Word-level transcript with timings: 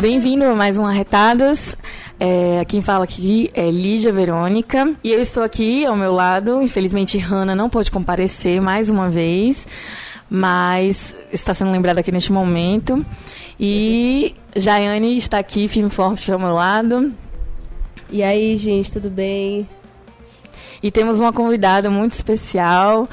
Bem-vindo 0.00 0.46
a 0.46 0.56
mais 0.56 0.78
um 0.78 0.86
Arretadas. 0.86 1.76
É, 2.18 2.64
quem 2.64 2.80
fala 2.80 3.04
aqui 3.04 3.50
é 3.52 3.70
Lídia 3.70 4.10
Verônica. 4.10 4.94
E 5.04 5.12
eu 5.12 5.20
estou 5.20 5.42
aqui 5.42 5.84
ao 5.84 5.94
meu 5.94 6.10
lado. 6.10 6.62
Infelizmente, 6.62 7.18
Hanna 7.18 7.54
não 7.54 7.68
pode 7.68 7.90
comparecer 7.90 8.62
mais 8.62 8.88
uma 8.88 9.10
vez, 9.10 9.68
mas 10.30 11.18
está 11.30 11.52
sendo 11.52 11.70
lembrada 11.70 12.00
aqui 12.00 12.10
neste 12.10 12.32
momento. 12.32 13.04
E 13.60 14.34
Jaiane 14.56 15.18
está 15.18 15.38
aqui, 15.38 15.68
firme 15.68 15.90
forte 15.90 16.32
ao 16.32 16.38
meu 16.38 16.54
lado. 16.54 17.12
E 18.08 18.22
aí, 18.22 18.56
gente, 18.56 18.90
tudo 18.90 19.10
bem? 19.10 19.68
E 20.82 20.90
temos 20.90 21.20
uma 21.20 21.30
convidada 21.30 21.90
muito 21.90 22.12
especial, 22.12 23.06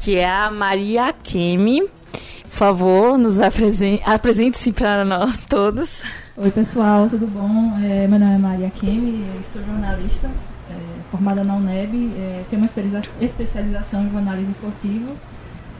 que 0.00 0.16
é 0.16 0.28
a 0.28 0.50
Maria 0.50 1.12
Kemi. 1.12 1.82
Por 1.82 2.50
favor, 2.50 3.16
nos 3.16 3.40
apresente-se 3.40 4.10
apresente 4.10 4.72
para 4.72 5.04
nós 5.04 5.46
todos. 5.46 6.02
Oi, 6.34 6.50
pessoal, 6.50 7.10
tudo 7.10 7.26
bom? 7.26 7.76
É, 7.84 8.08
meu 8.08 8.18
nome 8.18 8.36
é 8.36 8.38
Maria 8.38 8.70
Kemi, 8.70 9.22
sou 9.44 9.62
jornalista, 9.62 10.28
é, 10.70 11.10
formada 11.10 11.44
na 11.44 11.56
UNEB, 11.56 12.10
é, 12.16 12.42
tenho 12.48 12.62
uma 12.62 12.70
especialização 13.20 14.06
em 14.06 14.10
jornalismo 14.10 14.52
esportivo 14.52 15.14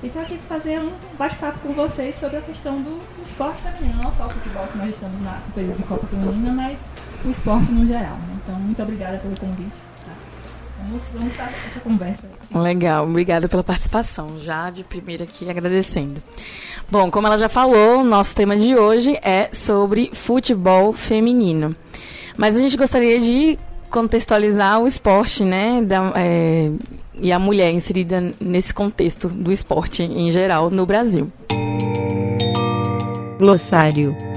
e 0.02 0.08
estou 0.08 0.20
aqui 0.20 0.36
para 0.36 0.58
fazer 0.58 0.78
um 0.78 0.92
bate-papo 1.18 1.58
com 1.60 1.72
vocês 1.72 2.16
sobre 2.16 2.36
a 2.36 2.42
questão 2.42 2.82
do 2.82 3.00
esporte 3.22 3.62
feminino, 3.62 3.98
não 4.04 4.12
só 4.12 4.26
o 4.26 4.30
futebol 4.30 4.66
que 4.66 4.76
nós 4.76 4.90
estamos 4.90 5.18
no 5.18 5.52
período 5.54 5.78
de 5.78 5.84
Copa 5.84 6.06
Feminina, 6.06 6.52
mas 6.52 6.84
o 7.24 7.30
esporte 7.30 7.72
no 7.72 7.86
geral. 7.86 8.16
Né? 8.16 8.36
Então, 8.44 8.60
muito 8.60 8.82
obrigada 8.82 9.16
pelo 9.16 9.34
convite. 9.40 9.91
Vamos, 10.82 11.02
vamos 11.12 11.34
para 11.34 11.50
essa 11.66 11.80
conversa. 11.80 12.22
Legal, 12.52 13.06
obrigada 13.06 13.48
pela 13.48 13.62
participação. 13.62 14.38
Já 14.40 14.68
de 14.70 14.82
primeira 14.82 15.24
aqui 15.24 15.48
agradecendo. 15.48 16.22
Bom, 16.90 17.10
como 17.10 17.26
ela 17.26 17.38
já 17.38 17.48
falou, 17.48 18.02
nosso 18.02 18.34
tema 18.34 18.56
de 18.56 18.74
hoje 18.74 19.16
é 19.22 19.48
sobre 19.52 20.10
futebol 20.12 20.92
feminino. 20.92 21.76
Mas 22.36 22.56
a 22.56 22.60
gente 22.60 22.76
gostaria 22.76 23.20
de 23.20 23.58
contextualizar 23.90 24.80
o 24.80 24.86
esporte, 24.86 25.44
né? 25.44 25.82
Da, 25.82 26.12
é, 26.16 26.72
e 27.14 27.30
a 27.30 27.38
mulher 27.38 27.70
inserida 27.70 28.34
nesse 28.40 28.74
contexto 28.74 29.28
do 29.28 29.52
esporte 29.52 30.02
em 30.02 30.30
geral 30.30 30.70
no 30.70 30.84
Brasil. 30.84 31.32
Glossário. 33.38 34.31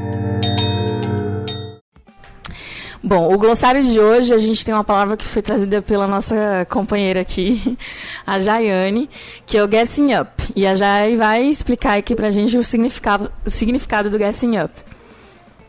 Bom, 3.07 3.31
o 3.31 3.37
glossário 3.37 3.83
de 3.83 3.99
hoje 3.99 4.33
a 4.33 4.39
gente 4.39 4.65
tem 4.65 4.73
uma 4.73 4.83
palavra 4.83 5.15
que 5.15 5.23
foi 5.23 5.39
trazida 5.39 5.79
pela 5.79 6.07
nossa 6.07 6.65
companheira 6.67 7.21
aqui, 7.21 7.77
a 8.25 8.39
Jaiane, 8.39 9.07
que 9.45 9.55
é 9.55 9.63
o 9.63 9.67
guessing 9.67 10.15
up. 10.15 10.31
E 10.55 10.65
a 10.65 10.73
Jai 10.73 11.15
vai 11.15 11.43
explicar 11.43 11.99
aqui 11.99 12.15
pra 12.15 12.31
gente 12.31 12.57
o 12.57 12.63
significado, 12.63 13.31
significado 13.45 14.09
do 14.09 14.17
guessing 14.17 14.57
up. 14.57 14.73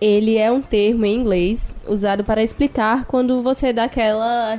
Ele 0.00 0.38
é 0.38 0.50
um 0.50 0.62
termo 0.62 1.05
em 1.05 1.15
inglês 1.15 1.75
usado 1.87 2.25
para 2.25 2.43
explicar 2.43 3.05
quando 3.05 3.43
você 3.43 3.71
dá 3.71 3.84
aquela 3.84 4.59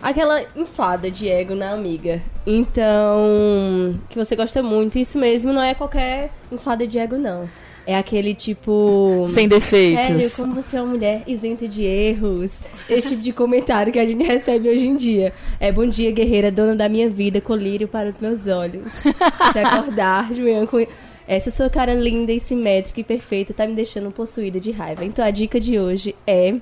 aquela 0.00 0.40
inflada 0.56 1.10
de 1.10 1.28
ego 1.28 1.54
na 1.54 1.72
amiga. 1.72 2.22
Então, 2.46 4.00
que 4.08 4.16
você 4.16 4.34
gosta 4.34 4.62
muito, 4.62 4.98
isso 4.98 5.18
mesmo 5.18 5.52
não 5.52 5.62
é 5.62 5.74
qualquer 5.74 6.30
inflada 6.50 6.86
de 6.86 6.98
ego 6.98 7.18
não. 7.18 7.46
É 7.90 7.96
aquele 7.96 8.36
tipo. 8.36 9.24
Sem 9.26 9.48
defeitos. 9.48 10.06
Sério, 10.06 10.30
como 10.36 10.54
você 10.54 10.76
é 10.76 10.80
uma 10.80 10.92
mulher 10.94 11.24
isenta 11.26 11.66
de 11.66 11.82
erros. 11.82 12.52
Esse 12.88 13.08
tipo 13.08 13.20
de 13.20 13.32
comentário 13.32 13.92
que 13.92 13.98
a 13.98 14.04
gente 14.04 14.24
recebe 14.24 14.68
hoje 14.68 14.86
em 14.86 14.94
dia. 14.94 15.32
É 15.58 15.72
bom 15.72 15.84
dia, 15.84 16.12
guerreira, 16.12 16.52
dona 16.52 16.76
da 16.76 16.88
minha 16.88 17.08
vida, 17.08 17.40
colírio 17.40 17.88
para 17.88 18.08
os 18.08 18.20
meus 18.20 18.46
olhos. 18.46 18.92
Se 18.92 19.58
acordar 19.58 20.30
manhã 20.40 20.64
com. 20.66 20.86
Essa 21.26 21.50
sua 21.50 21.68
cara 21.68 21.92
linda 21.92 22.30
e 22.30 22.38
simétrica 22.38 23.00
e 23.00 23.04
perfeita 23.04 23.52
tá 23.52 23.66
me 23.66 23.74
deixando 23.74 24.12
possuída 24.12 24.60
de 24.60 24.70
raiva. 24.70 25.04
Então 25.04 25.24
a 25.24 25.30
dica 25.32 25.58
de 25.58 25.76
hoje 25.76 26.14
é 26.24 26.54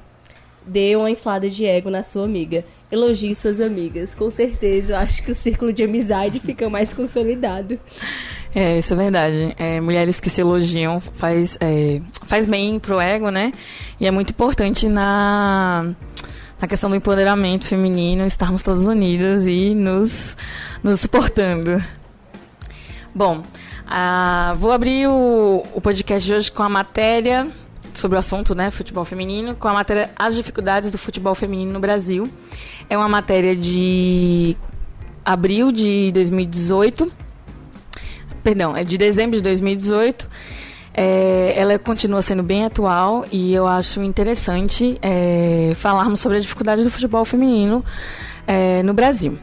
dê 0.67 0.97
uma 0.97 1.11
inflada 1.11 1.51
de 1.51 1.67
ego 1.67 1.91
na 1.91 2.03
sua 2.03 2.25
amiga. 2.25 2.65
Elogie 2.91 3.35
suas 3.35 3.61
amigas. 3.61 4.15
Com 4.15 4.31
certeza, 4.31 4.93
eu 4.93 4.97
acho 4.97 5.23
que 5.23 5.31
o 5.31 5.35
círculo 5.35 5.73
de 5.73 5.85
amizade 5.85 6.41
fica 6.41 6.69
mais 6.71 6.93
consolidado. 6.93 7.79
É, 8.55 8.79
isso 8.79 8.95
é 8.95 8.97
verdade. 8.97 9.55
É, 9.59 9.81
mulheres 9.81 10.19
que 10.19 10.31
se 10.31 10.41
elogiam 10.41 11.01
faz, 11.01 11.59
é, 11.61 12.01
faz 12.27 12.47
bem 12.47 12.79
pro 12.79 13.01
ego, 13.01 13.31
né? 13.31 13.53
E 14.01 14.07
é 14.07 14.11
muito 14.11 14.31
importante 14.31 14.89
na, 14.89 15.95
na 16.61 16.67
questão 16.67 16.89
do 16.89 16.97
empoderamento 16.97 17.67
feminino, 17.67 18.25
estarmos 18.25 18.63
todas 18.63 18.87
unidas 18.87 19.47
e 19.47 19.75
nos, 19.75 20.37
nos 20.83 21.01
suportando. 21.01 21.83
Bom, 23.15 23.43
ah, 23.87 24.55
vou 24.59 24.73
abrir 24.73 25.09
o, 25.09 25.65
o 25.75 25.81
podcast 25.81 26.27
de 26.27 26.35
hoje 26.35 26.53
com 26.53 26.63
a 26.63 26.69
matéria 26.69 27.49
sobre 27.99 28.17
o 28.17 28.19
assunto, 28.19 28.55
né, 28.55 28.71
futebol 28.71 29.05
feminino, 29.05 29.55
com 29.55 29.69
a 29.69 29.73
matéria 29.73 30.11
As 30.17 30.35
dificuldades 30.35 30.91
do 30.91 30.99
futebol 30.99 31.35
feminino 31.35 31.73
no 31.73 31.81
Brasil. 31.81 32.29
É 32.89 32.97
uma 32.97 33.09
matéria 33.09 33.55
de 33.55 34.57
abril 35.25 35.71
de 35.71 36.11
2018. 36.13 37.13
Perdão, 38.43 38.77
é 38.77 38.85
de 38.85 38.97
dezembro 38.97 39.37
de 39.37 39.43
2018. 39.43 40.29
É, 40.95 41.53
ela 41.57 41.79
continua 41.79 42.23
sendo 42.23 42.43
bem 42.43 42.65
atual 42.65 43.25
e 43.31 43.53
eu 43.53 43.67
acho 43.67 44.03
interessante 44.03 44.99
é, 45.03 45.73
falarmos 45.77 46.19
sobre 46.19 46.39
a 46.39 46.41
dificuldade 46.41 46.83
do 46.83 46.91
futebol 46.91 47.25
feminino 47.25 47.85
é, 48.47 48.83
no 48.83 48.95
Brasil. 48.95 49.39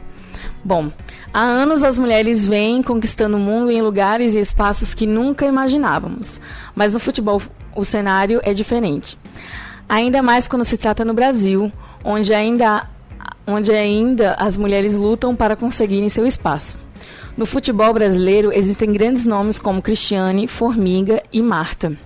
Bom, 0.62 0.90
há 1.32 1.40
anos 1.40 1.84
as 1.84 1.96
mulheres 1.96 2.46
vêm 2.46 2.82
conquistando 2.82 3.36
o 3.36 3.40
mundo 3.40 3.70
em 3.70 3.80
lugares 3.80 4.34
e 4.34 4.38
espaços 4.38 4.92
que 4.92 5.06
nunca 5.06 5.46
imaginávamos, 5.46 6.40
mas 6.74 6.92
no 6.92 7.00
futebol 7.00 7.40
o 7.76 7.84
cenário 7.84 8.40
é 8.42 8.52
diferente. 8.52 9.18
Ainda 9.88 10.22
mais 10.22 10.48
quando 10.48 10.64
se 10.64 10.76
trata 10.76 11.04
no 11.04 11.14
Brasil, 11.14 11.70
onde 12.02 12.34
ainda, 12.34 12.88
onde 13.46 13.70
ainda 13.72 14.32
as 14.32 14.56
mulheres 14.56 14.94
lutam 14.94 15.36
para 15.36 15.54
conseguirem 15.54 16.08
seu 16.08 16.26
espaço. 16.26 16.78
No 17.36 17.46
futebol 17.46 17.92
brasileiro 17.92 18.50
existem 18.52 18.92
grandes 18.92 19.24
nomes 19.24 19.58
como 19.58 19.82
Cristiane, 19.82 20.48
Formiga 20.48 21.22
e 21.32 21.42
Marta. 21.42 21.96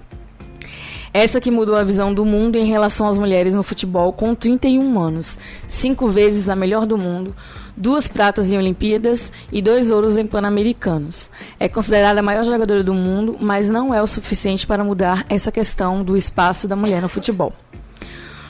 Essa 1.12 1.40
que 1.40 1.50
mudou 1.50 1.74
a 1.74 1.82
visão 1.82 2.12
do 2.14 2.24
mundo 2.24 2.56
em 2.56 2.66
relação 2.66 3.08
às 3.08 3.18
mulheres 3.18 3.54
no 3.54 3.62
futebol 3.62 4.12
com 4.12 4.34
31 4.34 4.98
anos, 4.98 5.38
cinco 5.66 6.08
vezes 6.08 6.48
a 6.48 6.54
melhor 6.54 6.86
do 6.86 6.96
mundo, 6.96 7.34
duas 7.80 8.06
pratas 8.06 8.52
em 8.52 8.58
Olimpíadas 8.58 9.32
e 9.50 9.62
dois 9.62 9.90
ouros 9.90 10.18
em 10.18 10.26
Pan-Americanos. 10.26 11.30
É 11.58 11.66
considerada 11.66 12.20
a 12.20 12.22
maior 12.22 12.44
jogadora 12.44 12.84
do 12.84 12.92
mundo, 12.92 13.38
mas 13.40 13.70
não 13.70 13.94
é 13.94 14.02
o 14.02 14.06
suficiente 14.06 14.66
para 14.66 14.84
mudar 14.84 15.24
essa 15.30 15.50
questão 15.50 16.04
do 16.04 16.14
espaço 16.14 16.68
da 16.68 16.76
mulher 16.76 17.00
no 17.00 17.08
futebol. 17.08 17.54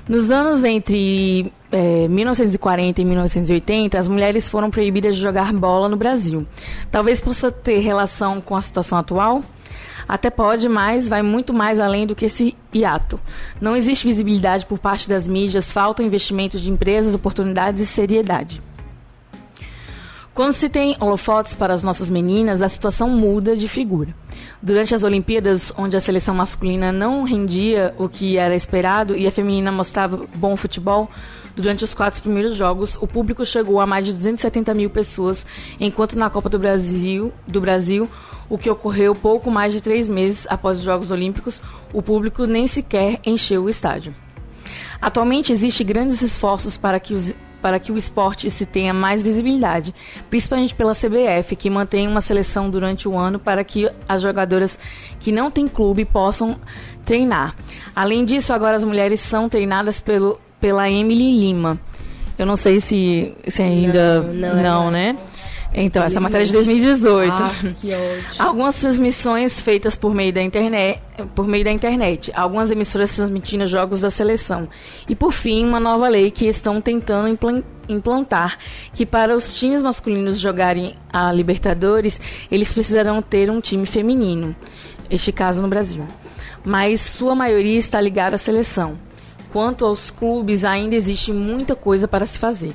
Nos 0.09 0.32
anos 0.32 0.65
entre 0.65 1.53
é, 1.71 2.09
1940 2.09 3.00
e 3.00 3.05
1980, 3.05 3.97
as 3.97 4.09
mulheres 4.09 4.49
foram 4.49 4.69
proibidas 4.69 5.15
de 5.15 5.23
jogar 5.23 5.53
bola 5.53 5.88
no 5.88 5.97
Brasil. 5.97 6.44
Talvez 6.91 7.21
possa 7.21 7.53
ter 7.53 7.79
relação 7.79 8.41
com 8.41 8.56
a 8.56 8.62
situação 8.62 8.99
atual? 8.99 9.44
Até 10.09 10.29
pode, 10.29 10.69
mas 10.69 11.06
vai 11.06 11.23
muito 11.23 11.55
mais 11.55 11.79
além 11.79 12.05
do 12.05 12.17
que 12.17 12.26
esse 12.26 12.56
hiato. 12.75 13.21
Não 13.61 13.76
existe 13.76 14.05
visibilidade 14.05 14.67
por 14.67 14.76
parte 14.76 15.09
das 15.09 15.29
mídias, 15.29 15.71
falta 15.71 16.03
investimento 16.03 16.59
de 16.59 16.69
empresas, 16.69 17.15
oportunidades 17.15 17.81
e 17.81 17.87
seriedade. 17.87 18.61
Quando 20.32 20.53
se 20.53 20.69
tem 20.69 20.97
holofotes 21.00 21.55
para 21.55 21.75
as 21.75 21.82
nossas 21.82 22.09
meninas, 22.09 22.62
a 22.62 22.69
situação 22.69 23.11
muda 23.11 23.56
de 23.56 23.67
figura. 23.67 24.15
Durante 24.62 24.94
as 24.94 25.03
Olimpíadas, 25.03 25.73
onde 25.77 25.97
a 25.97 26.00
seleção 26.00 26.35
masculina 26.35 26.93
não 26.93 27.25
rendia 27.25 27.94
o 27.99 28.09
que 28.09 28.37
era 28.37 28.55
esperado 28.55 29.17
e 29.17 29.27
a 29.27 29.32
feminina 29.32 29.73
mostrava 29.73 30.25
bom 30.37 30.56
futebol, 30.56 31.11
durante 31.56 31.82
os 31.82 31.93
quatro 31.93 32.23
primeiros 32.23 32.55
jogos, 32.55 32.97
o 33.00 33.09
público 33.09 33.44
chegou 33.44 33.81
a 33.81 33.87
mais 33.87 34.06
de 34.06 34.12
270 34.12 34.73
mil 34.73 34.88
pessoas, 34.88 35.44
enquanto 35.81 36.17
na 36.17 36.31
Copa 36.31 36.49
do 36.49 36.59
Brasil, 36.59 37.33
do 37.47 37.61
Brasil 37.61 38.09
o 38.49 38.59
que 38.59 38.71
ocorreu 38.71 39.15
pouco 39.15 39.50
mais 39.50 39.73
de 39.73 39.81
três 39.81 40.09
meses 40.09 40.47
após 40.50 40.79
os 40.79 40.85
Jogos 40.85 41.11
Olímpicos, 41.11 41.62
o 41.93 42.03
público 42.03 42.47
nem 42.47 42.67
sequer 42.67 43.21
encheu 43.25 43.65
o 43.65 43.69
estádio. 43.69 44.15
Atualmente 45.00 45.53
existem 45.53 45.87
grandes 45.87 46.21
esforços 46.21 46.76
para 46.76 46.99
que 46.99 47.15
os 47.15 47.33
para 47.61 47.79
que 47.79 47.93
o 47.93 47.97
esporte 47.97 48.51
se 48.51 48.67
tenha 48.67 48.93
mais 48.93 49.23
visibilidade, 49.23 49.95
principalmente 50.29 50.75
pela 50.75 50.93
CBF, 50.93 51.57
que 51.57 51.71
mantém 51.71 52.09
uma 52.09 52.21
seleção 52.21 52.71
durante 52.71 53.09
o 53.09 53.17
ano 53.17 53.39
para 53.39 53.62
que 53.65 53.91
as 54.09 54.23
jogadoras 54.23 54.79
que 55.19 55.31
não 55.33 55.51
têm 55.51 55.69
clube 55.69 56.05
possam 56.05 56.57
treinar. 57.05 57.55
Além 57.95 58.25
disso, 58.25 58.53
agora 58.53 58.77
as 58.77 58.85
mulheres 58.85 59.21
são 59.21 59.49
treinadas 59.49 60.01
pelo, 60.01 60.41
pela 60.61 60.91
Emily 60.91 61.39
Lima. 61.39 61.79
Eu 62.39 62.47
não 62.47 62.57
sei 62.57 62.81
se, 62.81 63.35
se 63.47 63.61
ainda. 63.62 64.23
Não, 64.23 64.57
não 64.57 64.62
Não, 64.62 64.89
é 64.89 65.12
né? 65.12 65.19
Então, 65.73 66.03
essa 66.03 66.19
matéria 66.19 66.43
é 66.43 66.47
de 66.47 66.53
2018. 66.53 67.33
Ah, 67.33 67.51
que 67.81 67.95
ódio. 67.95 68.25
Algumas 68.41 68.75
transmissões 68.81 69.61
feitas 69.61 69.97
por 69.97 70.13
meio 70.13 70.33
da 70.33 70.43
internet, 70.43 71.01
por 71.35 71.47
meio 71.47 71.63
da 71.65 71.71
internet, 71.71 72.33
algumas 72.35 72.71
emissoras 72.73 73.15
transmitindo 73.15 73.65
jogos 73.67 74.01
da 74.01 74.11
seleção. 74.11 74.69
E 75.09 75.15
por 75.15 75.33
fim, 75.33 75.65
uma 75.65 75.79
nova 75.79 76.09
lei 76.09 76.31
que 76.31 76.47
estão 76.47 76.81
tentando 76.81 77.29
implan- 77.29 77.63
implantar, 77.89 78.59
que 78.93 79.07
para 79.07 79.35
os 79.35 79.53
times 79.53 79.81
masculinos 79.83 80.39
jogarem 80.41 80.95
a 81.13 81.33
Libertadores, 81.33 82.21
eles 82.51 82.73
precisarão 82.73 83.23
ter 83.23 83.49
um 83.51 83.61
time 83.61 83.87
feminino. 83.87 84.57
Este 85.09 85.31
caso 85.31 85.63
no 85.63 85.69
Brasil. 85.69 86.05
Mas 86.65 87.01
sua 87.01 87.35
maioria 87.35 87.79
está 87.79 88.01
ligada 88.01 88.35
à 88.35 88.39
seleção. 88.39 88.99
Quanto 89.53 89.85
aos 89.85 90.11
clubes, 90.11 90.65
ainda 90.65 90.95
existe 90.95 91.33
muita 91.33 91.75
coisa 91.77 92.07
para 92.09 92.27
se 92.27 92.39
fazer. 92.39 92.75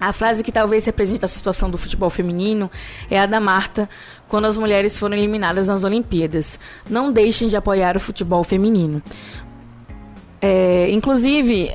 A 0.00 0.12
frase 0.12 0.44
que 0.44 0.52
talvez 0.52 0.84
represente 0.84 1.24
a 1.24 1.28
situação 1.28 1.70
do 1.70 1.78
futebol 1.78 2.10
feminino 2.10 2.70
é 3.10 3.18
a 3.18 3.24
da 3.26 3.40
Marta 3.40 3.88
quando 4.28 4.44
as 4.44 4.56
mulheres 4.56 4.98
foram 4.98 5.16
eliminadas 5.16 5.68
nas 5.68 5.84
Olimpíadas. 5.84 6.58
Não 6.88 7.10
deixem 7.12 7.48
de 7.48 7.56
apoiar 7.56 7.96
o 7.96 8.00
futebol 8.00 8.44
feminino. 8.44 9.02
É, 10.40 10.90
inclusive, 10.90 11.72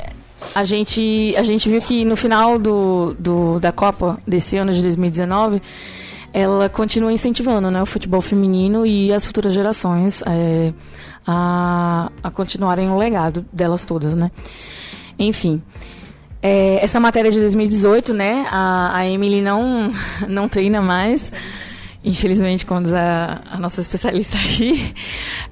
a 0.54 0.64
gente, 0.64 1.34
a 1.36 1.44
gente 1.44 1.68
viu 1.70 1.82
que 1.82 2.06
no 2.06 2.16
final 2.16 2.60
do, 2.60 3.16
do- 3.18 3.60
da 3.60 3.72
Copa 3.72 4.20
desse 4.28 4.56
ano 4.58 4.72
de 4.74 4.82
2019, 4.84 5.62
ela 6.34 6.70
continua 6.70 7.12
incentivando 7.12 7.70
né, 7.72 7.82
o 7.82 7.86
futebol 7.86 8.22
feminino 8.22 8.86
e 8.86 9.12
as 9.12 9.26
futuras 9.26 9.52
gerações 9.52 10.22
é, 10.26 10.74
a, 11.28 12.10
a 12.24 12.32
continuarem 12.32 12.90
o 12.90 12.98
legado 12.98 13.46
delas 13.52 13.84
todas, 13.84 14.16
né? 14.16 14.32
Enfim. 15.20 15.62
É, 16.42 16.84
essa 16.84 17.00
matéria 17.00 17.30
é 17.30 17.32
de 17.32 17.40
2018, 17.40 18.14
né? 18.14 18.48
A, 18.50 18.98
a 18.98 19.08
Emily 19.08 19.42
não, 19.42 19.94
não 20.28 20.50
treina 20.50 20.82
mais. 20.82 21.32
Infelizmente, 22.04 22.66
como 22.66 22.82
diz 22.82 22.94
a, 22.94 23.42
a 23.52 23.58
nossa 23.58 23.80
especialista 23.82 24.38
aqui. 24.38 24.94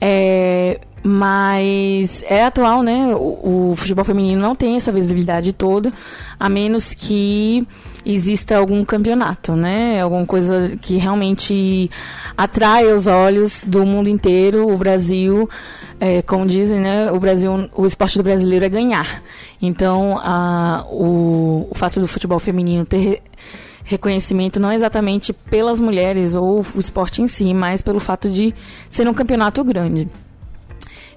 É, 0.01 0.79
mas 1.03 2.23
é 2.23 2.43
atual, 2.43 2.81
né? 2.81 3.15
O, 3.15 3.71
o 3.71 3.75
futebol 3.75 4.03
feminino 4.03 4.41
não 4.41 4.55
tem 4.55 4.75
essa 4.75 4.91
visibilidade 4.91 5.53
toda, 5.53 5.93
a 6.39 6.49
menos 6.49 6.93
que 6.93 7.67
exista 8.05 8.57
algum 8.57 8.83
campeonato, 8.83 9.53
né? 9.53 10.01
Alguma 10.01 10.25
coisa 10.25 10.75
que 10.81 10.97
realmente 10.97 11.89
atrai 12.37 12.85
os 12.87 13.07
olhos 13.07 13.65
do 13.65 13.85
mundo 13.85 14.09
inteiro. 14.09 14.67
O 14.71 14.77
Brasil, 14.77 15.49
é, 15.99 16.21
como 16.21 16.45
dizem, 16.45 16.79
né? 16.79 17.11
O 17.11 17.19
Brasil, 17.19 17.69
o 17.75 17.85
esporte 17.85 18.17
do 18.17 18.23
brasileiro 18.23 18.65
é 18.65 18.69
ganhar. 18.69 19.21
Então, 19.61 20.17
a, 20.19 20.85
o, 20.89 21.67
o 21.69 21.75
fato 21.75 21.99
do 21.99 22.07
futebol 22.07 22.39
feminino 22.39 22.85
ter 22.85 22.97
re- 22.97 23.21
reconhecimento 23.83 24.59
não 24.59 24.71
exatamente 24.71 25.33
pelas 25.33 25.79
mulheres 25.79 26.35
ou 26.35 26.65
o 26.75 26.79
esporte 26.79 27.21
em 27.21 27.27
si, 27.27 27.53
mas 27.53 27.81
pelo 27.81 27.99
fato 27.99 28.29
de 28.29 28.53
ser 28.87 29.07
um 29.07 29.13
campeonato 29.13 29.63
grande. 29.63 30.07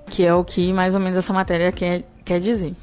Que 0.06 0.26
é 0.26 0.34
o 0.34 0.42
que 0.44 0.72
mais 0.72 0.94
ou 0.94 1.00
menos 1.00 1.16
essa 1.16 1.32
matéria 1.32 1.70
quer, 1.70 2.02
quer 2.24 2.40
dizer. 2.40 2.74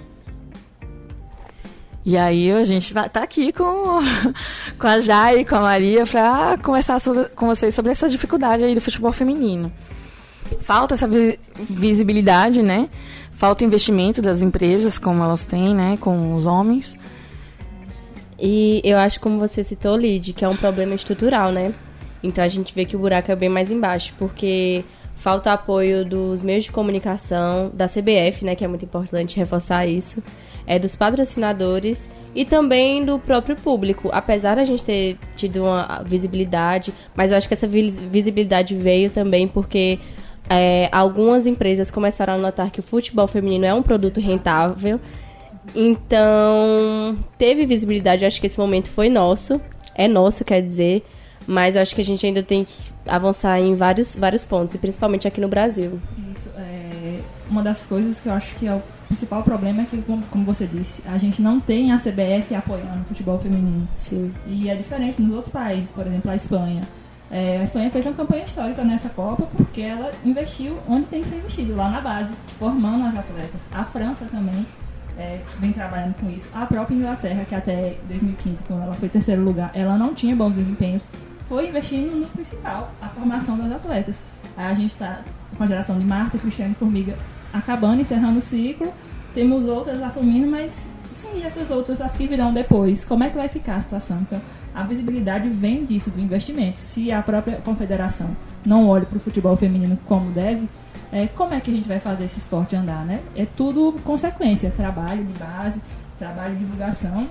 E 2.09 2.17
aí 2.17 2.51
a 2.51 2.63
gente 2.63 2.91
vai 2.91 3.05
estar 3.05 3.21
aqui 3.21 3.51
com, 3.53 3.99
com 4.79 4.87
a 4.87 4.99
Jai 4.99 5.41
e 5.41 5.45
com 5.45 5.53
a 5.57 5.61
Maria 5.61 6.07
para 6.07 6.57
conversar 6.57 6.97
sobre, 6.99 7.25
com 7.35 7.45
vocês 7.45 7.75
sobre 7.75 7.91
essa 7.91 8.09
dificuldade 8.09 8.63
aí 8.63 8.73
do 8.73 8.81
futebol 8.81 9.11
feminino. 9.13 9.71
Falta 10.61 10.95
essa 10.95 11.07
vi- 11.07 11.39
visibilidade, 11.55 12.63
né? 12.63 12.89
Falta 13.31 13.63
investimento 13.63 14.23
das 14.23 14.41
empresas, 14.41 14.97
como 14.97 15.21
elas 15.23 15.45
têm, 15.45 15.75
né? 15.75 15.99
Com 16.01 16.33
os 16.33 16.47
homens. 16.47 16.97
E 18.39 18.81
eu 18.83 18.97
acho, 18.97 19.19
como 19.19 19.37
você 19.37 19.63
citou, 19.63 19.95
Lid, 19.95 20.33
que 20.33 20.43
é 20.43 20.49
um 20.49 20.57
problema 20.57 20.95
estrutural, 20.95 21.51
né? 21.51 21.75
Então 22.23 22.43
a 22.43 22.47
gente 22.47 22.73
vê 22.73 22.85
que 22.85 22.95
o 22.95 22.99
buraco 22.99 23.31
é 23.31 23.35
bem 23.35 23.49
mais 23.49 23.69
embaixo, 23.69 24.15
porque 24.17 24.83
falta 25.15 25.53
apoio 25.53 26.03
dos 26.03 26.41
meios 26.41 26.63
de 26.63 26.71
comunicação, 26.71 27.69
da 27.71 27.87
CBF, 27.87 28.43
né? 28.43 28.55
Que 28.55 28.65
é 28.65 28.67
muito 28.67 28.83
importante 28.83 29.37
reforçar 29.37 29.85
isso. 29.85 30.23
É 30.69 30.77
dos 30.79 30.95
patrocinadores 30.95 32.09
e 32.33 32.45
também 32.45 33.03
do 33.03 33.17
próprio 33.17 33.55
público. 33.55 34.09
Apesar 34.13 34.55
da 34.55 34.63
gente 34.63 34.83
ter 34.83 35.17
tido 35.35 35.63
uma 35.63 36.03
visibilidade, 36.05 36.93
mas 37.15 37.31
eu 37.31 37.37
acho 37.37 37.47
que 37.47 37.55
essa 37.55 37.67
vis- 37.67 37.97
visibilidade 37.97 38.75
veio 38.75 39.09
também 39.09 39.47
porque 39.47 39.99
é, 40.47 40.87
algumas 40.91 41.47
empresas 41.47 41.89
começaram 41.89 42.33
a 42.33 42.37
notar 42.37 42.69
que 42.69 42.79
o 42.79 42.83
futebol 42.83 43.27
feminino 43.27 43.65
é 43.65 43.73
um 43.73 43.81
produto 43.81 44.21
rentável 44.21 44.99
então, 45.75 47.17
teve 47.37 47.65
visibilidade, 47.65 48.23
eu 48.23 48.27
acho 48.27 48.39
que 48.41 48.47
esse 48.47 48.57
momento 48.59 48.89
foi 48.89 49.09
nosso. 49.09 49.61
É 49.93 50.07
nosso, 50.07 50.43
quer 50.43 50.61
dizer. 50.61 51.05
Mas 51.47 51.75
eu 51.75 51.81
acho 51.81 51.95
que 51.95 52.01
a 52.01 52.03
gente 52.03 52.25
ainda 52.25 52.43
tem 52.43 52.63
que 52.63 52.73
avançar 53.05 53.59
em 53.59 53.75
vários, 53.75 54.15
vários 54.15 54.45
pontos, 54.45 54.75
e 54.75 54.77
principalmente 54.77 55.27
aqui 55.27 55.41
no 55.41 55.47
Brasil. 55.47 55.99
Isso, 56.31 56.49
é, 56.57 57.19
uma 57.49 57.63
das 57.63 57.85
coisas 57.85 58.19
que 58.19 58.27
eu 58.27 58.33
acho 58.33 58.55
que 58.55 58.67
é 58.67 58.73
o 58.73 58.81
principal 59.09 59.41
problema 59.41 59.81
é 59.81 59.85
que, 59.85 60.01
como, 60.03 60.23
como 60.27 60.45
você 60.45 60.67
disse, 60.67 61.01
a 61.07 61.17
gente 61.17 61.41
não 61.41 61.59
tem 61.59 61.91
a 61.91 61.97
CBF 61.97 62.53
apoiando 62.55 63.01
o 63.01 63.05
futebol 63.05 63.39
feminino. 63.39 63.87
Sim. 63.97 64.31
E 64.45 64.69
é 64.69 64.75
diferente 64.75 65.19
nos 65.19 65.33
outros 65.33 65.51
países, 65.51 65.91
por 65.91 66.05
exemplo, 66.05 66.29
a 66.29 66.35
Espanha. 66.35 66.83
É, 67.31 67.57
a 67.57 67.63
Espanha 67.63 67.89
fez 67.89 68.05
uma 68.05 68.13
campanha 68.13 68.43
histórica 68.43 68.83
nessa 68.83 69.09
Copa 69.09 69.47
porque 69.55 69.81
ela 69.81 70.11
investiu 70.23 70.77
onde 70.87 71.07
tem 71.07 71.21
que 71.21 71.27
ser 71.27 71.37
investido, 71.37 71.75
lá 71.75 71.89
na 71.89 72.01
base, 72.01 72.33
formando 72.59 73.05
as 73.05 73.15
atletas. 73.15 73.61
A 73.73 73.83
França 73.83 74.25
também 74.25 74.65
é, 75.17 75.39
vem 75.59 75.71
trabalhando 75.71 76.13
com 76.15 76.29
isso. 76.29 76.47
A 76.53 76.65
própria 76.67 76.95
Inglaterra, 76.95 77.45
que 77.45 77.55
até 77.55 77.97
2015, 78.07 78.63
quando 78.63 78.83
ela 78.83 78.93
foi 78.93 79.09
terceiro 79.09 79.43
lugar, 79.43 79.71
ela 79.73 79.97
não 79.97 80.13
tinha 80.13 80.35
bons 80.35 80.53
desempenhos, 80.53 81.07
foi 81.47 81.69
investindo 81.69 82.15
no 82.15 82.27
principal, 82.27 82.91
a 83.01 83.07
formação 83.09 83.57
das 83.57 83.71
atletas. 83.71 84.21
Aí 84.55 84.67
a 84.67 84.73
gente 84.73 84.91
está 84.91 85.21
com 85.57 85.63
a 85.63 85.67
geração 85.67 85.97
de 85.97 86.05
Marta, 86.05 86.37
Cristiane 86.37 86.75
Formiga 86.75 87.17
acabando, 87.53 88.01
encerrando 88.01 88.39
o 88.39 88.41
ciclo. 88.41 88.93
Temos 89.33 89.67
outras 89.67 90.01
assumindo, 90.01 90.47
mas 90.47 90.87
sim, 91.15 91.43
essas 91.43 91.69
outras, 91.69 92.01
as 92.01 92.15
que 92.15 92.27
virão 92.27 92.53
depois. 92.53 93.03
Como 93.05 93.23
é 93.23 93.29
que 93.29 93.37
vai 93.37 93.49
ficar 93.49 93.75
a 93.75 93.81
situação? 93.81 94.19
Então, 94.21 94.41
a 94.73 94.83
visibilidade 94.83 95.49
vem 95.49 95.85
disso, 95.85 96.09
do 96.09 96.19
investimento. 96.19 96.79
Se 96.79 97.11
a 97.11 97.21
própria 97.21 97.57
confederação 97.57 98.35
não 98.65 98.87
olha 98.87 99.05
para 99.05 99.17
o 99.17 99.19
futebol 99.19 99.55
feminino 99.55 99.97
como 100.05 100.31
deve, 100.31 100.67
é, 101.11 101.27
como 101.27 101.53
é 101.53 101.59
que 101.59 101.71
a 101.71 101.73
gente 101.73 101.87
vai 101.87 101.99
fazer 101.99 102.25
esse 102.25 102.39
esporte 102.39 102.75
andar, 102.75 103.03
né? 103.05 103.19
É 103.35 103.45
tudo 103.45 103.93
consequência, 104.03 104.71
trabalho 104.71 105.25
de 105.25 105.33
base, 105.33 105.81
trabalho 106.17 106.53
de 106.53 106.59
divulgação. 106.59 107.27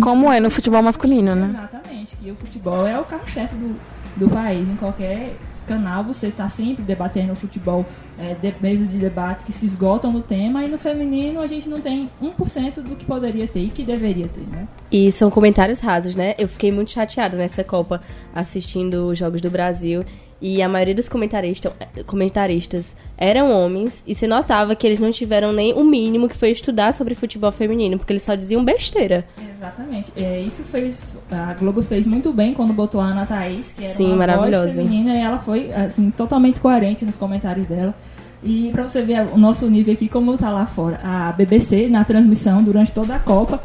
Como 0.00 0.32
é 0.32 0.38
no 0.38 0.50
futebol 0.50 0.82
masculino, 0.82 1.34
né? 1.34 1.48
Exatamente, 1.50 2.16
que 2.16 2.30
o 2.30 2.36
futebol 2.36 2.86
é 2.86 2.98
o 2.98 3.04
carro-chefe 3.04 3.54
do, 3.56 3.78
do 4.16 4.28
país. 4.28 4.68
Em 4.68 4.76
qualquer 4.76 5.36
canal 5.68 6.02
você 6.02 6.28
está 6.28 6.48
sempre 6.48 6.82
debatendo 6.82 7.36
futebol, 7.36 7.84
é, 8.18 8.34
de, 8.34 8.54
mesas 8.60 8.90
de 8.90 8.98
debate 8.98 9.44
que 9.44 9.52
se 9.52 9.66
esgotam 9.66 10.10
no 10.10 10.22
tema, 10.22 10.64
e 10.64 10.68
no 10.68 10.78
feminino 10.78 11.40
a 11.40 11.46
gente 11.46 11.68
não 11.68 11.80
tem 11.80 12.10
1% 12.20 12.82
do 12.82 12.96
que 12.96 13.04
poderia 13.04 13.46
ter 13.46 13.60
e 13.60 13.68
que 13.68 13.84
deveria 13.84 14.26
ter, 14.26 14.46
né? 14.48 14.66
E 14.90 15.12
são 15.12 15.30
comentários 15.30 15.78
rasos, 15.78 16.16
né? 16.16 16.34
Eu 16.38 16.48
fiquei 16.48 16.72
muito 16.72 16.90
chateada 16.90 17.36
nessa 17.36 17.62
Copa 17.62 18.00
assistindo 18.34 19.08
os 19.08 19.18
Jogos 19.18 19.40
do 19.40 19.50
Brasil. 19.50 20.04
E 20.40 20.62
a 20.62 20.68
maioria 20.68 20.94
dos 20.94 21.08
comentarista, 21.08 21.72
comentaristas 22.06 22.94
eram 23.16 23.50
homens. 23.50 24.04
E 24.06 24.14
se 24.14 24.26
notava 24.26 24.76
que 24.76 24.86
eles 24.86 25.00
não 25.00 25.10
tiveram 25.10 25.52
nem 25.52 25.72
o 25.72 25.82
mínimo 25.82 26.28
que 26.28 26.36
foi 26.36 26.50
estudar 26.50 26.94
sobre 26.94 27.14
futebol 27.16 27.50
feminino, 27.50 27.98
porque 27.98 28.12
eles 28.12 28.22
só 28.22 28.34
diziam 28.36 28.64
besteira. 28.64 29.24
Exatamente. 29.52 30.12
É, 30.16 30.40
isso 30.40 30.62
fez. 30.62 31.00
A 31.30 31.54
Globo 31.54 31.82
fez 31.82 32.06
muito 32.06 32.32
bem 32.32 32.54
quando 32.54 32.72
botou 32.72 33.00
a 33.00 33.06
Ana 33.06 33.26
Thaís, 33.26 33.72
que 33.72 33.84
era 33.84 33.92
Sim, 33.92 34.08
uma 34.08 34.18
maravilhosa. 34.18 34.66
voz 34.66 34.76
feminina, 34.76 35.14
e 35.14 35.20
ela 35.20 35.40
foi 35.40 35.72
assim, 35.72 36.10
totalmente 36.10 36.60
coerente 36.60 37.04
nos 37.04 37.16
comentários 37.16 37.66
dela. 37.66 37.94
E 38.42 38.70
pra 38.72 38.88
você 38.88 39.02
ver 39.02 39.26
o 39.32 39.36
nosso 39.36 39.68
nível 39.68 39.92
aqui, 39.92 40.08
como 40.08 40.38
tá 40.38 40.50
lá 40.50 40.64
fora. 40.66 41.00
A 41.02 41.32
BBC, 41.32 41.88
na 41.88 42.04
transmissão, 42.04 42.62
durante 42.62 42.92
toda 42.92 43.16
a 43.16 43.18
Copa, 43.18 43.60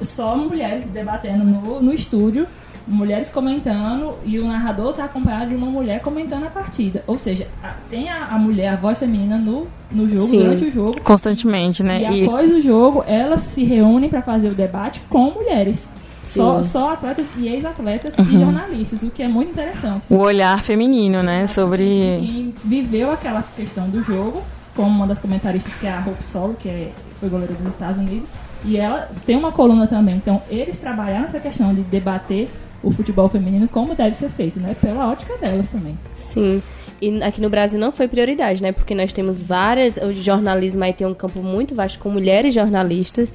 só 0.00 0.36
mulheres 0.36 0.84
debatendo 0.84 1.44
no, 1.44 1.82
no 1.82 1.92
estúdio, 1.92 2.46
mulheres 2.86 3.30
comentando, 3.30 4.14
e 4.24 4.38
o 4.38 4.46
narrador 4.46 4.92
tá 4.92 5.04
acompanhado 5.04 5.48
de 5.50 5.54
uma 5.56 5.66
mulher 5.68 6.00
comentando 6.00 6.44
a 6.46 6.50
partida. 6.50 7.02
Ou 7.06 7.18
seja, 7.18 7.46
a- 7.62 7.74
tem 7.88 8.08
a, 8.10 8.24
a 8.24 8.38
mulher, 8.38 8.68
a 8.68 8.76
voz 8.76 8.98
feminina 8.98 9.38
no, 9.38 9.66
no 9.90 10.06
jogo, 10.08 10.26
Sim. 10.26 10.38
durante 10.38 10.64
o 10.64 10.70
jogo. 10.70 11.00
Constantemente, 11.02 11.82
né? 11.82 12.02
E, 12.12 12.22
E, 12.22 12.24
após 12.26 12.50
o 12.50 12.60
jogo, 12.60 13.02
elas 13.06 13.40
se 13.40 13.64
reúnem 13.64 14.10
para 14.10 14.20
fazer 14.22 14.48
o 14.48 14.54
debate 14.54 15.00
com 15.08 15.30
mulheres. 15.30 15.88
Só, 16.22 16.62
só 16.62 16.94
atletas 16.94 17.26
e 17.36 17.48
ex-atletas 17.48 18.16
Uhum. 18.18 18.24
e 18.24 18.38
jornalistas, 18.38 19.02
o 19.02 19.10
que 19.10 19.22
é 19.22 19.28
muito 19.28 19.50
interessante. 19.52 20.04
o 20.10 20.16
olhar 20.16 20.62
feminino, 20.62 21.22
né? 21.22 21.46
Sobre. 21.46 22.16
Quem 22.18 22.54
viveu 22.64 23.10
aquela 23.12 23.42
questão 23.56 23.88
do 23.88 24.02
jogo, 24.02 24.42
como 24.74 24.88
uma 24.88 25.06
das 25.06 25.18
comentaristas, 25.18 25.74
que 25.74 25.86
é 25.86 25.92
a 25.92 26.00
Hope 26.06 26.24
Solo, 26.24 26.54
que 26.58 26.68
é- 26.68 26.90
foi 27.20 27.28
goleira 27.28 27.52
dos 27.54 27.68
Estados 27.68 27.98
Unidos, 27.98 28.28
E 28.66 28.78
ela 28.78 29.10
tem 29.26 29.36
uma 29.36 29.52
coluna 29.52 29.86
também. 29.86 30.16
Então, 30.16 30.40
eles 30.48 30.78
trabalharam 30.78 31.26
essa 31.26 31.38
questão 31.38 31.74
de 31.74 31.82
debater 31.82 32.48
o 32.84 32.90
futebol 32.90 33.28
feminino 33.28 33.66
como 33.68 33.94
deve 33.94 34.14
ser 34.16 34.28
feito, 34.30 34.60
né? 34.60 34.76
Pela 34.80 35.10
ótica 35.10 35.36
delas 35.38 35.68
também. 35.70 35.98
Sim. 36.12 36.62
E 37.00 37.22
aqui 37.22 37.40
no 37.40 37.50
Brasil 37.50 37.78
não 37.78 37.90
foi 37.92 38.06
prioridade, 38.08 38.62
né? 38.62 38.72
Porque 38.72 38.94
nós 38.94 39.12
temos 39.12 39.42
várias. 39.42 39.96
O 39.96 40.12
jornalismo 40.12 40.84
aí 40.84 40.92
tem 40.92 41.06
um 41.06 41.14
campo 41.14 41.42
muito 41.42 41.74
vasto 41.74 41.98
com 41.98 42.08
mulheres 42.08 42.54
jornalistas 42.54 43.32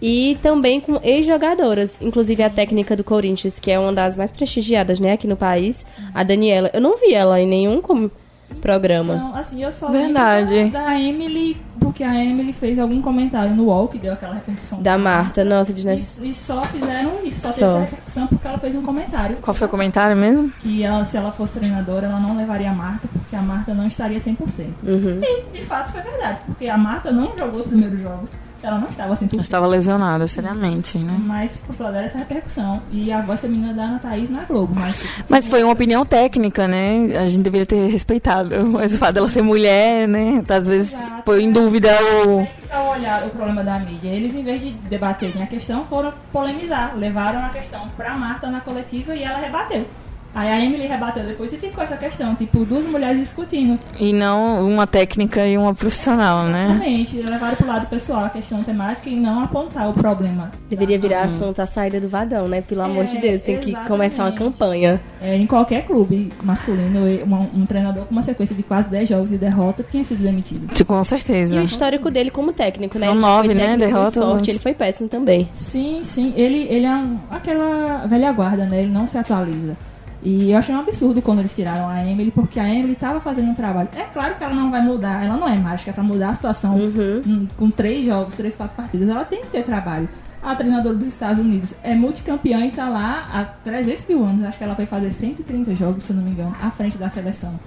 e 0.00 0.36
também 0.42 0.80
com 0.80 0.98
ex-jogadoras. 1.02 1.96
Inclusive 2.00 2.42
a 2.42 2.50
técnica 2.50 2.94
do 2.96 3.02
Corinthians, 3.04 3.58
que 3.58 3.70
é 3.70 3.78
uma 3.78 3.92
das 3.92 4.16
mais 4.16 4.30
prestigiadas, 4.30 5.00
né, 5.00 5.12
aqui 5.12 5.26
no 5.26 5.36
país, 5.36 5.86
a 6.14 6.22
Daniela. 6.22 6.70
Eu 6.72 6.80
não 6.80 6.96
vi 6.96 7.14
ela 7.14 7.40
em 7.40 7.46
nenhum 7.46 7.80
com- 7.80 8.10
programa. 8.56 9.14
Então, 9.14 9.34
assim, 9.34 9.62
eu 9.62 9.70
só 9.72 9.90
Verdade. 9.90 10.54
lembro 10.54 10.72
da, 10.72 10.84
da 10.84 11.00
Emily, 11.00 11.56
porque 11.78 12.02
a 12.02 12.14
Emily 12.14 12.52
fez 12.52 12.78
algum 12.78 13.00
comentário 13.00 13.54
no 13.54 13.64
UOL 13.64 13.88
que 13.88 13.98
deu 13.98 14.12
aquela 14.12 14.34
repercussão. 14.34 14.82
Da 14.82 14.98
Marta, 14.98 15.44
nossa, 15.44 15.72
desnecessário. 15.72 16.28
E, 16.28 16.30
e 16.30 16.34
só 16.34 16.62
fizeram 16.64 17.12
isso, 17.24 17.40
só, 17.40 17.48
Só. 17.48 17.54
teve 17.54 17.66
essa 17.66 17.80
repercussão 17.80 18.26
porque 18.26 18.46
ela 18.46 18.58
fez 18.58 18.74
um 18.74 18.82
comentário. 18.82 19.36
Qual 19.36 19.54
foi 19.54 19.66
o 19.66 19.70
comentário 19.70 20.16
mesmo? 20.16 20.50
Que 20.60 20.82
ela, 20.82 21.04
se 21.04 21.16
ela 21.16 21.32
fosse 21.32 21.54
treinadora, 21.54 22.06
ela 22.06 22.20
não 22.20 22.36
levaria 22.36 22.70
a 22.70 22.74
Marta, 22.74 23.08
porque 23.12 23.36
a 23.36 23.42
Marta 23.42 23.74
não 23.74 23.86
estaria 23.86 24.18
100%. 24.18 24.36
Uhum. 24.82 25.20
E 25.22 25.42
de 25.52 25.60
fato 25.62 25.92
foi 25.92 26.00
verdade, 26.00 26.40
porque 26.46 26.68
a 26.68 26.76
Marta 26.76 27.12
não 27.12 27.36
jogou 27.36 27.60
os 27.60 27.66
primeiros 27.66 28.00
jogos, 28.00 28.32
ela 28.62 28.78
não 28.78 28.88
estava 28.88 29.16
100%. 29.16 29.34
Eu 29.34 29.40
estava 29.40 29.66
lesionada 29.66 30.26
seriamente, 30.26 30.98
né? 30.98 31.16
Mas 31.18 31.56
por 31.56 31.76
toda 31.76 32.00
essa 32.00 32.18
repercussão. 32.18 32.82
E 32.90 33.12
a 33.12 33.22
voz 33.22 33.40
feminina 33.40 33.72
da 33.72 33.84
Ana 33.84 33.98
Thaís 33.98 34.28
na 34.28 34.44
Globo. 34.44 34.74
Mas, 34.74 35.04
Mas 35.28 35.48
foi 35.48 35.62
uma 35.62 35.72
opinião 35.72 36.04
técnica, 36.04 36.66
né? 36.66 37.16
A 37.16 37.26
gente 37.26 37.42
deveria 37.42 37.66
ter 37.66 37.88
respeitado. 37.88 38.64
Mas 38.66 38.94
o 38.94 38.98
fato 38.98 39.14
dela 39.14 39.28
ser 39.28 39.42
mulher, 39.42 40.08
né? 40.08 40.42
Às 40.48 40.66
vezes 40.66 40.92
Exato. 40.92 41.22
põe 41.22 41.44
em 41.44 41.52
dúvida 41.52 41.92
o. 41.92 42.24
Como 42.24 42.40
é 42.40 42.46
que 42.46 42.68
tá 42.68 42.82
o 42.82 42.90
olhar 42.90 43.26
o 43.26 43.30
problema 43.30 43.62
da 43.62 43.78
mídia? 43.78 44.08
Eles, 44.08 44.34
em 44.34 44.42
vez 44.42 44.60
de 44.60 44.72
debaterem 44.72 45.42
a 45.42 45.46
questão, 45.46 45.86
foram 45.86 46.12
polemizar. 46.32 46.96
Levaram 46.96 47.44
a 47.44 47.50
questão 47.50 47.88
pra 47.96 48.14
Marta 48.14 48.48
na 48.48 48.60
coletiva 48.60 49.14
e 49.14 49.22
ela 49.22 49.38
rebateu. 49.38 49.86
Aí 50.34 50.48
a 50.48 50.64
Emily 50.64 50.86
rebateu 50.86 51.24
depois 51.24 51.52
e 51.52 51.56
ficou 51.56 51.82
essa 51.82 51.96
questão, 51.96 52.34
tipo, 52.34 52.64
duas 52.64 52.84
mulheres 52.86 53.18
discutindo. 53.18 53.78
E 53.98 54.12
não 54.12 54.68
uma 54.68 54.86
técnica 54.86 55.44
e 55.46 55.56
uma 55.58 55.74
profissional, 55.74 56.44
né? 56.44 56.66
Exatamente, 56.66 57.16
levaram 57.22 57.56
pro 57.56 57.66
lado 57.66 57.86
pessoal 57.88 58.24
a 58.26 58.28
questão 58.30 58.62
temática 58.62 59.08
e 59.08 59.16
não 59.16 59.42
apontar 59.42 59.88
o 59.88 59.92
problema. 59.94 60.52
Deveria 60.68 60.98
virar 60.98 61.22
assunto 61.24 61.58
a 61.60 61.66
saída 61.66 61.98
do 62.00 62.08
Vadão, 62.08 62.46
né? 62.46 62.60
Pelo 62.60 62.82
amor 62.82 63.04
de 63.06 63.16
É, 63.16 63.20
Deus, 63.20 63.42
tem 63.42 63.56
que 63.58 63.70
exatamente. 63.70 63.88
começar 63.90 64.24
uma 64.24 64.32
campanha. 64.32 65.00
É, 65.20 65.34
em 65.36 65.46
qualquer 65.46 65.84
clube 65.86 66.30
masculino, 66.44 67.00
um, 67.00 67.60
um 67.62 67.66
treinador 67.66 68.04
com 68.04 68.12
uma 68.12 68.22
sequência 68.22 68.54
de 68.54 68.62
quase 68.62 68.88
10 68.90 69.08
jogos 69.08 69.30
de 69.30 69.38
derrota 69.38 69.84
tinha 69.90 70.04
sido 70.04 70.22
demitido. 70.22 70.68
Com 70.86 71.00
E 71.00 71.04
certeza. 71.04 71.60
o 71.60 71.64
histórico 71.64 72.10
dele 72.10 72.30
como 72.30 72.52
técnico, 72.52 72.98
né? 72.98 73.06
São 73.06 73.14
Ele 73.14 73.20
nove, 73.22 73.46
foi 73.48 73.54
né, 73.54 73.74
esporte, 73.76 74.18
mas- 74.20 74.48
ele 74.48 74.58
foi 74.58 74.74
péssimo 74.74 75.08
também. 75.08 75.48
Sim, 75.52 76.00
sim. 76.02 76.32
Ele, 76.36 76.66
ele 76.70 76.86
é 76.86 76.94
um, 76.94 77.18
aquela 77.30 78.06
velha 78.06 78.30
guarda, 78.32 78.66
né? 78.66 78.82
Ele 78.82 78.92
não 78.92 79.06
se 79.06 79.16
atualiza. 79.18 79.76
E 80.22 80.50
eu 80.50 80.58
achei 80.58 80.74
um 80.74 80.80
absurdo 80.80 81.22
quando 81.22 81.38
eles 81.38 81.54
tiraram 81.54 81.88
a 81.88 82.04
Emily, 82.04 82.30
porque 82.32 82.58
a 82.58 82.68
Emily 82.68 82.92
estava 82.94 83.20
fazendo 83.20 83.50
um 83.50 83.54
trabalho. 83.54 83.88
É 83.96 84.02
claro 84.02 84.34
que 84.34 84.42
ela 84.42 84.54
não 84.54 84.70
vai 84.70 84.82
mudar, 84.82 85.24
ela 85.24 85.36
não 85.36 85.48
é 85.48 85.54
mágica 85.56 85.92
para 85.92 86.02
mudar 86.02 86.30
a 86.30 86.34
situação 86.34 86.74
Uhum. 86.76 87.22
hum, 87.24 87.48
com 87.56 87.70
três 87.70 88.04
jogos, 88.04 88.34
três, 88.34 88.56
quatro 88.56 88.76
partidas. 88.76 89.08
Ela 89.08 89.24
tem 89.24 89.42
que 89.42 89.46
ter 89.48 89.62
trabalho. 89.62 90.08
A 90.42 90.54
treinadora 90.54 90.94
dos 90.96 91.06
Estados 91.08 91.38
Unidos 91.38 91.74
é 91.82 91.94
multicampeã 91.94 92.64
e 92.66 92.70
tá 92.70 92.88
lá 92.88 93.28
há 93.32 93.44
300 93.44 94.06
mil 94.08 94.24
anos. 94.24 94.44
Acho 94.44 94.58
que 94.58 94.64
ela 94.64 94.74
vai 94.74 94.86
fazer 94.86 95.10
130 95.12 95.74
jogos, 95.74 96.04
se 96.04 96.10
eu 96.10 96.16
não 96.16 96.22
me 96.22 96.30
engano, 96.30 96.52
à 96.60 96.70
frente 96.70 96.96
da 96.98 97.08
seleção. 97.08 97.58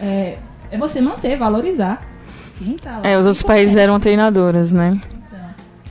É, 0.00 0.38
é 0.70 0.78
você 0.78 1.00
manter, 1.00 1.36
valorizar. 1.36 2.02
Quem 2.58 2.76
tá 2.76 2.98
lá. 2.98 3.08
É, 3.08 3.16
os 3.18 3.26
outros 3.26 3.42
países 3.42 3.76
eram 3.76 3.98
treinadoras, 4.00 4.72
né? 4.72 5.00
Então, 5.12 5.40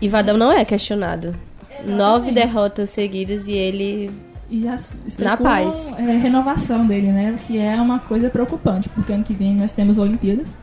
E 0.02 0.08
Vadão 0.10 0.38
não 0.38 0.52
é 0.52 0.64
questionado. 0.66 1.36
Exatamente. 1.70 1.98
Nove 1.98 2.32
derrotas 2.32 2.90
seguidas 2.90 3.48
e 3.48 3.54
ele. 3.54 4.12
E 4.52 4.60
já 4.60 4.78
Na 5.18 5.38
paz. 5.38 5.94
é, 5.98 6.18
renovação 6.18 6.86
dele, 6.86 7.10
né? 7.10 7.32
O 7.32 7.38
que 7.38 7.58
é 7.58 7.74
uma 7.80 8.00
coisa 8.00 8.30
preocupante, 8.30 8.90
porque 8.90 9.14
ano 9.14 9.24
que 9.24 9.34
vem 9.34 9.56
nós 9.56 9.72
temos 9.72 9.98
Olimpíadas. 9.98 10.54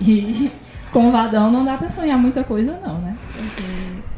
E 0.00 0.50
com 0.90 1.08
o 1.08 1.12
Vadão 1.12 1.52
não 1.52 1.62
dá 1.62 1.76
pra 1.76 1.90
sonhar 1.90 2.18
muita 2.18 2.42
coisa, 2.42 2.80
não, 2.82 2.94
né? 2.98 3.14
Porque 3.36 3.62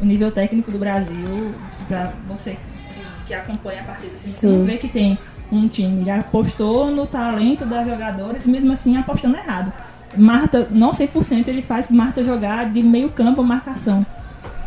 o 0.01 0.05
nível 0.05 0.31
técnico 0.31 0.71
do 0.71 0.79
Brasil, 0.79 1.53
pra 1.89 2.13
você 2.29 2.57
que, 2.95 3.27
que 3.27 3.35
acompanha 3.35 3.81
a 3.81 3.85
partida, 3.85 4.13
assim, 4.15 4.29
você 4.31 4.47
Sim. 4.47 4.57
não 4.59 4.65
vê 4.65 4.77
que 4.77 4.87
tem 4.89 5.19
um 5.51 5.67
time, 5.67 6.05
já 6.05 6.21
apostou 6.21 6.89
no 6.89 7.05
talento 7.05 7.67
das 7.67 7.89
jogadoras, 7.89 8.47
mesmo 8.47 8.73
assim 8.73 8.97
apostando 8.97 9.37
errado. 9.37 9.73
Marta, 10.17 10.69
não 10.71 10.93
100%, 10.93 11.49
ele 11.49 11.63
faz 11.63 11.89
Marta 11.91 12.23
jogar 12.23 12.71
de 12.71 12.81
meio 12.85 13.09
campo 13.09 13.43
marcação. 13.43 14.07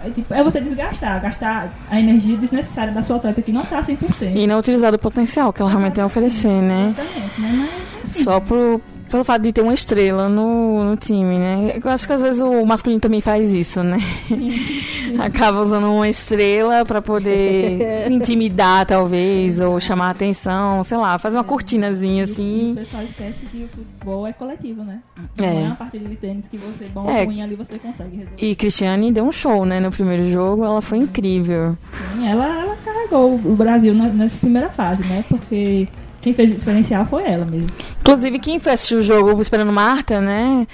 É, 0.06 0.10
tipo, 0.12 0.34
é 0.34 0.44
você 0.44 0.62
desgastar, 0.62 1.20
gastar 1.20 1.74
a 1.90 2.00
energia 2.00 2.38
desnecessária 2.38 2.94
da 2.94 3.02
sua 3.02 3.16
atleta 3.16 3.42
que 3.42 3.52
não 3.52 3.66
tá 3.66 3.82
100%. 3.82 4.36
E 4.36 4.46
não 4.46 4.60
utilizar 4.60 4.94
o 4.94 5.00
potencial 5.00 5.52
que 5.52 5.62
ela 5.62 5.70
realmente 5.72 5.94
tem 5.94 6.04
a 6.04 6.06
oferecer, 6.06 6.62
né? 6.62 6.94
Exatamente, 6.98 7.42
né? 7.42 7.70
Mas, 8.04 8.18
Só 8.18 8.40
por, 8.40 8.80
pelo 9.10 9.24
fato 9.24 9.42
de 9.44 9.54
ter 9.54 9.62
uma 9.62 9.74
estrela 9.74 10.28
no, 10.28 10.84
no 10.84 10.98
time, 10.98 11.38
né? 11.38 11.80
Eu 11.84 11.90
acho 11.92 12.06
que 12.08 12.14
às 12.14 12.22
vezes 12.22 12.42
o 12.42 12.66
masculino 12.66 13.00
também 13.00 13.22
faz 13.22 13.54
isso, 13.54 13.82
né? 13.84 13.98
Acaba 15.20 15.62
usando 15.62 15.86
uma 15.92 16.10
estrela 16.10 16.84
pra 16.86 17.02
poder 17.02 18.10
intimidar, 18.12 18.86
talvez, 18.86 19.60
ou 19.60 19.80
chamar 19.80 20.08
a 20.08 20.12
atenção, 20.12 20.84
sei 20.84 20.98
lá, 20.98 21.18
fazer 21.18 21.38
uma 21.38 21.44
cortinazinha 21.44 22.24
E 22.24 22.28
o 22.28 22.32
assim. 22.32 22.74
pessoal 22.76 23.04
esquece 23.04 23.46
que 23.46 23.64
o 23.64 23.68
futebol 23.70 24.28
é 24.28 24.34
coletivo, 24.34 24.84
né? 24.84 25.00
É. 25.38 25.52
Não 25.54 25.60
é 25.60 25.66
uma 25.68 25.76
partida 25.76 26.08
de 26.10 26.16
tênis 26.16 26.48
que 26.48 26.58
você, 26.58 26.86
bom 26.94 27.10
É. 27.10 27.24
ruim 27.24 27.42
ali, 27.42 27.56
você 27.56 27.78
consegue 27.80 28.18
resolver. 28.18 28.36
E 28.46 28.56
Cristiane 28.56 29.12
deu 29.12 29.24
um 29.26 29.32
show, 29.32 29.66
né? 29.66 29.80
No 29.80 29.92
primeiro 29.92 30.30
jogo, 30.30 30.64
ela 30.66 30.82
foi 30.82 30.98
incrível. 30.98 31.78
Sim, 31.92 32.28
ela, 32.28 32.46
ela 32.46 32.76
carregou 32.84 33.36
o 33.36 33.56
Brasil 33.56 33.94
na- 33.94 34.10
nessa 34.10 34.38
primeira 34.40 34.70
fase, 34.70 35.04
né? 35.04 35.24
Porque 35.30 35.88
quem 36.25 36.34
fez 36.34 36.50
o 36.50 36.53
diferencial 36.55 37.05
foi 37.05 37.24
ela 37.24 37.46
mesmo. 37.46 37.67
Inclusive, 38.00 38.39
quem 38.39 38.58
foi 38.60 38.72
assistir 38.72 38.96
o 38.96 39.03
jogo 39.03 39.39
esperando 39.44 39.72
Marta, 39.72 40.20
né? 40.20 40.65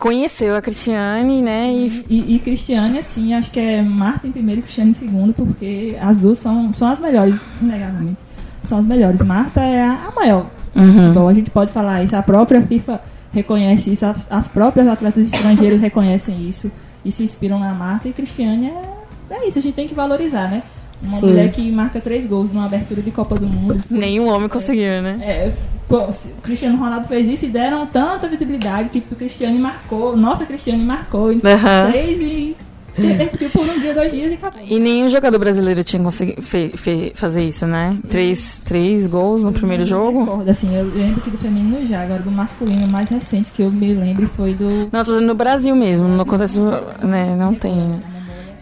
Conheceu 0.00 0.56
a 0.56 0.60
Cristiane, 0.60 1.40
né? 1.40 1.72
E 1.72 2.04
E, 2.10 2.34
e 2.34 2.38
Cristiane, 2.40 2.98
assim, 2.98 3.32
acho 3.32 3.52
que 3.52 3.60
é 3.60 3.80
Marta 3.82 4.26
em 4.26 4.32
primeiro 4.32 4.58
e 4.58 4.62
Cristiane 4.64 4.90
em 4.90 4.94
segundo, 4.94 5.32
porque 5.32 5.96
as 6.02 6.18
duas 6.18 6.38
são, 6.38 6.72
são 6.72 6.88
as 6.88 6.98
melhores, 6.98 7.40
inegavelmente. 7.62 8.18
São 8.64 8.78
as 8.78 8.86
melhores. 8.86 9.22
Marta 9.22 9.60
é 9.60 9.80
a, 9.80 10.12
maior. 10.14 10.50
Uhum. 10.74 11.12
Bom, 11.12 11.28
a 11.28 11.34
gente 11.34 11.52
pode 11.52 11.72
falar 11.72 12.02
isso. 12.02 12.16
A 12.16 12.22
própria 12.22 12.60
FIFA 12.60 13.00
reconhece 13.32 13.92
isso, 13.92 14.04
as, 14.04 14.26
as 14.28 14.48
próprias 14.48 14.88
atletas 14.88 15.24
estrangeiras 15.32 15.80
reconhecem 15.80 16.48
isso 16.48 16.68
e 17.04 17.12
se 17.12 17.22
inspiram 17.22 17.60
na 17.60 17.72
Marta. 17.72 18.08
E 18.08 18.12
Cristiane 18.12 18.70
é, 18.70 19.36
é 19.36 19.46
isso, 19.46 19.60
a 19.60 19.62
gente 19.62 19.74
tem 19.74 19.86
que 19.86 19.94
valorizar, 19.94 20.50
né? 20.50 20.64
Uma 21.02 21.18
Sim. 21.18 21.26
mulher 21.28 21.50
que 21.50 21.70
marca 21.72 21.98
três 22.00 22.26
gols 22.26 22.52
numa 22.52 22.66
abertura 22.66 23.00
de 23.00 23.10
Copa 23.10 23.34
do 23.34 23.46
Mundo. 23.46 23.76
nenhum 23.90 24.28
homem 24.28 24.48
conseguiu, 24.48 25.00
né? 25.02 25.16
É, 25.22 25.52
o 25.88 26.08
Cristiano 26.42 26.76
Ronaldo 26.76 27.08
fez 27.08 27.26
isso 27.26 27.46
e 27.46 27.48
deram 27.48 27.86
tanta 27.86 28.28
visibilidade 28.28 28.90
que 28.90 28.98
o 29.10 29.16
Cristiane 29.16 29.58
marcou, 29.58 30.14
nossa 30.16 30.44
Cristiane 30.44 30.84
marcou 30.84 31.32
em 31.32 31.40
Aham. 31.44 31.90
três 31.90 32.20
e 32.20 32.54
repercutiu 32.96 33.48
por 33.50 33.62
um 33.62 33.80
dia, 33.80 33.94
dois 33.94 34.12
dias 34.12 34.32
e 34.32 34.34
acabou. 34.34 34.60
E 34.62 34.78
nenhum 34.78 35.08
jogador 35.08 35.38
brasileiro 35.38 35.82
tinha 35.82 36.02
conseguido 36.02 36.42
fe- 36.42 36.72
fe- 36.76 37.12
fazer 37.14 37.44
isso, 37.44 37.66
né? 37.66 37.96
Três, 38.10 38.60
três 38.64 39.06
gols 39.06 39.42
no 39.42 39.52
primeiro 39.52 39.84
jogo. 39.86 40.20
Recordo, 40.24 40.50
assim, 40.50 40.76
eu 40.76 40.84
lembro 40.94 41.20
que 41.22 41.30
do 41.30 41.38
feminino 41.38 41.86
já, 41.86 42.02
agora 42.02 42.20
do 42.22 42.30
masculino 42.30 42.86
mais 42.86 43.08
recente 43.08 43.52
que 43.52 43.62
eu 43.62 43.70
me 43.70 43.94
lembro 43.94 44.26
foi 44.36 44.52
do. 44.54 44.88
Não, 44.92 45.02
tô 45.04 45.18
no 45.20 45.34
Brasil 45.34 45.74
mesmo, 45.74 46.06
não 46.08 46.20
acontece, 46.22 46.58
né? 47.02 47.34
Não 47.38 47.54
tem, 47.54 47.74
né? 47.74 48.00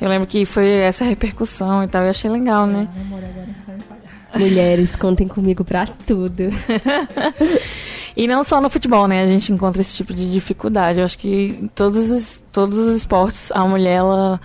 Eu 0.00 0.08
lembro 0.08 0.26
que 0.26 0.44
foi 0.44 0.68
essa 0.68 1.04
repercussão 1.04 1.82
e 1.84 1.88
tal, 1.88 2.02
eu 2.02 2.10
achei 2.10 2.30
legal, 2.30 2.66
né? 2.66 2.88
A 2.94 2.98
memória 2.98 3.28
agora 3.28 3.46
vai 3.66 3.76
me 3.76 3.82
falhar. 3.82 4.38
Mulheres, 4.38 4.96
contem 4.96 5.26
comigo 5.26 5.64
pra 5.64 5.86
tudo. 5.86 6.44
E 8.18 8.26
não 8.26 8.42
só 8.42 8.60
no 8.60 8.68
futebol, 8.68 9.06
né? 9.06 9.22
A 9.22 9.26
gente 9.26 9.52
encontra 9.52 9.80
esse 9.80 9.94
tipo 9.94 10.12
de 10.12 10.28
dificuldade. 10.32 10.98
Eu 10.98 11.04
acho 11.04 11.16
que 11.16 11.56
em 11.62 11.68
todos 11.68 12.10
os, 12.10 12.44
todos 12.52 12.76
os 12.76 12.96
esportes, 12.96 13.52
a 13.52 13.64
mulher, 13.64 13.98
ela, 13.98 14.40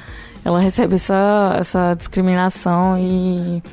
ela 0.45 0.59
recebe 0.59 0.93
essa, 0.93 1.55
essa 1.59 1.95
discriminação 1.95 2.99
e, 2.99 3.63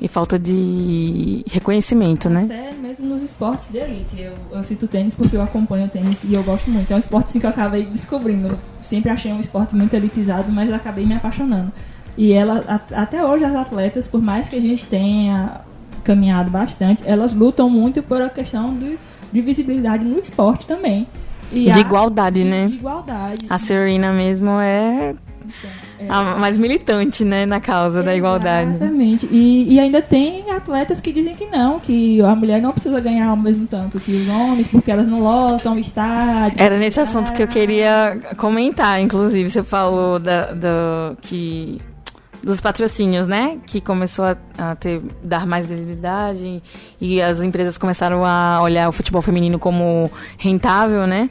e 0.00 0.06
falta 0.08 0.38
de 0.38 1.44
reconhecimento, 1.50 2.28
né? 2.28 2.42
Até 2.44 2.72
mesmo 2.72 3.06
nos 3.06 3.22
esportes 3.22 3.68
de 3.70 3.78
elite. 3.78 4.20
Eu, 4.20 4.32
eu 4.52 4.62
cito 4.62 4.86
tênis 4.86 5.14
porque 5.14 5.36
eu 5.36 5.42
acompanho 5.42 5.86
o 5.86 5.88
tênis 5.88 6.22
e 6.24 6.34
eu 6.34 6.42
gosto 6.42 6.70
muito. 6.70 6.90
É 6.92 6.96
um 6.96 6.98
esporte 6.98 7.26
assim, 7.30 7.40
que 7.40 7.46
eu 7.46 7.50
acabei 7.50 7.84
descobrindo. 7.84 8.48
Eu 8.48 8.58
sempre 8.80 9.10
achei 9.10 9.32
um 9.32 9.40
esporte 9.40 9.74
muito 9.74 9.94
elitizado, 9.94 10.50
mas 10.52 10.72
acabei 10.72 11.04
me 11.04 11.14
apaixonando. 11.14 11.72
E 12.16 12.32
ela, 12.32 12.64
a- 12.68 13.02
até 13.02 13.24
hoje, 13.24 13.44
as 13.44 13.54
atletas, 13.54 14.06
por 14.08 14.20
mais 14.22 14.48
que 14.48 14.56
a 14.56 14.60
gente 14.60 14.86
tenha 14.86 15.60
caminhado 16.04 16.50
bastante, 16.50 17.02
elas 17.06 17.32
lutam 17.32 17.68
muito 17.68 18.02
por 18.02 18.22
a 18.22 18.28
questão 18.30 18.74
de, 18.76 18.98
de 19.32 19.40
visibilidade 19.40 20.04
no 20.04 20.18
esporte 20.18 20.66
também. 20.66 21.06
E 21.52 21.64
De 21.64 21.70
a- 21.70 21.78
igualdade, 21.78 22.44
né? 22.44 22.66
De 22.66 22.74
igualdade. 22.74 23.46
A 23.50 23.58
Serena 23.58 24.12
mesmo 24.12 24.50
é 24.60 25.14
a 26.08 26.36
mais 26.36 26.58
militante, 26.58 27.24
né, 27.24 27.46
na 27.46 27.60
causa 27.60 28.02
da 28.02 28.14
igualdade. 28.14 28.70
Exatamente. 28.70 29.26
E, 29.30 29.74
e 29.74 29.80
ainda 29.80 30.02
tem 30.02 30.50
atletas 30.50 31.00
que 31.00 31.12
dizem 31.12 31.34
que 31.34 31.46
não, 31.46 31.80
que 31.80 32.20
a 32.22 32.34
mulher 32.34 32.60
não 32.60 32.72
precisa 32.72 33.00
ganhar 33.00 33.28
ao 33.28 33.36
mesmo 33.36 33.66
tanto 33.66 33.98
que 33.98 34.12
os 34.12 34.28
homens, 34.28 34.66
porque 34.66 34.90
elas 34.90 35.06
não 35.06 35.20
lotam 35.20 35.74
o 35.74 35.78
estádio. 35.78 36.60
Era 36.60 36.78
nesse 36.78 37.00
assunto 37.00 37.32
que 37.32 37.42
eu 37.42 37.48
queria 37.48 38.18
comentar, 38.36 39.00
inclusive, 39.00 39.48
você 39.48 39.62
falou 39.62 40.18
da, 40.18 40.52
do, 40.52 41.16
que 41.22 41.80
dos 42.42 42.60
patrocínios, 42.60 43.26
né? 43.26 43.58
Que 43.66 43.80
começou 43.80 44.24
a, 44.24 44.36
a, 44.56 44.74
ter 44.76 45.02
dar 45.22 45.46
mais 45.46 45.66
visibilidade 45.66 46.62
e 47.00 47.20
as 47.20 47.42
empresas 47.42 47.76
começaram 47.76 48.24
a 48.24 48.60
olhar 48.62 48.88
o 48.88 48.92
futebol 48.92 49.22
feminino 49.22 49.58
como 49.58 50.10
rentável, 50.36 51.06
né? 51.06 51.30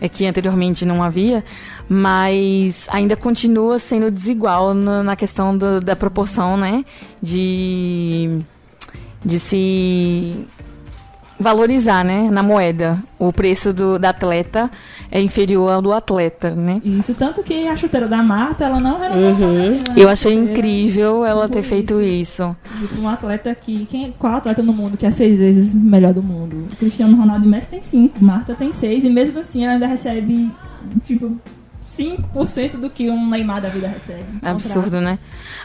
É 0.00 0.08
que 0.08 0.26
anteriormente 0.26 0.84
não 0.84 1.02
havia, 1.02 1.44
mas 1.88 2.86
ainda 2.90 3.16
continua 3.16 3.78
sendo 3.78 4.10
desigual 4.10 4.74
na, 4.74 5.02
na 5.02 5.16
questão 5.16 5.56
do, 5.56 5.80
da 5.80 5.94
proporção, 5.96 6.56
né? 6.56 6.84
De 7.22 8.42
de 9.24 9.38
se 9.38 10.46
valorizar, 11.38 12.04
né, 12.04 12.30
na 12.30 12.42
moeda. 12.42 13.02
O 13.18 13.32
preço 13.32 13.72
do, 13.72 13.98
da 13.98 14.10
atleta 14.10 14.70
é 15.10 15.20
inferior 15.20 15.70
ao 15.70 15.82
do 15.82 15.92
atleta, 15.92 16.50
né? 16.50 16.80
Isso, 16.84 17.14
tanto 17.14 17.42
que 17.42 17.66
a 17.66 17.76
chuteira 17.76 18.06
da 18.06 18.22
Marta, 18.22 18.64
ela 18.64 18.80
não 18.80 18.98
renovou. 18.98 19.48
Uhum. 19.48 19.60
Assim, 19.60 19.82
Eu 19.96 20.08
achei 20.08 20.34
incrível 20.34 21.24
ela 21.24 21.48
ter 21.48 21.62
feito 21.62 22.00
isso. 22.00 22.54
isso. 22.82 23.00
Um 23.00 23.08
atleta 23.08 23.50
aqui, 23.50 23.86
quem, 23.90 24.12
qual 24.18 24.34
atleta 24.34 24.62
no 24.62 24.72
mundo 24.72 24.96
que 24.96 25.06
é 25.06 25.10
seis 25.10 25.38
vezes 25.38 25.74
melhor 25.74 26.12
do 26.12 26.22
mundo? 26.22 26.66
O 26.72 26.76
Cristiano 26.76 27.16
Ronaldo 27.16 27.48
Messi 27.48 27.68
tem 27.68 27.82
cinco, 27.82 28.22
Marta 28.22 28.54
tem 28.54 28.72
seis, 28.72 29.04
e 29.04 29.10
mesmo 29.10 29.38
assim 29.38 29.64
ela 29.64 29.74
ainda 29.74 29.86
recebe, 29.86 30.50
tipo, 31.04 31.36
5% 31.98 32.78
do 32.78 32.90
que 32.90 33.08
um 33.10 33.28
Neymar 33.28 33.60
da 33.60 33.68
vida 33.68 33.88
recebe. 33.88 34.24
É 34.42 34.50
absurdo, 34.50 35.00
né? 35.00 35.18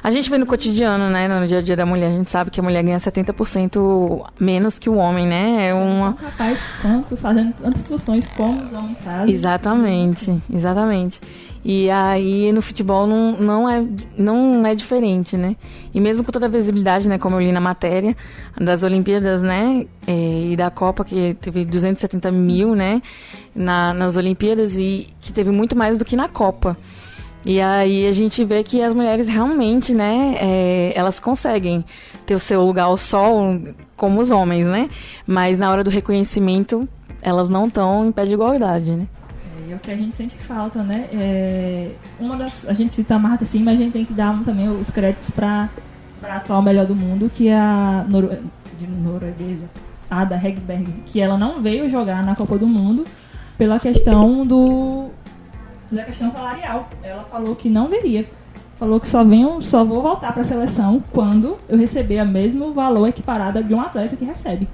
A 0.03 0.11
gente 0.11 0.29
vê 0.29 0.37
no 0.37 0.45
cotidiano, 0.45 1.09
né? 1.09 1.27
No 1.27 1.47
dia 1.47 1.59
a 1.59 1.61
dia 1.61 1.75
da 1.75 1.85
mulher, 1.85 2.07
a 2.07 2.11
gente 2.11 2.29
sabe 2.29 2.51
que 2.51 2.59
a 2.59 2.63
mulher 2.63 2.83
ganha 2.83 2.97
70% 2.97 4.25
menos 4.39 4.77
que 4.77 4.89
o 4.89 4.95
homem, 4.95 5.27
né? 5.27 5.69
É 5.69 5.73
uma. 5.73 6.13
Capaz 6.13 6.59
tanto, 6.81 7.17
fazendo 7.17 7.53
tantas 7.53 7.87
funções 7.87 8.27
como 8.27 8.63
os 8.63 8.73
homens 8.73 8.99
fazem. 9.01 9.33
Exatamente, 9.33 10.41
exatamente. 10.53 11.19
E 11.63 11.89
aí 11.89 12.51
no 12.53 12.61
futebol 12.61 13.05
não, 13.05 13.33
não, 13.33 13.69
é, 13.69 13.85
não 14.17 14.65
é 14.65 14.73
diferente, 14.73 15.35
né? 15.35 15.55
E 15.93 15.99
mesmo 15.99 16.23
com 16.23 16.31
toda 16.31 16.45
a 16.45 16.49
visibilidade, 16.49 17.09
né, 17.09 17.17
como 17.17 17.35
eu 17.35 17.41
li 17.41 17.51
na 17.51 17.59
matéria, 17.59 18.15
das 18.59 18.83
Olimpíadas, 18.83 19.41
né, 19.41 19.85
é, 20.07 20.51
e 20.51 20.55
da 20.55 20.69
Copa, 20.69 21.03
que 21.03 21.35
teve 21.41 21.65
270 21.65 22.31
mil, 22.31 22.75
né, 22.75 23.01
na, 23.53 23.93
nas 23.93 24.15
Olimpíadas, 24.15 24.77
e 24.77 25.07
que 25.19 25.33
teve 25.33 25.51
muito 25.51 25.75
mais 25.75 25.97
do 25.97 26.05
que 26.05 26.15
na 26.15 26.29
Copa. 26.29 26.77
E 27.45 27.59
aí 27.61 28.05
a 28.05 28.11
gente 28.11 28.43
vê 28.43 28.63
que 28.63 28.81
as 28.81 28.93
mulheres 28.93 29.27
realmente, 29.27 29.93
né, 29.93 30.35
é, 30.39 30.93
elas 30.95 31.19
conseguem 31.19 31.83
ter 32.25 32.35
o 32.35 32.39
seu 32.39 32.63
lugar 32.63 32.85
ao 32.85 32.97
sol 32.97 33.59
como 33.95 34.21
os 34.21 34.29
homens, 34.29 34.65
né? 34.65 34.89
Mas 35.25 35.57
na 35.57 35.71
hora 35.71 35.83
do 35.83 35.89
reconhecimento, 35.89 36.87
elas 37.21 37.49
não 37.49 37.67
estão 37.67 38.05
em 38.05 38.11
pé 38.11 38.25
de 38.25 38.33
igualdade, 38.33 38.91
né? 38.91 39.07
É 39.71 39.75
o 39.75 39.79
que 39.79 39.91
a 39.91 39.95
gente 39.95 40.15
sente 40.15 40.35
falta, 40.37 40.83
né? 40.83 41.07
É, 41.11 41.91
uma 42.19 42.35
das, 42.35 42.67
a 42.67 42.73
gente 42.73 42.93
cita 42.93 43.15
a 43.15 43.19
Marta 43.19 43.45
sim, 43.45 43.63
mas 43.63 43.79
a 43.79 43.83
gente 43.83 43.93
tem 43.93 44.05
que 44.05 44.13
dar 44.13 44.37
também 44.43 44.69
os 44.69 44.89
créditos 44.89 45.29
para 45.29 45.69
a 46.23 46.35
atual 46.35 46.61
melhor 46.61 46.85
do 46.85 46.95
mundo, 46.95 47.29
que 47.33 47.47
é 47.47 47.57
a 47.57 48.05
Noro, 48.07 48.29
de 48.77 48.87
norueguesa, 48.87 49.69
Ada 50.09 50.35
Hegberg, 50.35 51.03
que 51.05 51.19
ela 51.19 51.37
não 51.37 51.61
veio 51.61 51.89
jogar 51.89 52.23
na 52.23 52.35
Copa 52.35 52.57
do 52.57 52.67
Mundo 52.67 53.05
pela 53.57 53.79
questão 53.79 54.45
do 54.45 55.09
da 55.91 56.03
questão 56.03 56.31
salarial. 56.31 56.87
Ela 57.03 57.23
falou 57.23 57.55
que 57.55 57.69
não 57.69 57.87
veria. 57.87 58.25
Falou 58.77 58.99
que 58.99 59.07
só 59.07 59.23
venho, 59.23 59.59
só 59.61 59.83
vou 59.83 60.01
voltar 60.01 60.31
para 60.31 60.41
a 60.41 60.45
seleção 60.45 61.03
quando 61.11 61.57
eu 61.67 61.77
receber 61.77 62.21
o 62.21 62.25
mesmo 62.25 62.73
valor 62.73 63.07
equiparado 63.07 63.61
de 63.61 63.73
um 63.73 63.81
atleta 63.81 64.15
que 64.15 64.23
recebe. 64.23 64.69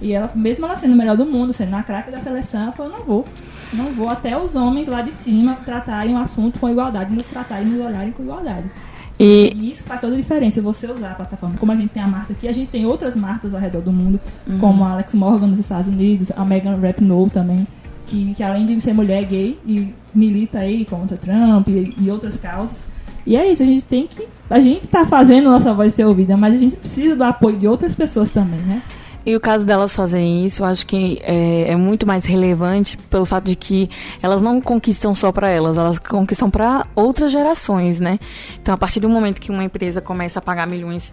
E 0.00 0.12
ela, 0.12 0.30
mesmo 0.34 0.64
ela 0.64 0.76
sendo 0.76 0.94
melhor 0.94 1.16
do 1.16 1.26
mundo, 1.26 1.52
sendo 1.52 1.70
na 1.70 1.82
craque 1.82 2.10
da 2.10 2.20
seleção, 2.20 2.62
ela 2.62 2.72
falou, 2.72 2.92
não 2.92 3.04
vou. 3.04 3.24
Não 3.72 3.92
vou 3.92 4.08
até 4.08 4.36
os 4.36 4.56
homens 4.56 4.88
lá 4.88 5.02
de 5.02 5.12
cima 5.12 5.58
tratarem 5.64 6.14
o 6.14 6.18
assunto 6.18 6.58
com 6.58 6.68
igualdade, 6.68 7.14
nos 7.14 7.26
tratarem 7.26 7.66
e 7.66 7.70
nos 7.70 7.84
olharem 7.84 8.12
com 8.12 8.22
igualdade. 8.22 8.70
E... 9.18 9.52
e... 9.54 9.70
isso 9.70 9.82
faz 9.82 10.00
toda 10.00 10.14
a 10.14 10.16
diferença, 10.16 10.62
você 10.62 10.90
usar 10.90 11.12
a 11.12 11.14
plataforma. 11.14 11.56
Como 11.58 11.72
a 11.72 11.76
gente 11.76 11.90
tem 11.90 12.02
a 12.02 12.06
Marta 12.06 12.32
aqui, 12.32 12.48
a 12.48 12.52
gente 12.52 12.68
tem 12.68 12.86
outras 12.86 13.16
marcas 13.16 13.52
ao 13.52 13.60
redor 13.60 13.80
do 13.80 13.92
mundo, 13.92 14.20
uhum. 14.46 14.58
como 14.58 14.84
a 14.84 14.92
Alex 14.92 15.14
Morgan 15.14 15.48
nos 15.48 15.58
Estados 15.58 15.88
Unidos, 15.88 16.30
a 16.36 16.44
Megan 16.44 16.76
Rapinoe 16.76 17.28
também, 17.28 17.66
que, 18.06 18.34
que 18.34 18.42
além 18.42 18.64
de 18.64 18.80
ser 18.80 18.92
mulher 18.92 19.24
gay 19.24 19.58
e 19.66 19.92
milita 20.14 20.60
aí 20.60 20.84
contra 20.84 21.16
Trump 21.16 21.68
e, 21.68 21.94
e 21.98 22.10
outras 22.10 22.36
causas. 22.36 22.82
E 23.26 23.36
é 23.36 23.50
isso, 23.50 23.62
a 23.62 23.66
gente 23.66 23.84
tem 23.84 24.06
que. 24.06 24.26
A 24.48 24.58
gente 24.58 24.84
está 24.84 25.04
fazendo 25.04 25.50
nossa 25.50 25.74
voz 25.74 25.92
ser 25.92 26.04
ouvida, 26.04 26.34
mas 26.34 26.56
a 26.56 26.58
gente 26.58 26.76
precisa 26.76 27.14
do 27.14 27.22
apoio 27.22 27.58
de 27.58 27.68
outras 27.68 27.94
pessoas 27.94 28.30
também, 28.30 28.60
né? 28.60 28.82
E 29.26 29.36
o 29.36 29.40
caso 29.40 29.66
delas 29.66 29.94
fazerem 29.94 30.44
isso, 30.44 30.62
eu 30.62 30.66
acho 30.66 30.86
que 30.86 31.18
é, 31.22 31.72
é 31.72 31.76
muito 31.76 32.06
mais 32.06 32.24
relevante 32.24 32.96
pelo 32.96 33.26
fato 33.26 33.44
de 33.44 33.56
que 33.56 33.90
elas 34.22 34.40
não 34.40 34.60
conquistam 34.60 35.14
só 35.14 35.30
para 35.30 35.50
elas, 35.50 35.76
elas 35.76 35.98
conquistam 35.98 36.50
para 36.50 36.86
outras 36.94 37.30
gerações, 37.30 38.00
né? 38.00 38.18
Então, 38.60 38.74
a 38.74 38.78
partir 38.78 39.00
do 39.00 39.08
momento 39.08 39.40
que 39.40 39.50
uma 39.50 39.64
empresa 39.64 40.00
começa 40.00 40.38
a 40.38 40.42
pagar 40.42 40.66
milhões 40.66 41.12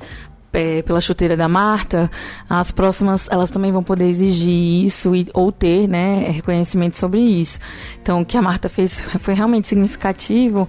é, 0.55 0.81
pela 0.83 1.01
chuteira 1.01 1.35
da 1.35 1.49
Marta, 1.49 2.09
as 2.49 2.71
próximas 2.71 3.27
elas 3.29 3.51
também 3.51 3.71
vão 3.71 3.83
poder 3.83 4.05
exigir 4.05 4.85
isso 4.85 5.13
e, 5.13 5.27
ou 5.33 5.51
ter 5.51 5.87
né, 5.87 6.29
reconhecimento 6.29 6.97
sobre 6.97 7.19
isso. 7.19 7.59
Então, 8.01 8.21
o 8.21 8.25
que 8.25 8.37
a 8.37 8.41
Marta 8.41 8.69
fez 8.69 9.01
foi 9.19 9.33
realmente 9.33 9.67
significativo, 9.67 10.67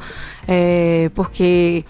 é, 0.48 1.10
porque 1.14 1.84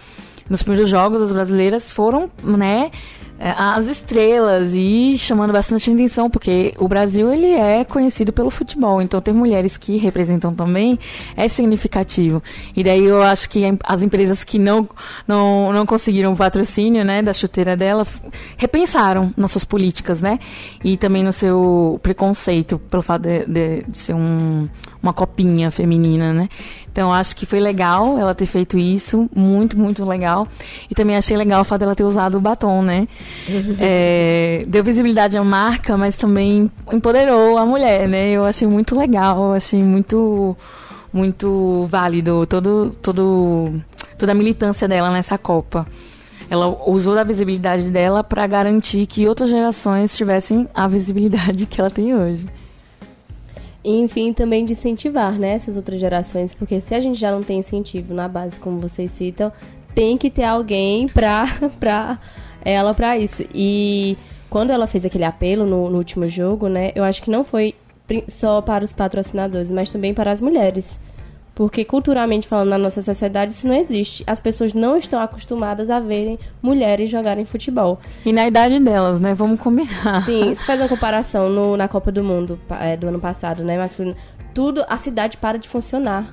nos 0.48 0.62
primeiros 0.62 0.90
jogos 0.90 1.22
as 1.22 1.32
brasileiras 1.32 1.90
foram, 1.90 2.30
né? 2.44 2.90
É, 3.38 3.50
as 3.50 3.86
estrelas 3.86 4.72
e 4.72 5.18
chamando 5.18 5.52
bastante 5.52 5.90
atenção, 5.90 6.30
porque 6.30 6.72
o 6.78 6.88
Brasil 6.88 7.30
ele 7.30 7.50
é 7.50 7.84
conhecido 7.84 8.32
pelo 8.32 8.50
futebol, 8.50 9.02
então 9.02 9.20
ter 9.20 9.34
mulheres 9.34 9.76
que 9.76 9.98
representam 9.98 10.54
também 10.54 10.98
é 11.36 11.46
significativo. 11.46 12.42
E 12.74 12.82
daí 12.82 13.04
eu 13.04 13.22
acho 13.22 13.50
que 13.50 13.62
as 13.84 14.02
empresas 14.02 14.42
que 14.42 14.58
não, 14.58 14.88
não, 15.28 15.70
não 15.70 15.84
conseguiram 15.84 16.32
o 16.32 16.36
patrocínio 16.36 17.04
né, 17.04 17.20
da 17.20 17.34
chuteira 17.34 17.76
dela 17.76 18.06
repensaram 18.56 19.34
nossas 19.36 19.64
políticas, 19.64 20.22
né? 20.22 20.38
E 20.82 20.96
também 20.96 21.22
no 21.22 21.32
seu 21.32 22.00
preconceito 22.02 22.78
pelo 22.78 23.02
fato 23.02 23.22
de, 23.22 23.44
de, 23.44 23.82
de 23.86 23.98
ser 23.98 24.14
um, 24.14 24.66
uma 25.02 25.12
copinha 25.12 25.70
feminina, 25.70 26.32
né? 26.32 26.48
Então 26.90 27.12
acho 27.12 27.36
que 27.36 27.44
foi 27.44 27.60
legal 27.60 28.18
ela 28.18 28.34
ter 28.34 28.46
feito 28.46 28.78
isso, 28.78 29.28
muito, 29.34 29.78
muito 29.78 30.02
legal. 30.06 30.48
E 30.90 30.94
também 30.94 31.14
achei 31.14 31.36
legal 31.36 31.60
o 31.60 31.64
fato 31.64 31.80
dela 31.80 31.94
ter 31.94 32.04
usado 32.04 32.38
o 32.38 32.40
batom, 32.40 32.80
né? 32.80 33.06
é, 33.80 34.64
deu 34.66 34.82
visibilidade 34.82 35.36
à 35.36 35.44
marca, 35.44 35.96
mas 35.96 36.16
também 36.16 36.70
empoderou 36.92 37.58
a 37.58 37.66
mulher, 37.66 38.08
né? 38.08 38.30
Eu 38.30 38.44
achei 38.44 38.66
muito 38.66 38.98
legal, 38.98 39.52
achei 39.52 39.82
muito, 39.82 40.56
muito 41.12 41.86
válido 41.90 42.46
todo, 42.46 42.90
todo, 43.02 43.80
toda 44.18 44.32
a 44.32 44.34
militância 44.34 44.86
dela 44.86 45.10
nessa 45.10 45.38
Copa 45.38 45.86
ela 46.48 46.88
usou 46.88 47.14
da 47.14 47.24
visibilidade 47.24 47.90
dela 47.90 48.22
para 48.22 48.46
garantir 48.46 49.06
que 49.06 49.26
outras 49.26 49.50
gerações 49.50 50.16
tivessem 50.16 50.68
a 50.74 50.86
visibilidade 50.86 51.66
que 51.66 51.80
ela 51.80 51.90
tem 51.90 52.14
hoje. 52.14 52.46
E, 53.84 54.00
enfim, 54.00 54.32
também 54.32 54.64
de 54.64 54.72
incentivar, 54.72 55.32
né, 55.32 55.54
essas 55.54 55.76
outras 55.76 56.00
gerações, 56.00 56.52
porque 56.52 56.80
se 56.80 56.94
a 56.94 57.00
gente 57.00 57.18
já 57.18 57.30
não 57.30 57.42
tem 57.42 57.58
incentivo 57.58 58.12
na 58.14 58.26
base, 58.26 58.58
como 58.58 58.80
vocês 58.80 59.12
citam, 59.12 59.52
tem 59.94 60.18
que 60.18 60.28
ter 60.28 60.44
alguém 60.44 61.08
pra, 61.08 61.46
pra 61.78 62.18
ela 62.64 62.94
pra 62.94 63.18
isso. 63.18 63.44
E 63.54 64.16
quando 64.48 64.70
ela 64.70 64.86
fez 64.86 65.04
aquele 65.04 65.24
apelo 65.24 65.64
no, 65.64 65.90
no 65.90 65.98
último 65.98 66.28
jogo, 66.28 66.68
né, 66.68 66.92
eu 66.94 67.04
acho 67.04 67.22
que 67.22 67.30
não 67.30 67.44
foi 67.44 67.74
só 68.28 68.60
para 68.62 68.84
os 68.84 68.92
patrocinadores, 68.92 69.72
mas 69.72 69.90
também 69.90 70.14
para 70.14 70.30
as 70.30 70.40
mulheres. 70.40 70.98
Porque 71.54 71.86
culturalmente 71.86 72.46
falando 72.46 72.68
na 72.68 72.76
nossa 72.78 73.00
sociedade 73.00 73.52
isso 73.52 73.66
não 73.66 73.74
existe. 73.74 74.22
As 74.26 74.38
pessoas 74.38 74.74
não 74.74 74.94
estão 74.96 75.18
acostumadas 75.18 75.88
a 75.88 75.98
verem 75.98 76.38
mulheres 76.60 77.08
jogarem 77.08 77.46
futebol. 77.46 77.98
E 78.26 78.32
na 78.32 78.46
idade 78.46 78.78
delas, 78.78 79.18
né? 79.18 79.34
Vamos 79.34 79.58
combinar. 79.58 80.22
Sim, 80.24 80.52
se 80.54 80.66
faz 80.66 80.80
uma 80.80 80.88
comparação 80.88 81.48
no, 81.48 81.74
na 81.74 81.88
Copa 81.88 82.12
do 82.12 82.22
Mundo 82.22 82.60
é, 82.78 82.94
do 82.94 83.08
ano 83.08 83.18
passado, 83.18 83.64
né? 83.64 83.78
Mas 83.78 83.98
tudo, 84.52 84.84
a 84.86 84.98
cidade 84.98 85.38
para 85.38 85.58
de 85.58 85.66
funcionar 85.66 86.28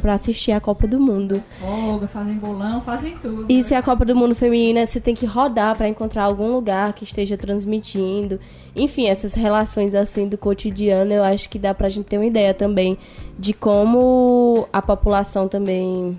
para 0.00 0.14
assistir 0.14 0.52
a 0.52 0.60
Copa 0.60 0.86
do 0.86 0.98
Mundo. 0.98 1.42
Folga, 1.60 2.08
fazem 2.08 2.34
bolão, 2.36 2.80
fazem 2.80 3.14
tudo. 3.18 3.44
E 3.46 3.58
né? 3.58 3.62
se 3.62 3.74
a 3.74 3.82
Copa 3.82 4.06
do 4.06 4.16
Mundo 4.16 4.34
feminina, 4.34 4.86
você 4.86 4.98
tem 4.98 5.14
que 5.14 5.26
rodar 5.26 5.76
para 5.76 5.86
encontrar 5.86 6.24
algum 6.24 6.50
lugar 6.50 6.94
que 6.94 7.04
esteja 7.04 7.36
transmitindo. 7.36 8.40
Enfim, 8.74 9.06
essas 9.06 9.34
relações 9.34 9.94
assim 9.94 10.28
do 10.28 10.38
cotidiano, 10.38 11.12
eu 11.12 11.22
acho 11.22 11.50
que 11.50 11.58
dá 11.58 11.74
pra 11.74 11.90
gente 11.90 12.06
ter 12.06 12.16
uma 12.16 12.24
ideia 12.24 12.54
também 12.54 12.96
de 13.38 13.52
como 13.52 14.66
a 14.72 14.80
população 14.80 15.46
também 15.46 16.18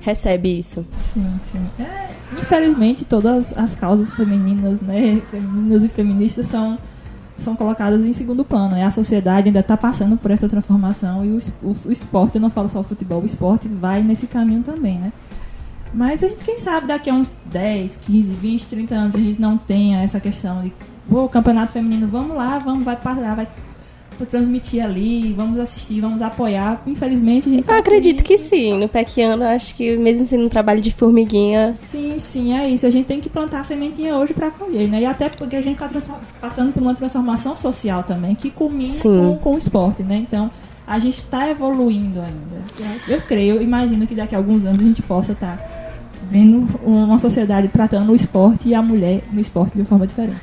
recebe 0.00 0.58
isso. 0.58 0.84
Sim, 0.98 1.38
sim. 1.44 1.64
É, 1.78 2.10
infelizmente, 2.40 3.04
todas 3.04 3.56
as 3.56 3.72
causas 3.76 4.12
femininas, 4.12 4.80
né, 4.80 5.22
femininas 5.30 5.84
e 5.84 5.88
feministas 5.88 6.46
são 6.46 6.76
são 7.42 7.56
colocadas 7.56 8.04
em 8.04 8.12
segundo 8.12 8.44
plano. 8.44 8.76
E 8.76 8.82
a 8.82 8.90
sociedade 8.90 9.48
ainda 9.48 9.60
está 9.60 9.76
passando 9.76 10.16
por 10.16 10.30
essa 10.30 10.48
transformação 10.48 11.24
e 11.24 11.30
o, 11.30 11.38
o, 11.62 11.76
o, 11.86 11.92
esporte, 11.92 12.36
eu 12.36 12.40
não 12.40 12.50
falo 12.50 12.68
só 12.68 12.80
o 12.80 12.84
futebol, 12.84 13.22
o 13.22 13.26
esporte 13.26 13.68
vai 13.68 14.02
nesse 14.02 14.26
caminho 14.26 14.62
também, 14.62 14.98
né? 14.98 15.12
Mas 15.92 16.22
a 16.22 16.28
gente, 16.28 16.44
quem 16.44 16.58
sabe, 16.58 16.86
daqui 16.86 17.10
a 17.10 17.14
uns 17.14 17.32
10, 17.46 17.96
15, 17.96 18.30
20, 18.32 18.66
30 18.66 18.94
anos 18.94 19.14
a 19.14 19.18
gente 19.18 19.40
não 19.40 19.58
tenha 19.58 20.02
essa 20.02 20.20
questão 20.20 20.62
de, 20.62 20.72
pô, 21.08 21.28
campeonato 21.28 21.72
feminino, 21.72 22.06
vamos 22.06 22.36
lá, 22.36 22.58
vamos, 22.58 22.84
vai 22.84 22.96
parar, 22.96 23.34
vai 23.34 23.48
transmitir 24.26 24.84
ali, 24.84 25.32
vamos 25.32 25.58
assistir, 25.58 26.00
vamos 26.00 26.22
apoiar. 26.22 26.82
Infelizmente, 26.86 27.48
a 27.48 27.52
gente 27.52 27.68
Eu 27.68 27.74
acredito 27.76 28.22
que 28.22 28.38
sim. 28.38 28.78
No 28.78 28.88
Pequiano, 28.88 29.44
acho 29.44 29.74
que 29.74 29.96
mesmo 29.96 30.26
sendo 30.26 30.46
um 30.46 30.48
trabalho 30.48 30.80
de 30.80 30.92
formiguinha, 30.92 31.72
Sim, 31.72 32.18
sim, 32.18 32.54
é 32.56 32.68
isso. 32.68 32.86
A 32.86 32.90
gente 32.90 33.06
tem 33.06 33.20
que 33.20 33.28
plantar 33.28 33.60
a 33.60 33.64
sementinha 33.64 34.16
hoje 34.16 34.32
para 34.32 34.50
colher, 34.50 34.88
né? 34.88 35.02
E 35.02 35.06
até 35.06 35.28
porque 35.28 35.56
a 35.56 35.62
gente 35.62 35.82
está 35.82 35.88
passando 36.40 36.72
por 36.72 36.82
uma 36.82 36.94
transformação 36.94 37.56
social 37.56 38.02
também, 38.02 38.34
que 38.34 38.50
culmina 38.50 38.94
com, 39.02 39.36
com 39.38 39.54
o 39.54 39.58
esporte, 39.58 40.02
né? 40.02 40.16
Então, 40.16 40.50
a 40.86 40.98
gente 40.98 41.18
está 41.18 41.48
evoluindo 41.48 42.20
ainda. 42.20 42.62
Eu 43.06 43.20
creio, 43.22 43.56
eu 43.56 43.62
imagino 43.62 44.06
que 44.06 44.14
daqui 44.14 44.34
a 44.34 44.38
alguns 44.38 44.64
anos 44.64 44.80
a 44.80 44.84
gente 44.84 45.02
possa 45.02 45.32
estar 45.32 45.80
vendo 46.30 46.68
uma 46.84 47.18
sociedade 47.18 47.68
tratando 47.68 48.12
o 48.12 48.14
esporte 48.14 48.68
e 48.68 48.74
a 48.74 48.82
mulher 48.82 49.22
no 49.32 49.40
esporte 49.40 49.74
de 49.74 49.80
uma 49.80 49.86
forma 49.86 50.06
diferente. 50.06 50.40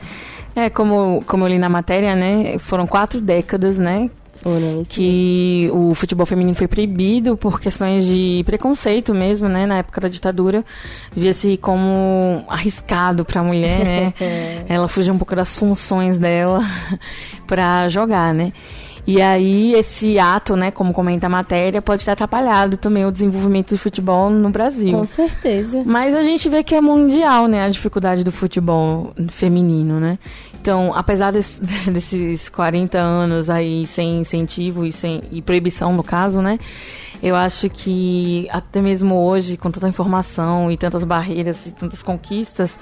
É, 0.58 0.72
como, 0.72 1.24
como 1.28 1.44
eu 1.44 1.50
li 1.50 1.60
na 1.60 1.70
matéria, 1.70 2.16
né? 2.16 2.58
Foram 2.58 2.88
quatro 2.88 3.22
décadas, 3.22 3.78
né? 3.78 4.10
foram 4.42 4.82
isso. 4.82 4.92
que 4.92 5.70
o 5.74 5.94
futebol 5.94 6.26
feminino 6.26 6.56
foi 6.56 6.68
proibido 6.68 7.36
por 7.36 7.60
questões 7.60 8.06
de 8.06 8.44
preconceito 8.46 9.14
mesmo, 9.14 9.48
né? 9.48 9.66
Na 9.66 9.80
época 9.80 10.02
da 10.02 10.08
ditadura, 10.08 10.64
via-se 11.16 11.58
como 11.58 12.44
arriscado 12.48 13.26
para 13.26 13.42
a 13.42 13.44
mulher, 13.44 13.86
né? 13.86 14.14
Ela 14.68 14.88
fugia 14.88 15.14
um 15.14 15.18
pouco 15.18 15.36
das 15.36 15.56
funções 15.56 16.18
dela 16.18 16.62
para 17.46 17.88
jogar, 17.88 18.34
né? 18.34 18.52
E 19.08 19.22
aí 19.22 19.74
esse 19.74 20.20
ato, 20.20 20.58
né, 20.58 20.70
como 20.70 20.92
comenta 20.94 21.28
a 21.28 21.30
matéria, 21.30 21.82
pode 21.82 22.04
ter 22.04 22.12
atrapalhado 22.12 22.76
também 22.76 23.06
o 23.06 23.12
desenvolvimento 23.12 23.70
do 23.70 23.78
futebol 23.78 24.30
no 24.30 24.50
Brasil. 24.50 24.92
Com 24.92 25.06
certeza. 25.06 25.82
Mas 25.86 26.14
a 26.14 26.22
gente 26.24 26.50
vê 26.50 26.62
que 26.62 26.76
é 26.76 26.82
mundial, 26.82 27.48
né, 27.48 27.64
a 27.64 27.70
dificuldade 27.70 28.26
do 28.26 28.32
futebol 28.34 29.14
feminino, 29.30 29.98
né? 30.00 30.20
Então, 30.60 30.92
apesar 30.94 31.32
desse- 31.32 31.62
desses 31.90 32.50
40 32.50 32.98
anos 33.00 33.50
aí 33.50 33.88
sem 33.88 34.20
incentivo 34.20 34.84
e 34.84 34.92
sem 34.92 35.24
e 35.32 35.42
proibição 35.42 35.94
no 35.94 36.04
caso, 36.04 36.42
né? 36.42 36.60
Eu 37.24 37.36
acho 37.36 37.70
que 37.70 38.48
até 38.52 38.82
mesmo 38.82 39.16
hoje, 39.16 39.56
com 39.56 39.72
tanta 39.72 39.88
informação 39.88 40.70
e 40.70 40.76
tantas 40.76 41.06
barreiras 41.06 41.66
e 41.68 41.72
tantas 41.72 42.04
conquistas, 42.04 42.78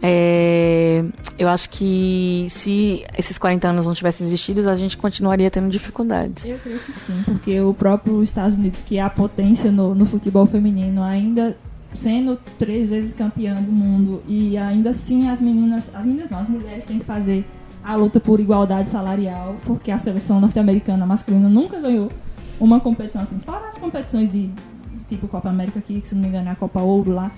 é, 0.00 1.04
eu 1.38 1.48
acho 1.48 1.70
que 1.70 2.46
se 2.50 3.04
esses 3.16 3.36
40 3.36 3.68
anos 3.68 3.86
não 3.86 3.94
tivessem 3.94 4.26
existido, 4.26 4.68
a 4.68 4.74
gente 4.74 4.96
continuaria 4.96 5.50
tendo 5.50 5.68
dificuldades. 5.68 6.44
Eu 6.44 6.58
creio 6.58 6.78
que 6.78 6.92
sim, 6.92 7.22
porque 7.24 7.60
o 7.60 7.74
próprio 7.74 8.22
Estados 8.22 8.56
Unidos, 8.56 8.82
que 8.82 8.98
é 8.98 9.02
a 9.02 9.10
potência 9.10 9.72
no, 9.72 9.94
no 9.94 10.06
futebol 10.06 10.46
feminino, 10.46 11.02
ainda 11.02 11.56
sendo 11.92 12.36
três 12.58 12.88
vezes 12.88 13.12
campeã 13.12 13.56
do 13.56 13.72
mundo 13.72 14.22
e 14.28 14.56
ainda 14.56 14.90
assim 14.90 15.28
as 15.28 15.40
meninas, 15.40 15.90
as 15.94 16.04
meninas 16.04 16.30
não, 16.30 16.38
as 16.38 16.48
mulheres 16.48 16.84
têm 16.84 16.98
que 16.98 17.04
fazer 17.04 17.44
a 17.82 17.96
luta 17.96 18.20
por 18.20 18.38
igualdade 18.38 18.90
salarial, 18.90 19.56
porque 19.64 19.90
a 19.90 19.98
seleção 19.98 20.40
norte-americana 20.40 21.06
masculina 21.06 21.48
nunca 21.48 21.80
ganhou 21.80 22.10
uma 22.60 22.78
competição 22.78 23.22
assim, 23.22 23.38
fora 23.38 23.68
as 23.68 23.78
competições 23.78 24.30
de 24.30 24.50
tipo 25.08 25.26
Copa 25.26 25.48
América 25.48 25.78
aqui, 25.78 26.00
que 26.00 26.06
se 26.06 26.14
não 26.14 26.22
me 26.22 26.28
engano 26.28 26.48
é 26.48 26.52
a 26.52 26.56
Copa 26.56 26.80
Ouro 26.80 27.12
lá, 27.12 27.30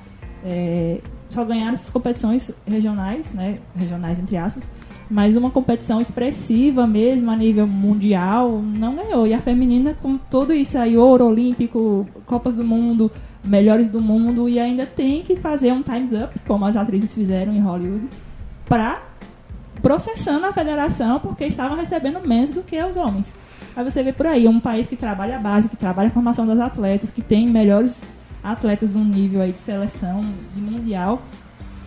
é, 0.44 1.00
só 1.30 1.44
ganharam 1.44 1.72
essas 1.72 1.88
competições 1.88 2.50
regionais, 2.66 3.32
né, 3.32 3.58
regionais 3.74 4.18
entre 4.18 4.36
aspas, 4.36 4.64
mas 5.08 5.36
uma 5.36 5.50
competição 5.50 6.00
expressiva 6.00 6.86
mesmo 6.86 7.30
a 7.30 7.36
nível 7.36 7.66
mundial 7.66 8.62
não 8.62 8.94
ganhou. 8.94 9.26
E 9.26 9.34
a 9.34 9.40
feminina, 9.40 9.94
com 10.00 10.16
tudo 10.16 10.52
isso 10.52 10.78
aí, 10.78 10.96
ouro 10.96 11.26
olímpico, 11.26 12.06
Copas 12.26 12.54
do 12.54 12.62
Mundo, 12.62 13.10
melhores 13.42 13.88
do 13.88 14.00
mundo, 14.00 14.48
e 14.48 14.60
ainda 14.60 14.86
tem 14.86 15.22
que 15.22 15.34
fazer 15.34 15.72
um 15.72 15.82
times 15.82 16.12
up, 16.12 16.38
como 16.46 16.64
as 16.64 16.76
atrizes 16.76 17.14
fizeram 17.14 17.52
em 17.52 17.60
Hollywood, 17.60 18.08
para 18.68 19.02
processando 19.82 20.46
a 20.46 20.52
federação, 20.52 21.18
porque 21.18 21.44
estavam 21.46 21.76
recebendo 21.76 22.20
menos 22.20 22.50
do 22.50 22.62
que 22.62 22.80
os 22.82 22.96
homens. 22.96 23.32
Aí 23.74 23.82
você 23.82 24.02
vê 24.02 24.12
por 24.12 24.26
aí, 24.26 24.46
um 24.46 24.60
país 24.60 24.86
que 24.86 24.94
trabalha 24.94 25.36
a 25.36 25.38
base, 25.40 25.68
que 25.68 25.76
trabalha 25.76 26.08
a 26.08 26.12
formação 26.12 26.46
das 26.46 26.60
atletas, 26.60 27.10
que 27.10 27.22
tem 27.22 27.48
melhores 27.48 28.02
atletas 28.42 28.92
num 28.92 29.04
nível 29.04 29.40
aí 29.40 29.52
de 29.52 29.60
seleção, 29.60 30.24
de 30.54 30.60
mundial, 30.60 31.22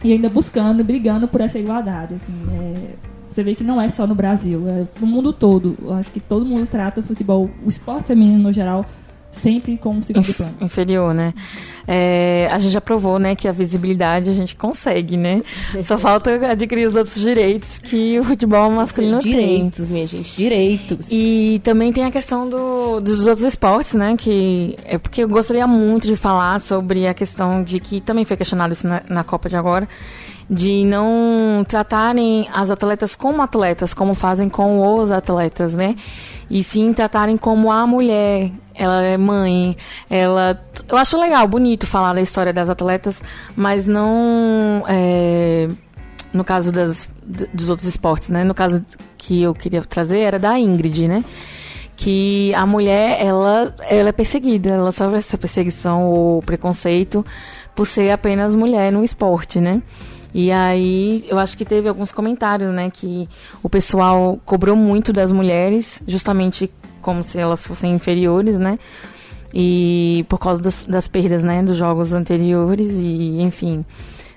e 0.04 0.12
ainda 0.12 0.30
buscando, 0.30 0.84
brigando 0.84 1.28
por 1.28 1.42
essa 1.42 1.58
igualdade. 1.58 2.16
Assim, 2.16 2.34
é, 2.52 2.96
você 3.32 3.44
vê 3.44 3.56
que 3.56 3.64
não 3.64 3.82
é 3.82 3.90
só 3.90 4.06
no 4.06 4.14
Brasil, 4.14 4.68
é 4.68 4.86
no 5.00 5.08
mundo 5.08 5.34
todo. 5.34 5.78
Eu 5.82 5.94
acho 5.94 6.12
que 6.12 6.20
todo 6.20 6.46
mundo 6.46 6.68
trata 6.68 7.00
o 7.00 7.04
futebol, 7.04 7.50
o 7.66 7.70
esporte 7.70 8.08
feminino 8.08 8.44
no 8.44 8.52
geral, 8.52 8.86
sempre 9.34 9.78
como 9.78 10.02
segundo 10.02 10.28
Inf- 10.30 10.38
plano. 10.38 10.54
inferior, 10.62 11.14
né? 11.14 11.34
É, 11.86 12.48
a 12.50 12.58
gente 12.60 12.72
já 12.72 12.80
provou, 12.80 13.20
né, 13.20 13.36
que 13.36 13.46
a 13.48 13.52
visibilidade 13.52 14.30
a 14.30 14.34
gente 14.34 14.56
consegue, 14.56 15.18
né? 15.18 15.42
Só 15.84 15.98
falta 15.98 16.32
adquirir 16.50 16.88
os 16.88 16.96
outros 16.96 17.20
direitos 17.20 17.68
que 17.80 18.18
o 18.20 18.24
futebol 18.24 18.72
masculino 18.72 19.20
tem. 19.20 19.32
Direitos, 19.34 19.92
minha 19.92 20.08
gente, 20.08 20.38
direitos. 20.38 21.08
E 21.12 21.60
também 21.64 21.92
tem 21.92 22.06
a 22.06 22.12
questão 22.12 22.50
do- 22.50 23.02
dos 23.02 23.28
outros 23.28 23.44
esportes, 23.44 23.94
né? 23.96 24.16
Que 24.18 24.78
é 24.86 24.98
porque 24.98 25.24
eu 25.24 25.28
gostaria 25.28 25.68
muito 25.68 26.08
de 26.08 26.16
falar 26.16 26.62
sobre 26.62 27.06
a 27.06 27.14
questão 27.14 27.64
de 27.64 27.80
que 27.82 28.00
também 28.00 28.24
foi 28.24 28.38
questionado 28.38 28.72
isso 28.72 28.88
na, 28.88 29.02
na 29.10 29.24
Copa 29.26 29.50
de 29.50 29.58
agora, 29.58 29.90
de 30.50 30.86
não 30.86 31.66
tratarem 31.68 32.48
as 32.54 32.70
atletas 32.70 33.16
como 33.16 33.42
atletas, 33.42 33.94
como 33.94 34.14
fazem 34.14 34.48
com 34.48 34.80
os 35.00 35.12
atletas, 35.12 35.76
né? 35.76 35.96
E 36.50 36.64
sim 36.64 36.94
tratarem 36.94 37.38
como 37.38 37.72
a 37.72 37.86
mulher. 37.88 38.52
Ela 38.76 39.02
é 39.04 39.18
mãe, 39.18 39.78
ela. 40.10 40.60
Eu 40.90 40.98
acho 40.98 41.18
legal, 41.20 41.48
bonito 41.48 41.86
falar 41.86 42.14
da 42.14 42.22
história 42.22 42.52
das 42.52 42.70
atletas, 42.70 43.22
mas 43.56 43.88
não. 43.88 44.84
é, 44.88 45.70
no 46.34 46.44
caso 46.44 46.72
das, 46.72 47.08
dos 47.54 47.70
outros 47.70 47.88
esportes, 47.88 48.30
né? 48.30 48.44
No 48.44 48.54
caso 48.54 48.84
que 49.18 49.44
eu 49.44 49.54
queria 49.54 49.82
trazer 49.84 50.20
era 50.20 50.40
da 50.40 50.58
Ingrid, 50.58 51.08
né? 51.08 51.24
Que 51.96 52.54
a 52.56 52.66
mulher, 52.66 53.22
ela, 53.22 53.76
ela 53.88 54.10
é 54.10 54.12
perseguida, 54.12 54.72
ela 54.72 54.92
sofre 54.92 55.20
essa 55.20 55.38
perseguição 55.38 56.08
ou 56.08 56.42
preconceito 56.42 57.24
por 57.76 57.86
ser 57.86 58.10
apenas 58.10 58.56
mulher 58.56 58.92
no 58.92 59.04
esporte, 59.04 59.62
né? 59.62 59.82
E 60.34 60.52
aí, 60.52 61.26
eu 61.28 61.38
acho 61.38 61.58
que 61.58 61.64
teve 61.64 61.88
alguns 61.88 62.12
comentários, 62.12 62.74
né? 62.74 62.90
Que 62.92 63.30
o 63.62 63.70
pessoal 63.70 64.40
cobrou 64.46 64.76
muito 64.76 65.14
das 65.14 65.32
mulheres, 65.32 66.02
justamente 66.08 66.72
como 67.02 67.24
se 67.24 67.38
elas 67.38 67.66
fossem 67.66 67.94
inferiores, 67.94 68.58
né? 68.58 68.80
E 69.54 70.26
por 70.28 70.40
causa 70.40 70.62
das, 70.62 70.84
das 70.84 71.08
perdas, 71.08 71.44
né? 71.44 71.62
Dos 71.62 71.78
jogos 71.78 72.14
anteriores 72.14 72.98
e, 72.98 73.42
enfim 73.42 73.86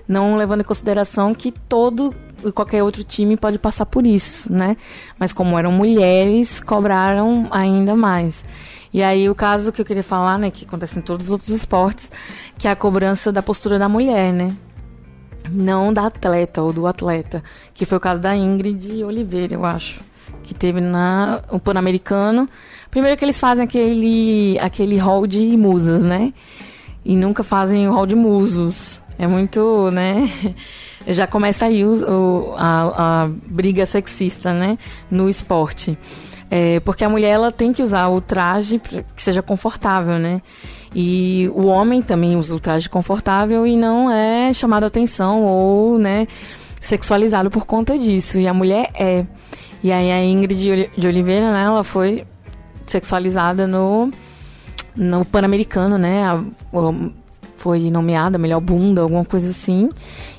não 0.07 0.37
levando 0.37 0.61
em 0.61 0.63
consideração 0.63 1.33
que 1.35 1.51
todo 1.51 2.15
e 2.43 2.51
qualquer 2.51 2.83
outro 2.83 3.03
time 3.03 3.35
pode 3.35 3.59
passar 3.59 3.85
por 3.85 4.05
isso, 4.05 4.51
né? 4.51 4.77
Mas 5.19 5.33
como 5.33 5.57
eram 5.57 5.71
mulheres, 5.71 6.61
cobraram 6.61 7.47
ainda 7.51 7.95
mais. 7.95 8.45
E 8.93 9.03
aí 9.03 9.29
o 9.29 9.35
caso 9.35 9.71
que 9.71 9.81
eu 9.81 9.85
queria 9.85 10.03
falar, 10.03 10.37
né, 10.37 10.49
que 10.49 10.63
acontece 10.63 10.97
em 10.97 11.01
todos 11.01 11.25
os 11.25 11.31
outros 11.31 11.49
esportes, 11.49 12.11
que 12.57 12.67
é 12.67 12.71
a 12.71 12.75
cobrança 12.75 13.31
da 13.31 13.43
postura 13.43 13.77
da 13.77 13.89
mulher, 13.89 14.31
né? 14.31 14.55
Não 15.49 15.93
da 15.93 16.07
atleta 16.07 16.61
ou 16.61 16.73
do 16.73 16.85
atleta, 16.87 17.43
que 17.73 17.85
foi 17.85 17.97
o 17.97 18.01
caso 18.01 18.19
da 18.21 18.35
Ingrid 18.35 19.03
Oliveira, 19.03 19.53
eu 19.53 19.65
acho, 19.65 20.01
que 20.43 20.53
teve 20.53 20.81
na 20.81 21.41
o 21.49 21.59
Pan-Americano. 21.59 22.49
Primeiro 22.91 23.17
que 23.17 23.23
eles 23.23 23.39
fazem 23.39 23.63
aquele 23.63 24.57
aquele 24.59 24.97
hall 24.97 25.25
de 25.25 25.55
musas, 25.57 26.01
né? 26.03 26.33
E 27.05 27.15
nunca 27.15 27.43
fazem 27.43 27.87
o 27.87 27.93
hall 27.93 28.05
de 28.05 28.15
musos. 28.15 29.01
É 29.17 29.25
muito, 29.25 29.89
né? 29.91 30.29
Já 31.07 31.25
começa 31.25 31.65
aí 31.65 31.83
o, 31.85 31.93
o- 31.93 32.53
a, 32.57 33.23
a 33.23 33.29
briga 33.47 33.85
sexista, 33.85 34.53
né? 34.53 34.77
No 35.09 35.29
esporte. 35.29 35.97
É, 36.51 36.79
porque 36.81 37.03
a 37.03 37.09
mulher 37.09 37.29
ela 37.31 37.51
tem 37.51 37.73
que 37.73 37.81
usar 37.83 38.07
o 38.09 38.21
traje 38.21 38.79
que 39.15 39.21
seja 39.23 39.41
confortável, 39.41 40.17
né? 40.19 40.41
E 40.99 41.47
o 41.53 41.67
homem 41.67 42.01
também 42.01 42.35
usa 42.35 42.55
o 42.55 42.59
traje 42.59 42.89
confortável 42.89 43.67
e 43.67 43.77
não 43.77 44.09
é 44.11 44.51
chamado 44.51 44.83
a 44.83 44.87
atenção 44.87 45.43
ou, 45.43 45.99
né, 45.99 46.25
sexualizado 46.81 47.51
por 47.51 47.67
conta 47.67 47.95
disso. 47.99 48.39
E 48.39 48.47
a 48.47 48.53
mulher 48.53 48.89
é. 48.95 49.23
E 49.83 49.91
aí 49.91 50.11
a 50.11 50.23
Ingrid 50.25 50.59
de 50.59 50.71
Oli- 50.71 50.89
de 50.97 51.07
Oliveira, 51.07 51.51
né, 51.53 51.61
ela 51.65 51.83
foi 51.83 52.25
sexualizada 52.87 53.67
no 53.67 54.11
no 54.95 55.23
Pan-Americano, 55.23 55.99
né? 55.99 56.23
a- 56.25 56.43
o- 56.75 57.11
foi 57.67 57.91
nomeada 57.91 58.37
melhor 58.37 58.61
bunda, 58.61 59.01
alguma 59.01 59.25
coisa 59.25 59.49
assim. 59.49 59.89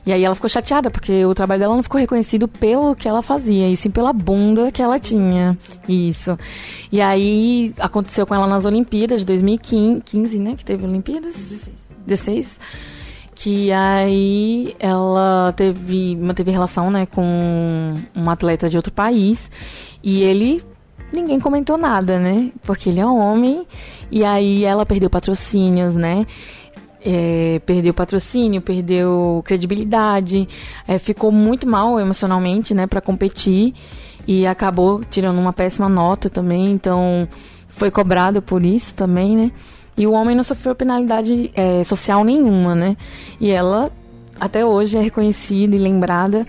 E 0.06 0.10
aí 0.10 0.24
ela 0.24 0.34
ficou 0.34 0.48
chateada, 0.48 0.90
porque 0.90 1.26
o 1.26 1.34
trabalho 1.34 1.60
dela 1.60 1.74
não 1.76 1.82
ficou 1.82 2.00
reconhecido 2.00 2.48
pelo 2.48 2.96
que 2.96 3.06
ela 3.06 3.20
fazia, 3.20 3.68
e 3.68 3.76
sim 3.76 3.90
pela 3.90 4.14
bunda 4.14 4.72
que 4.72 4.80
ela 4.80 4.98
tinha. 4.98 5.58
Isso. 5.86 6.38
E 6.90 7.02
aí 7.02 7.74
aconteceu 7.78 8.26
com 8.26 8.34
ela 8.34 8.46
nas 8.46 8.64
Olimpíadas 8.64 9.20
de 9.20 9.26
2015, 9.26 10.38
né? 10.40 10.54
Que 10.56 10.64
teve 10.64 10.86
Olimpíadas? 10.86 11.68
16. 12.06 12.58
Que 13.34 13.70
aí 13.70 14.74
ela 14.78 15.52
teve, 15.54 16.16
manteve 16.16 16.50
relação, 16.50 16.90
né, 16.90 17.04
com 17.04 17.94
um 18.16 18.30
atleta 18.30 18.70
de 18.70 18.76
outro 18.78 18.90
país. 18.90 19.50
E 20.02 20.22
ele 20.22 20.62
ninguém 21.12 21.38
comentou 21.38 21.76
nada, 21.76 22.18
né? 22.18 22.52
Porque 22.62 22.88
ele 22.88 23.00
é 23.00 23.06
homem. 23.06 23.66
E 24.10 24.24
aí 24.24 24.64
ela 24.64 24.86
perdeu 24.86 25.10
patrocínios, 25.10 25.94
né? 25.94 26.26
É, 27.04 27.60
perdeu 27.64 27.94
patrocínio, 27.94 28.60
perdeu 28.60 29.42
credibilidade, 29.44 30.48
é, 30.86 30.98
ficou 30.98 31.30
muito 31.30 31.68
mal 31.68 31.98
emocionalmente, 31.98 32.74
né, 32.74 32.86
para 32.86 33.00
competir 33.00 33.74
e 34.26 34.46
acabou 34.46 35.04
tirando 35.04 35.38
uma 35.38 35.52
péssima 35.52 35.88
nota 35.88 36.28
também, 36.28 36.70
então 36.70 37.28
foi 37.68 37.90
cobrado 37.90 38.42
por 38.42 38.64
isso 38.64 38.94
também, 38.94 39.36
né? 39.36 39.52
E 39.96 40.06
o 40.06 40.12
homem 40.12 40.36
não 40.36 40.44
sofreu 40.44 40.74
penalidade 40.74 41.50
é, 41.54 41.82
social 41.82 42.22
nenhuma, 42.22 42.74
né? 42.74 42.96
E 43.40 43.50
ela 43.50 43.90
até 44.38 44.64
hoje 44.64 44.96
é 44.96 45.00
reconhecida 45.00 45.74
e 45.74 45.78
lembrada 45.78 46.46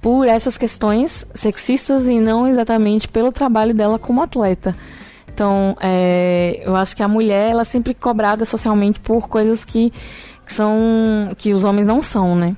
por 0.00 0.26
essas 0.26 0.56
questões 0.56 1.26
sexistas 1.34 2.08
e 2.08 2.18
não 2.18 2.48
exatamente 2.48 3.06
pelo 3.06 3.30
trabalho 3.30 3.74
dela 3.74 3.98
como 3.98 4.22
atleta. 4.22 4.74
Então, 5.40 5.74
é, 5.80 6.60
eu 6.66 6.76
acho 6.76 6.94
que 6.94 7.02
a 7.02 7.08
mulher 7.08 7.52
ela 7.52 7.62
é 7.62 7.64
sempre 7.64 7.94
cobrada 7.94 8.44
socialmente 8.44 9.00
por 9.00 9.26
coisas 9.26 9.64
que, 9.64 9.90
que 10.44 10.52
são 10.52 11.30
que 11.38 11.54
os 11.54 11.64
homens 11.64 11.86
não 11.86 12.02
são, 12.02 12.36
né? 12.36 12.54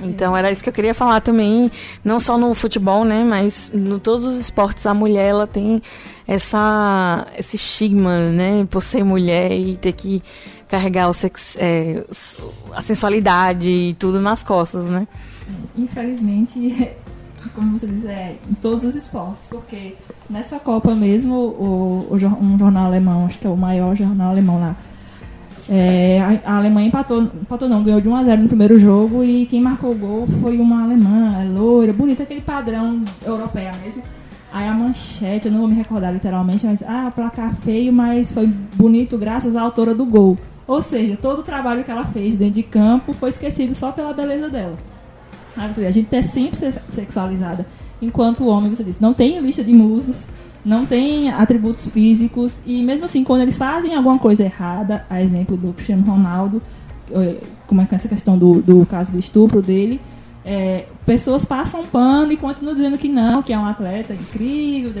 Então 0.00 0.36
era 0.36 0.48
isso 0.48 0.62
que 0.62 0.68
eu 0.68 0.72
queria 0.72 0.94
falar 0.94 1.20
também, 1.20 1.72
não 2.04 2.20
só 2.20 2.38
no 2.38 2.54
futebol, 2.54 3.04
né, 3.04 3.24
mas 3.24 3.72
no 3.74 3.98
todos 3.98 4.24
os 4.24 4.38
esportes 4.38 4.86
a 4.86 4.94
mulher 4.94 5.30
ela 5.30 5.46
tem 5.46 5.82
essa 6.24 7.26
esse 7.36 7.56
estigma, 7.56 8.28
né, 8.28 8.64
por 8.70 8.82
ser 8.84 9.02
mulher 9.02 9.50
e 9.50 9.76
ter 9.76 9.92
que 9.92 10.22
carregar 10.68 11.08
o 11.08 11.12
sex, 11.12 11.56
é, 11.58 12.04
a 12.72 12.80
sensualidade 12.80 13.72
e 13.72 13.94
tudo 13.94 14.20
nas 14.20 14.44
costas, 14.44 14.88
né? 14.88 15.08
Infelizmente, 15.76 16.92
como 17.50 17.78
você 17.78 17.86
diz, 17.86 18.04
é 18.04 18.36
em 18.50 18.54
todos 18.54 18.84
os 18.84 18.94
esportes, 18.94 19.46
porque 19.48 19.94
nessa 20.28 20.58
Copa 20.58 20.94
mesmo, 20.94 21.34
o, 21.34 22.08
o, 22.10 22.14
um 22.14 22.58
jornal 22.58 22.86
alemão, 22.86 23.26
acho 23.26 23.38
que 23.38 23.46
é 23.46 23.50
o 23.50 23.56
maior 23.56 23.94
jornal 23.94 24.30
alemão 24.30 24.60
lá, 24.60 24.76
é, 25.68 26.20
a, 26.20 26.52
a, 26.52 26.56
Alemanha 26.58 26.88
empatou, 26.88 27.22
empatou 27.22 27.68
não, 27.68 27.82
ganhou 27.82 28.00
de 28.00 28.08
1 28.08 28.16
a 28.16 28.24
0 28.24 28.42
no 28.42 28.48
primeiro 28.48 28.78
jogo 28.78 29.24
e 29.24 29.46
quem 29.46 29.62
marcou 29.62 29.92
o 29.92 29.94
gol 29.94 30.26
foi 30.40 30.58
uma 30.58 30.84
alemã, 30.84 31.40
é 31.40 31.44
loira, 31.44 31.92
bonita, 31.92 32.22
aquele 32.22 32.42
padrão 32.42 33.02
europeia 33.24 33.72
mesmo. 33.82 34.02
Aí 34.52 34.68
a 34.68 34.72
manchete, 34.72 35.46
eu 35.46 35.52
não 35.52 35.60
vou 35.60 35.68
me 35.68 35.74
recordar 35.74 36.12
literalmente, 36.12 36.64
mas 36.66 36.82
ah, 36.82 37.10
placar 37.12 37.54
feio, 37.56 37.92
mas 37.92 38.30
foi 38.30 38.46
bonito 38.46 39.18
graças 39.18 39.56
à 39.56 39.62
autora 39.62 39.94
do 39.94 40.04
gol. 40.04 40.38
Ou 40.66 40.80
seja, 40.80 41.16
todo 41.16 41.40
o 41.40 41.42
trabalho 41.42 41.82
que 41.82 41.90
ela 41.90 42.04
fez 42.04 42.36
dentro 42.36 42.54
de 42.54 42.62
campo 42.62 43.12
foi 43.12 43.30
esquecido 43.30 43.74
só 43.74 43.90
pela 43.90 44.12
beleza 44.12 44.48
dela. 44.48 44.78
A 45.56 45.90
gente 45.90 46.14
é 46.14 46.22
sempre 46.22 46.58
sexualizada. 46.88 47.66
Enquanto 48.00 48.44
o 48.44 48.48
homem, 48.48 48.74
você 48.74 48.84
disse, 48.84 49.00
não 49.00 49.14
tem 49.14 49.38
lista 49.40 49.62
de 49.62 49.72
musos, 49.72 50.26
não 50.64 50.86
tem 50.86 51.30
atributos 51.30 51.88
físicos 51.88 52.60
e 52.64 52.82
mesmo 52.82 53.06
assim 53.06 53.22
quando 53.22 53.42
eles 53.42 53.56
fazem 53.56 53.94
alguma 53.94 54.18
coisa 54.18 54.44
errada, 54.44 55.04
a 55.10 55.22
exemplo 55.22 55.56
do 55.56 55.72
Cristiano 55.72 56.04
Ronaldo, 56.04 56.62
eh, 57.12 57.36
como 57.66 57.82
é 57.82 57.86
que 57.86 57.94
é 57.94 57.96
essa 57.96 58.08
questão 58.08 58.38
do, 58.38 58.62
do 58.62 58.86
caso 58.86 59.12
do 59.12 59.18
estupro 59.18 59.60
dele, 59.60 60.00
é, 60.44 60.84
pessoas 61.06 61.44
passam 61.44 61.86
pano 61.86 62.30
e 62.32 62.36
continuam 62.36 62.74
dizendo 62.74 62.98
que 62.98 63.08
não, 63.08 63.42
que 63.42 63.52
é 63.52 63.58
um 63.58 63.64
atleta 63.64 64.12
incrível, 64.12 64.92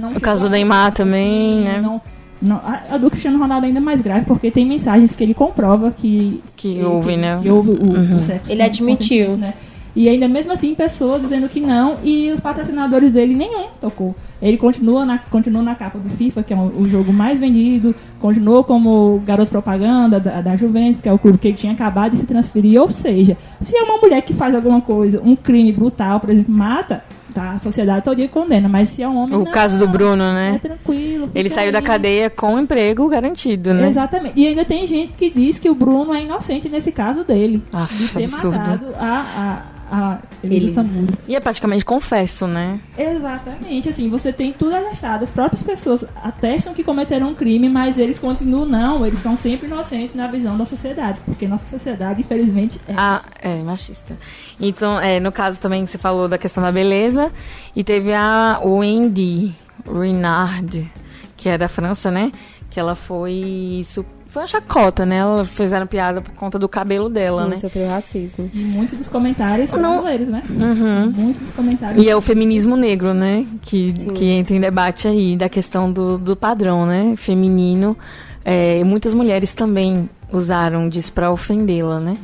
não 0.00 0.12
o 0.12 0.20
caso 0.20 0.44
do 0.44 0.50
Neymar 0.50 0.92
também, 0.92 1.62
né? 1.62 1.80
Não, 1.80 2.00
não, 2.40 2.56
a, 2.56 2.94
a, 2.94 2.98
do 2.98 3.10
Cristiano 3.10 3.38
Ronaldo 3.38 3.66
ainda 3.66 3.78
é 3.78 3.82
mais 3.82 4.00
grave 4.00 4.24
porque 4.24 4.50
tem 4.50 4.64
mensagens 4.64 5.14
que 5.14 5.22
ele 5.22 5.34
comprova 5.34 5.90
que 5.90 6.42
que 6.56 6.82
houve, 6.82 7.16
né? 7.16 7.38
Que 7.42 7.50
houve 7.50 7.70
o, 7.70 7.82
uhum. 7.82 8.16
o 8.16 8.20
sexo. 8.20 8.50
Ele 8.50 8.62
admitiu, 8.62 9.36
né? 9.36 9.52
E 9.94 10.08
ainda 10.08 10.28
mesmo 10.28 10.52
assim, 10.52 10.74
pessoas 10.74 11.22
dizendo 11.22 11.48
que 11.48 11.60
não, 11.60 11.98
e 12.02 12.30
os 12.30 12.40
patrocinadores 12.40 13.10
dele 13.10 13.34
nenhum 13.34 13.68
tocou. 13.80 14.14
Ele 14.40 14.56
continua 14.56 15.04
na, 15.04 15.18
continua 15.18 15.62
na 15.62 15.74
capa 15.74 15.98
do 15.98 16.08
FIFA, 16.08 16.42
que 16.42 16.54
é 16.54 16.56
o, 16.56 16.80
o 16.80 16.88
jogo 16.88 17.12
mais 17.12 17.38
vendido, 17.38 17.94
continuou 18.20 18.62
como 18.62 19.20
garoto 19.26 19.50
propaganda 19.50 20.20
da, 20.20 20.40
da, 20.40 20.56
Juventus, 20.56 21.00
que 21.00 21.08
é 21.08 21.12
o 21.12 21.18
clube 21.18 21.38
que 21.38 21.48
ele 21.48 21.56
tinha 21.56 21.72
acabado 21.72 22.12
de 22.12 22.18
se 22.18 22.26
transferir. 22.26 22.80
Ou 22.80 22.90
seja, 22.92 23.36
se 23.60 23.76
é 23.76 23.82
uma 23.82 23.98
mulher 23.98 24.22
que 24.22 24.32
faz 24.32 24.54
alguma 24.54 24.80
coisa, 24.80 25.20
um 25.24 25.34
crime 25.34 25.72
brutal, 25.72 26.20
por 26.20 26.30
exemplo, 26.30 26.54
mata, 26.54 27.02
tá, 27.34 27.52
a 27.52 27.58
sociedade 27.58 28.04
todo 28.04 28.16
dia 28.16 28.28
condena, 28.28 28.68
mas 28.68 28.88
se 28.88 29.02
é 29.02 29.08
um 29.08 29.16
homem. 29.16 29.34
O 29.34 29.44
não, 29.44 29.50
caso 29.50 29.78
do 29.78 29.88
Bruno, 29.88 30.32
né? 30.32 30.54
É 30.56 30.58
tranquilo. 30.58 31.30
Ele 31.34 31.48
saiu 31.48 31.72
da 31.72 31.82
cadeia 31.82 32.30
com 32.30 32.58
emprego 32.60 33.08
garantido, 33.08 33.74
né? 33.74 33.88
Exatamente. 33.88 34.34
E 34.38 34.46
ainda 34.46 34.64
tem 34.64 34.86
gente 34.86 35.14
que 35.14 35.30
diz 35.30 35.58
que 35.58 35.68
o 35.68 35.74
Bruno 35.74 36.14
é 36.14 36.22
inocente 36.22 36.68
nesse 36.68 36.92
caso 36.92 37.24
dele. 37.24 37.62
Ah, 37.72 37.88
de 37.90 38.08
ter 38.08 38.24
absurdo. 38.24 38.56
matado 38.56 38.86
a, 38.98 39.64
a 39.74 39.77
a 39.90 40.18
Elisa 40.42 40.66
Ele... 40.66 40.74
Samuro. 40.74 41.14
E 41.26 41.34
é 41.34 41.40
praticamente 41.40 41.84
confesso, 41.84 42.46
né? 42.46 42.80
Exatamente, 42.96 43.88
assim, 43.88 44.08
você 44.08 44.32
tem 44.32 44.52
tudo 44.52 44.74
atestado. 44.74 45.24
As 45.24 45.30
próprias 45.30 45.62
pessoas 45.62 46.04
atestam 46.22 46.74
que 46.74 46.84
cometeram 46.84 47.28
um 47.28 47.34
crime, 47.34 47.68
mas 47.68 47.98
eles 47.98 48.18
continuam, 48.18 48.66
não, 48.66 49.06
eles 49.06 49.20
são 49.20 49.36
sempre 49.36 49.66
inocentes 49.66 50.14
na 50.14 50.26
visão 50.26 50.56
da 50.56 50.64
sociedade, 50.64 51.18
porque 51.24 51.46
nossa 51.46 51.66
sociedade, 51.66 52.20
infelizmente, 52.20 52.80
é. 52.88 52.94
Ah, 52.96 53.22
é, 53.40 53.54
machista. 53.62 54.16
Então, 54.60 54.98
é, 55.00 55.20
no 55.20 55.32
caso 55.32 55.60
também 55.60 55.84
que 55.84 55.90
você 55.90 55.98
falou 55.98 56.28
da 56.28 56.38
questão 56.38 56.62
da 56.62 56.72
beleza, 56.72 57.32
e 57.74 57.82
teve 57.82 58.12
a 58.12 58.60
Wendy 58.64 59.54
Renard, 59.86 60.90
que 61.36 61.48
é 61.48 61.56
da 61.56 61.68
França, 61.68 62.10
né? 62.10 62.32
Que 62.70 62.78
ela 62.78 62.94
foi 62.94 63.86
super 63.88 64.17
foi 64.38 64.42
uma 64.42 64.46
chacota, 64.46 65.04
né? 65.04 65.16
Ela 65.16 65.44
fizeram 65.44 65.86
piada 65.86 66.20
por 66.20 66.32
conta 66.34 66.58
do 66.58 66.68
cabelo 66.68 67.08
dela, 67.08 67.44
Sim, 67.44 67.50
né? 67.50 67.56
sofreu 67.56 67.88
racismo. 67.88 68.50
E 68.54 68.58
muitos 68.58 68.96
dos 68.96 69.08
comentários 69.08 69.70
são 69.70 69.80
Não. 69.80 69.94
brasileiros, 69.94 70.28
né? 70.28 70.42
Uhum. 70.48 71.12
Muitos 71.16 71.40
dos 71.40 71.50
comentários. 71.50 72.02
E 72.02 72.08
é 72.08 72.14
o 72.14 72.20
feminismo 72.20 72.76
negro, 72.76 73.12
né? 73.12 73.44
Que, 73.62 73.92
que 73.92 74.26
entra 74.26 74.54
em 74.54 74.60
debate 74.60 75.08
aí 75.08 75.36
da 75.36 75.48
questão 75.48 75.90
do, 75.90 76.16
do 76.16 76.36
padrão, 76.36 76.86
né? 76.86 77.14
Feminino. 77.16 77.96
É, 78.44 78.82
muitas 78.84 79.12
mulheres 79.12 79.52
também 79.52 80.08
usaram 80.32 80.88
disso 80.88 81.12
para 81.12 81.30
ofendê-la, 81.30 81.98
né? 81.98 82.16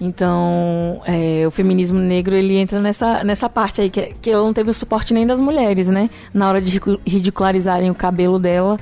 Então, 0.00 1.00
é, 1.06 1.46
o 1.46 1.50
feminismo 1.50 1.98
negro 1.98 2.34
ele 2.36 2.56
entra 2.56 2.80
nessa, 2.80 3.24
nessa 3.24 3.48
parte 3.48 3.80
aí, 3.80 3.88
que, 3.88 4.14
que 4.20 4.30
ela 4.30 4.44
não 4.44 4.52
teve 4.52 4.70
o 4.70 4.74
suporte 4.74 5.14
nem 5.14 5.26
das 5.26 5.40
mulheres, 5.40 5.88
né? 5.88 6.10
Na 6.32 6.48
hora 6.48 6.60
de 6.60 6.78
ridicularizarem 7.06 7.90
o 7.90 7.94
cabelo 7.94 8.38
dela 8.38 8.78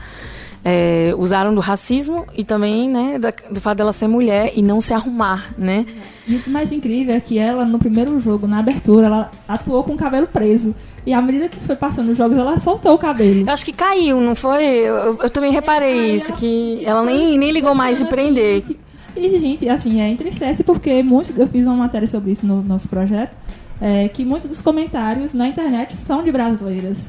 é, 0.64 1.14
usaram 1.18 1.54
do 1.54 1.60
racismo 1.60 2.24
e 2.34 2.42
também 2.42 2.88
né, 2.88 3.18
da, 3.18 3.30
do 3.50 3.60
fato 3.60 3.78
dela 3.78 3.92
ser 3.92 4.08
mulher 4.08 4.52
e 4.56 4.62
não 4.62 4.80
se 4.80 4.94
arrumar, 4.94 5.52
né? 5.58 5.84
E 6.26 6.36
o 6.36 6.50
mais 6.50 6.72
incrível 6.72 7.14
é 7.14 7.20
que 7.20 7.38
ela, 7.38 7.66
no 7.66 7.78
primeiro 7.78 8.18
jogo, 8.18 8.46
na 8.46 8.60
abertura, 8.60 9.06
ela 9.06 9.30
atuou 9.46 9.84
com 9.84 9.92
o 9.92 9.96
cabelo 9.96 10.26
preso. 10.26 10.74
E 11.04 11.12
à 11.12 11.20
medida 11.20 11.50
que 11.50 11.60
foi 11.60 11.76
passando 11.76 12.12
os 12.12 12.16
jogos, 12.16 12.38
ela 12.38 12.56
soltou 12.56 12.94
o 12.94 12.98
cabelo. 12.98 13.46
Eu 13.46 13.52
acho 13.52 13.64
que 13.64 13.74
caiu, 13.74 14.18
não 14.22 14.34
foi? 14.34 14.64
Eu, 14.64 15.18
eu 15.22 15.30
também 15.30 15.52
reparei 15.52 16.12
é, 16.12 16.14
isso, 16.14 16.30
ela, 16.30 16.36
que 16.38 16.84
ela 16.86 17.04
nem, 17.04 17.36
nem 17.36 17.52
ligou 17.52 17.74
mais 17.74 17.98
de 17.98 18.06
prender. 18.06 18.64
Assim, 18.64 18.76
e, 19.14 19.38
gente, 19.38 19.68
assim, 19.68 20.00
é 20.00 20.08
entristece 20.08 20.64
porque 20.64 21.02
muitos, 21.02 21.36
eu 21.38 21.46
fiz 21.46 21.66
uma 21.66 21.76
matéria 21.76 22.08
sobre 22.08 22.32
isso 22.32 22.46
no 22.46 22.62
nosso 22.62 22.88
projeto, 22.88 23.36
é, 23.78 24.08
que 24.08 24.24
muitos 24.24 24.48
dos 24.48 24.62
comentários 24.62 25.34
na 25.34 25.46
internet 25.46 25.94
são 26.06 26.22
de 26.22 26.32
brasileiras 26.32 27.06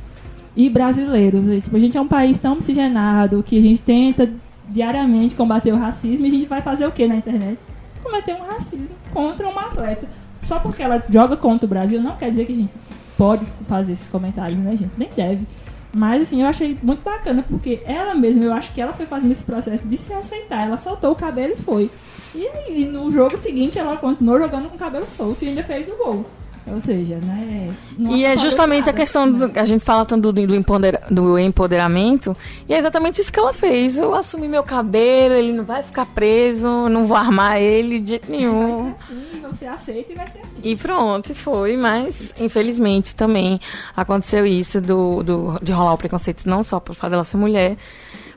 e 0.55 0.69
brasileiros. 0.69 1.47
E, 1.47 1.61
tipo, 1.61 1.75
a 1.75 1.79
gente 1.79 1.97
é 1.97 2.01
um 2.01 2.07
país 2.07 2.37
tão 2.37 2.55
miscigenado 2.55 3.43
que 3.43 3.57
a 3.57 3.61
gente 3.61 3.81
tenta 3.81 4.31
diariamente 4.69 5.35
combater 5.35 5.73
o 5.73 5.77
racismo 5.77 6.25
e 6.25 6.29
a 6.29 6.31
gente 6.31 6.45
vai 6.45 6.61
fazer 6.61 6.85
o 6.87 6.91
que 6.91 7.07
na 7.07 7.15
internet? 7.15 7.59
Cometer 8.01 8.35
um 8.35 8.45
racismo 8.45 8.95
contra 9.13 9.47
uma 9.47 9.61
atleta. 9.61 10.07
Só 10.45 10.59
porque 10.59 10.81
ela 10.81 11.03
joga 11.09 11.35
contra 11.35 11.65
o 11.65 11.69
Brasil 11.69 12.01
não 12.01 12.15
quer 12.15 12.29
dizer 12.29 12.45
que 12.45 12.53
a 12.53 12.55
gente 12.55 12.73
pode 13.17 13.45
fazer 13.67 13.93
esses 13.93 14.09
comentários, 14.09 14.59
né, 14.59 14.75
gente? 14.75 14.91
Nem 14.97 15.09
deve. 15.15 15.45
Mas, 15.93 16.23
assim, 16.23 16.41
eu 16.41 16.47
achei 16.47 16.77
muito 16.83 17.01
bacana, 17.01 17.43
porque 17.47 17.81
ela 17.85 18.13
mesma, 18.13 18.43
eu 18.43 18.53
acho 18.53 18.73
que 18.73 18.81
ela 18.81 18.91
foi 18.91 19.05
fazendo 19.05 19.31
esse 19.31 19.43
processo 19.43 19.87
de 19.87 19.97
se 19.97 20.11
aceitar. 20.13 20.67
Ela 20.67 20.77
soltou 20.77 21.11
o 21.11 21.15
cabelo 21.15 21.53
e 21.53 21.57
foi. 21.57 21.89
E, 22.35 22.81
e 22.81 22.85
no 22.85 23.09
jogo 23.11 23.37
seguinte, 23.37 23.79
ela 23.79 23.95
continuou 23.95 24.37
jogando 24.37 24.69
com 24.69 24.75
o 24.75 24.79
cabelo 24.79 25.09
solto 25.09 25.45
e 25.45 25.47
ainda 25.47 25.63
fez 25.63 25.87
o 25.87 25.95
gol. 25.95 26.25
Ou 26.67 26.81
seja, 26.81 27.17
né? 27.17 27.75
E 27.99 28.25
é 28.25 28.35
justamente 28.35 28.89
a 28.89 28.93
questão 28.93 29.27
né? 29.27 29.47
do, 29.47 29.59
a 29.59 29.63
gente 29.63 29.83
fala 29.83 30.03
tanto 30.03 30.31
do, 30.31 30.47
do, 30.47 30.55
empoder, 30.55 30.99
do 31.11 31.37
empoderamento 31.37 32.35
e 32.67 32.73
é 32.73 32.77
exatamente 32.77 33.21
isso 33.21 33.31
que 33.31 33.39
ela 33.39 33.53
fez. 33.53 33.99
Eu 33.99 34.15
assumi 34.15 34.47
meu 34.47 34.63
cabelo, 34.63 35.35
ele 35.35 35.53
não 35.53 35.63
vai 35.63 35.83
ficar 35.83 36.07
preso, 36.07 36.67
não 36.89 37.05
vou 37.05 37.15
armar 37.15 37.61
ele 37.61 37.99
de 37.99 38.09
jeito 38.09 38.31
nenhum. 38.31 38.85
Vai 38.85 38.97
ser 38.97 39.13
assim, 39.13 39.41
você 39.41 39.65
aceita 39.67 40.11
e 40.11 40.15
vai 40.15 40.27
ser 40.27 40.39
assim. 40.39 40.59
E 40.63 40.75
pronto, 40.75 41.35
foi. 41.35 41.77
Mas 41.77 42.33
infelizmente 42.39 43.13
também 43.13 43.59
aconteceu 43.95 44.43
isso 44.43 44.81
do, 44.81 45.21
do 45.21 45.59
de 45.61 45.71
rolar 45.71 45.93
o 45.93 45.97
preconceito 45.97 46.49
não 46.49 46.63
só 46.63 46.79
por 46.79 46.95
fato 46.95 47.11
dela 47.11 47.23
ser 47.23 47.37
mulher, 47.37 47.77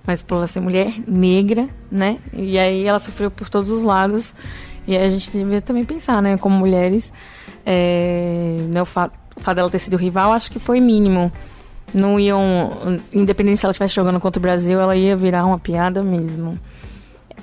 mas 0.07 0.21
por 0.21 0.37
ela 0.37 0.47
ser 0.47 0.61
mulher 0.61 0.93
negra, 1.07 1.67
né? 1.91 2.19
E 2.35 2.59
aí 2.59 2.85
ela 2.85 2.99
sofreu 2.99 3.31
por 3.31 3.49
todos 3.49 3.71
os 3.71 3.83
lados. 3.83 4.35
E 4.87 4.95
aí 4.95 5.05
a 5.05 5.09
gente 5.09 5.31
devia 5.31 5.61
também 5.63 5.85
pensar, 5.85 6.23
né, 6.23 6.39
como 6.39 6.57
mulheres 6.57 7.13
é, 7.71 8.65
né, 8.71 8.81
o, 8.81 8.87
fato, 8.87 9.13
dela 9.55 9.69
ter 9.69 9.79
sido 9.79 9.99
rival, 9.99 10.33
acho 10.33 10.51
que 10.51 10.59
foi 10.59 10.81
mínimo. 10.81 11.31
Não 11.93 12.19
iam. 12.19 12.99
Independente 13.13 13.59
se 13.59 13.67
ela 13.67 13.73
estivesse 13.73 13.95
jogando 13.95 14.19
contra 14.19 14.39
o 14.39 14.43
Brasil, 14.43 14.81
ela 14.81 14.97
ia 14.97 15.15
virar 15.15 15.45
uma 15.45 15.59
piada 15.59 16.03
mesmo. 16.03 16.59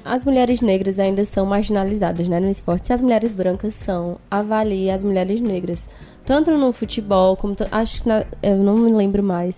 As 0.04 0.26
mulheres 0.26 0.62
negras 0.62 1.00
ainda 1.00 1.26
são 1.26 1.46
marginalizadas 1.46 2.28
né, 2.28 2.40
no 2.40 2.50
esporte. 2.50 2.88
Se 2.88 2.94
as 2.94 3.02
mulheres 3.04 3.32
brancas 3.34 3.76
são, 3.76 4.18
avalie 4.30 4.90
as 4.90 5.04
mulheres 5.04 5.40
negras. 5.40 5.88
Tanto 6.26 6.52
no 6.58 6.72
futebol, 6.72 7.38
como. 7.38 7.56
Acho 7.72 8.02
que. 8.02 8.10
Na, 8.10 8.26
eu 8.42 8.58
não 8.58 8.78
me 8.78 8.92
lembro 8.92 9.22
mais. 9.22 9.58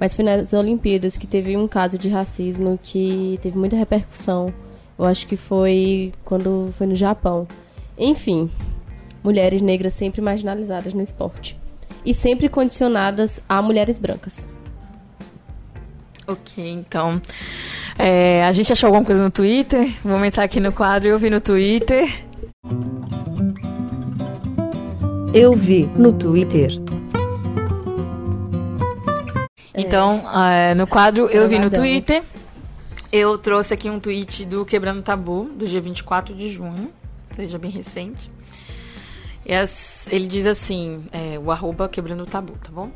Mas 0.00 0.14
foi 0.14 0.24
nas 0.24 0.52
Olimpíadas 0.52 1.16
que 1.16 1.28
teve 1.28 1.56
um 1.56 1.68
caso 1.68 1.96
de 1.96 2.08
racismo 2.08 2.78
que 2.80 3.38
teve 3.42 3.58
muita 3.58 3.74
repercussão 3.74 4.54
Eu 4.96 5.04
acho 5.04 5.26
que 5.26 5.36
foi 5.36 6.12
quando 6.24 6.72
foi 6.76 6.88
no 6.88 6.94
Japão. 6.94 7.46
Enfim, 7.96 8.48
mulheres 9.22 9.60
negras 9.62 9.94
sempre 9.94 10.20
marginalizadas 10.20 10.94
no 10.94 11.02
esporte. 11.02 11.58
E 12.04 12.14
sempre 12.14 12.48
condicionadas 12.48 13.40
a 13.48 13.60
mulheres 13.60 13.98
brancas. 13.98 14.36
Ok, 16.26 16.70
então. 16.70 17.20
é, 17.98 18.44
a 18.44 18.52
gente 18.52 18.72
achou 18.72 18.88
alguma 18.88 19.04
coisa 19.04 19.22
no 19.22 19.30
Twitter. 19.30 19.90
Vamos 20.04 20.26
entrar 20.26 20.44
aqui 20.44 20.60
no 20.60 20.72
quadro 20.72 21.08
Eu 21.08 21.18
Vi 21.18 21.30
no 21.30 21.40
Twitter. 21.40 22.06
Eu 25.32 25.54
vi 25.54 25.88
no 25.96 26.12
Twitter. 26.12 26.80
Então, 29.74 30.22
é, 30.42 30.74
no 30.74 30.86
quadro 30.86 31.26
Eu 31.26 31.48
Vi 31.48 31.58
no. 31.58 31.70
Twitter, 31.70 32.22
eu 33.12 33.38
trouxe 33.38 33.72
aqui 33.72 33.88
um 33.88 34.00
tweet 34.00 34.44
do 34.44 34.66
Quebrando 34.66 35.02
Tabu, 35.02 35.44
do 35.44 35.66
dia 35.66 35.80
24 35.80 36.34
de 36.34 36.50
junho, 36.50 36.90
seja 37.32 37.58
bem 37.58 37.70
recente. 37.70 38.30
E 39.46 39.54
as- 39.54 40.06
ele 40.10 40.26
diz 40.26 40.46
assim, 40.46 41.04
é, 41.12 41.38
o 41.38 41.50
arroba 41.50 41.88
Quebrando 41.88 42.26
Tabu, 42.26 42.54
tá 42.62 42.70
bom? 42.70 42.90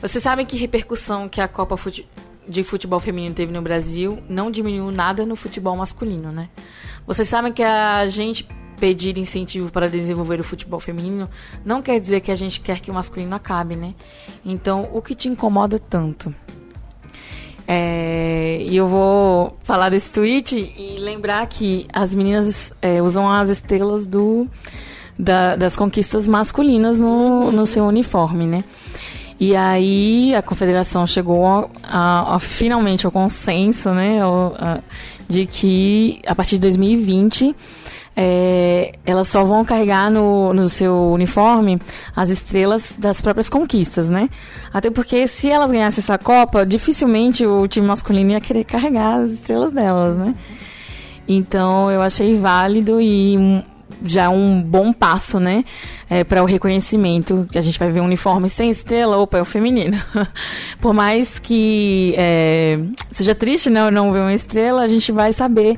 Vocês 0.00 0.22
sabem 0.22 0.46
que 0.46 0.56
repercussão 0.56 1.28
que 1.28 1.40
a 1.40 1.48
Copa 1.48 1.76
Fute- 1.76 2.08
de 2.48 2.62
Futebol 2.64 2.98
Feminino 2.98 3.34
teve 3.34 3.52
no 3.52 3.60
Brasil 3.60 4.18
não 4.28 4.50
diminuiu 4.50 4.90
nada 4.90 5.26
no 5.26 5.36
futebol 5.36 5.76
masculino, 5.76 6.32
né? 6.32 6.48
Vocês 7.06 7.28
sabem 7.28 7.52
que 7.52 7.62
a 7.62 8.06
gente 8.06 8.48
pedir 8.80 9.18
incentivo 9.18 9.70
para 9.72 9.88
desenvolver 9.88 10.40
o 10.40 10.44
futebol 10.44 10.78
feminino 10.78 11.28
não 11.64 11.82
quer 11.82 11.98
dizer 12.00 12.20
que 12.20 12.30
a 12.30 12.34
gente 12.36 12.60
quer 12.60 12.78
que 12.80 12.90
o 12.90 12.94
masculino 12.94 13.34
acabe, 13.34 13.74
né? 13.76 13.92
Então, 14.44 14.88
o 14.92 15.02
que 15.02 15.14
te 15.16 15.28
incomoda 15.28 15.78
tanto? 15.78 16.32
É, 17.66 18.58
e 18.62 18.74
eu 18.76 18.86
vou 18.86 19.58
falar 19.62 19.90
desse 19.90 20.10
tweet 20.12 20.56
e 20.56 20.96
lembrar 21.00 21.46
que 21.48 21.86
as 21.92 22.14
meninas 22.14 22.72
é, 22.80 23.02
usam 23.02 23.30
as 23.30 23.50
estrelas 23.50 24.06
do, 24.06 24.48
da- 25.18 25.56
das 25.56 25.74
conquistas 25.76 26.28
masculinas 26.28 27.00
no, 27.00 27.50
no 27.52 27.66
seu 27.66 27.84
uniforme, 27.86 28.46
né? 28.46 28.64
E 29.40 29.54
aí 29.54 30.34
a 30.34 30.42
confederação 30.42 31.06
chegou 31.06 31.46
a- 31.46 31.68
a- 31.84 32.34
a- 32.36 32.40
finalmente 32.40 33.06
ao 33.06 33.12
consenso, 33.12 33.90
né, 33.92 34.18
de 35.28 35.46
que 35.46 36.20
a 36.26 36.34
partir 36.34 36.56
de 36.56 36.62
2020 36.62 37.54
é, 38.20 38.94
elas 39.06 39.28
só 39.28 39.44
vão 39.44 39.64
carregar 39.64 40.10
no, 40.10 40.52
no 40.52 40.68
seu 40.68 41.12
uniforme 41.12 41.80
as 42.16 42.30
estrelas 42.30 42.96
das 42.98 43.20
próprias 43.20 43.48
conquistas, 43.48 44.10
né? 44.10 44.28
Até 44.74 44.90
porque 44.90 45.28
se 45.28 45.48
elas 45.48 45.70
ganhassem 45.70 46.02
essa 46.02 46.18
Copa, 46.18 46.66
dificilmente 46.66 47.46
o 47.46 47.68
time 47.68 47.86
masculino 47.86 48.32
ia 48.32 48.40
querer 48.40 48.64
carregar 48.64 49.20
as 49.20 49.30
estrelas 49.30 49.72
delas, 49.72 50.16
né? 50.16 50.34
Então 51.28 51.90
eu 51.92 52.02
achei 52.02 52.36
válido 52.36 53.00
e 53.00 53.62
já 54.04 54.28
um 54.30 54.62
bom 54.62 54.92
passo, 54.92 55.40
né? 55.40 55.64
para 56.28 56.42
o 56.42 56.46
reconhecimento, 56.46 57.46
que 57.50 57.58
a 57.58 57.60
gente 57.60 57.78
vai 57.78 57.90
ver 57.90 58.00
um 58.00 58.04
uniforme 58.04 58.48
sem 58.48 58.70
estrela, 58.70 59.18
opa, 59.18 59.38
é 59.38 59.42
o 59.42 59.44
feminino. 59.44 60.00
Por 60.80 60.94
mais 60.94 61.38
que 61.38 62.14
é, 62.16 62.78
seja 63.10 63.34
triste 63.34 63.68
né, 63.68 63.90
não 63.90 64.12
ver 64.12 64.20
uma 64.20 64.32
estrela, 64.32 64.82
a 64.82 64.88
gente 64.88 65.12
vai 65.12 65.32
saber 65.32 65.76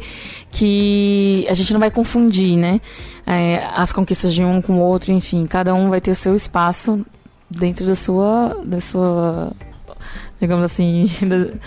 que 0.51 1.47
a 1.49 1.55
gente 1.55 1.73
não 1.73 1.81
vai 1.81 1.91
confundir, 1.91 2.57
né? 2.57 2.81
é, 3.31 3.65
as 3.75 3.93
conquistas 3.93 4.35
de 4.35 4.43
um 4.43 4.61
com 4.61 4.75
o 4.75 4.81
outro, 4.81 5.13
enfim, 5.13 5.47
cada 5.47 5.73
um 5.73 5.89
vai 5.89 6.01
ter 6.01 6.11
o 6.11 6.17
seu 6.17 6.35
espaço 6.35 7.07
dentro 7.49 7.87
da 7.87 7.95
sua, 7.95 8.61
da 8.65 8.81
sua, 8.81 9.53
digamos 10.41 10.65
assim, 10.65 11.09
do, 11.23 11.61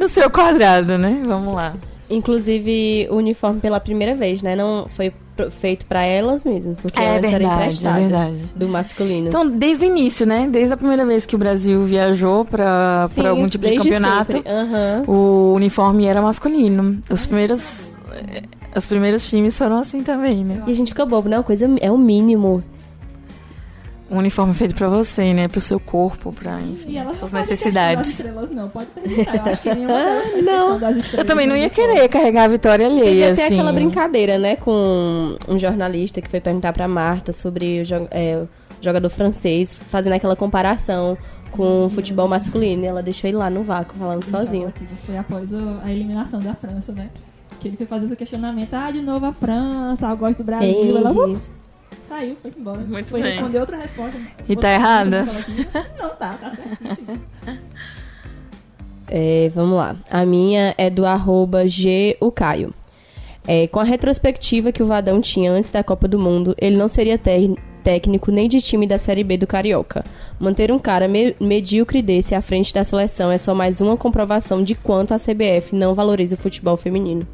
do 0.00 0.08
seu 0.08 0.30
quadrado, 0.30 0.96
né? 0.96 1.22
Vamos 1.26 1.54
lá. 1.54 1.76
Inclusive, 2.08 3.08
o 3.10 3.16
uniforme 3.16 3.60
pela 3.60 3.78
primeira 3.78 4.14
vez, 4.14 4.42
né? 4.42 4.56
Não 4.56 4.86
foi 4.88 5.12
feito 5.50 5.86
pra 5.86 6.04
elas 6.04 6.44
mesmas, 6.44 6.76
porque 6.80 7.00
É 7.00 7.04
era 7.04 7.20
verdade, 7.20 7.44
é 7.44 7.54
emprestado 7.54 8.00
verdade. 8.00 8.44
do 8.54 8.68
masculino. 8.68 9.28
Então, 9.28 9.48
desde 9.48 9.84
o 9.84 9.88
início, 9.88 10.26
né? 10.26 10.48
Desde 10.50 10.74
a 10.74 10.76
primeira 10.76 11.04
vez 11.06 11.24
que 11.26 11.34
o 11.34 11.38
Brasil 11.38 11.82
viajou 11.84 12.44
para 12.44 13.08
algum 13.28 13.48
tipo 13.48 13.66
de 13.66 13.76
campeonato. 13.76 14.42
Aham. 14.46 15.04
o 15.06 15.52
uniforme 15.54 16.04
era 16.04 16.20
masculino. 16.20 16.98
Os 17.10 17.24
primeiros, 17.26 17.94
eh, 18.32 18.42
os 18.76 18.84
primeiros 18.86 19.28
times 19.28 19.56
foram 19.56 19.78
assim 19.78 20.02
também, 20.02 20.44
né? 20.44 20.62
E 20.66 20.70
a 20.70 20.74
gente 20.74 20.88
fica 20.88 21.04
bobo, 21.06 21.28
né? 21.28 21.36
Uma 21.38 21.42
coisa 21.42 21.68
é 21.80 21.90
o 21.90 21.98
mínimo. 21.98 22.62
Um 24.12 24.18
uniforme 24.18 24.52
feito 24.52 24.74
para 24.74 24.88
você, 24.88 25.32
né? 25.32 25.48
Pro 25.48 25.60
seu 25.60 25.80
corpo, 25.80 26.32
para 26.32 26.60
E 26.60 26.76
suas 27.14 27.30
fazem 27.30 27.38
necessidades. 27.40 28.10
estrelas, 28.10 28.50
não. 28.50 28.68
Pode 28.68 28.86
perguntar. 28.90 29.34
Eu 29.36 29.52
acho 29.52 29.62
que 29.62 29.74
nenhuma 29.74 29.94
delas 29.94 30.22
faz 30.30 30.44
Não. 30.44 30.58
questão 30.60 30.78
das 30.78 30.96
estrelas. 30.98 31.18
Eu 31.18 31.24
também 31.24 31.46
não 31.46 31.54
no 31.56 31.60
ia 31.62 31.70
querer 31.70 32.08
carregar 32.08 32.44
a 32.44 32.48
vitória 32.48 32.88
Teve 32.88 33.00
alheia, 33.00 33.32
até 33.32 33.44
assim. 33.46 33.54
aquela 33.54 33.72
brincadeira, 33.72 34.36
né? 34.38 34.56
Com 34.56 35.36
um 35.48 35.58
jornalista 35.58 36.20
que 36.20 36.28
foi 36.28 36.40
perguntar 36.40 36.72
pra 36.74 36.86
Marta 36.86 37.32
sobre 37.32 37.80
o, 37.80 37.84
jo- 37.84 38.06
é, 38.10 38.36
o 38.36 38.48
jogador 38.84 39.08
francês, 39.08 39.74
fazendo 39.74 40.12
aquela 40.12 40.36
comparação 40.36 41.16
com 41.50 41.86
o 41.86 41.88
futebol 41.88 42.28
masculino. 42.28 42.82
E 42.84 42.86
ela 42.86 43.02
deixou 43.02 43.28
ele 43.28 43.38
lá 43.38 43.48
no 43.48 43.62
vácuo, 43.62 43.96
falando 43.98 44.24
sozinho. 44.24 44.72
Foi 45.06 45.16
após 45.16 45.50
o- 45.52 45.78
a 45.82 45.90
eliminação 45.90 46.38
da 46.40 46.54
França, 46.54 46.92
né? 46.92 47.08
Que 47.60 47.68
ele 47.68 47.76
foi 47.78 47.86
fazer 47.86 48.06
esse 48.06 48.16
questionamento. 48.16 48.74
Ah, 48.74 48.90
de 48.90 49.00
novo 49.00 49.24
a 49.24 49.32
França, 49.32 50.06
eu 50.08 50.16
gosto 50.18 50.38
do 50.38 50.44
Brasil. 50.44 50.68
Ei. 50.68 50.90
Ela 50.96 51.12
ups, 51.12 51.54
saiu, 52.14 52.36
foi 52.40 52.52
embora. 52.58 52.78
Muito 52.80 53.08
foi 53.08 53.22
bem. 53.22 53.32
responder 53.32 53.58
outra 53.58 53.76
resposta. 53.76 54.20
E 54.48 54.56
tá 54.56 54.72
errada? 54.72 55.24
Não, 55.98 56.10
tá, 56.16 56.34
tá 56.40 56.50
certíssimo. 56.50 57.20
É, 59.14 59.50
vamos 59.54 59.76
lá. 59.76 59.94
A 60.10 60.24
minha 60.24 60.74
é 60.78 60.88
do 60.88 61.04
arroba 61.04 61.66
G 61.68 62.16
o 62.18 62.30
Caio. 62.32 62.72
É, 63.46 63.66
com 63.66 63.78
a 63.78 63.84
retrospectiva 63.84 64.72
que 64.72 64.82
o 64.82 64.86
Vadão 64.86 65.20
tinha 65.20 65.52
antes 65.52 65.70
da 65.70 65.82
Copa 65.84 66.08
do 66.08 66.18
Mundo, 66.18 66.54
ele 66.58 66.76
não 66.78 66.88
seria 66.88 67.18
té- 67.18 67.50
técnico 67.82 68.30
nem 68.30 68.48
de 68.48 68.60
time 68.62 68.86
da 68.86 68.96
Série 68.96 69.22
B 69.24 69.36
do 69.36 69.46
Carioca. 69.46 70.02
Manter 70.40 70.72
um 70.72 70.78
cara 70.78 71.08
me- 71.08 71.36
medíocre 71.40 72.00
desse 72.00 72.34
à 72.34 72.40
frente 72.40 72.72
da 72.72 72.84
seleção 72.84 73.30
é 73.30 73.36
só 73.36 73.54
mais 73.54 73.82
uma 73.82 73.98
comprovação 73.98 74.62
de 74.62 74.74
quanto 74.74 75.12
a 75.12 75.18
CBF 75.18 75.74
não 75.74 75.94
valoriza 75.94 76.36
o 76.36 76.38
futebol 76.38 76.76
feminino. 76.78 77.26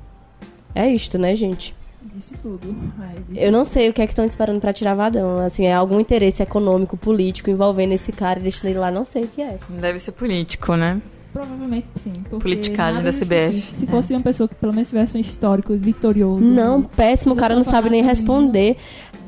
É 0.74 0.88
isto, 0.88 1.16
né, 1.16 1.36
gente? 1.36 1.74
Disse 2.14 2.36
tudo. 2.38 2.74
É, 3.02 3.20
disse 3.28 3.44
Eu 3.44 3.52
não 3.52 3.64
sei 3.64 3.88
o 3.88 3.92
que 3.92 4.02
é 4.02 4.06
que 4.06 4.12
estão 4.12 4.24
esperando 4.24 4.60
pra 4.60 4.72
tirar 4.72 4.94
Vadão. 4.94 5.38
Assim, 5.40 5.66
é 5.66 5.74
algum 5.74 6.00
interesse 6.00 6.42
econômico, 6.42 6.96
político 6.96 7.50
envolvendo 7.50 7.92
esse 7.92 8.12
cara 8.12 8.38
e 8.38 8.42
deixando 8.42 8.70
ele 8.70 8.78
lá, 8.78 8.90
não 8.90 9.04
sei 9.04 9.24
o 9.24 9.28
que 9.28 9.42
é. 9.42 9.58
Deve 9.68 9.98
ser 9.98 10.12
político, 10.12 10.74
né? 10.74 11.00
Provavelmente 11.32 11.86
sim. 12.02 12.12
Politicagem 12.30 13.02
da 13.02 13.12
CBF. 13.12 13.60
Se 13.76 13.84
é. 13.84 13.86
fosse 13.86 14.12
uma 14.12 14.22
pessoa 14.22 14.48
que 14.48 14.54
pelo 14.54 14.72
menos 14.72 14.88
tivesse 14.88 15.16
um 15.16 15.20
histórico 15.20 15.76
vitorioso. 15.76 16.44
Não, 16.44 16.82
péssimo, 16.82 17.34
o 17.34 17.36
cara 17.36 17.54
não 17.54 17.64
sabe 17.64 17.90
nem 17.90 18.02
responder. 18.02 18.76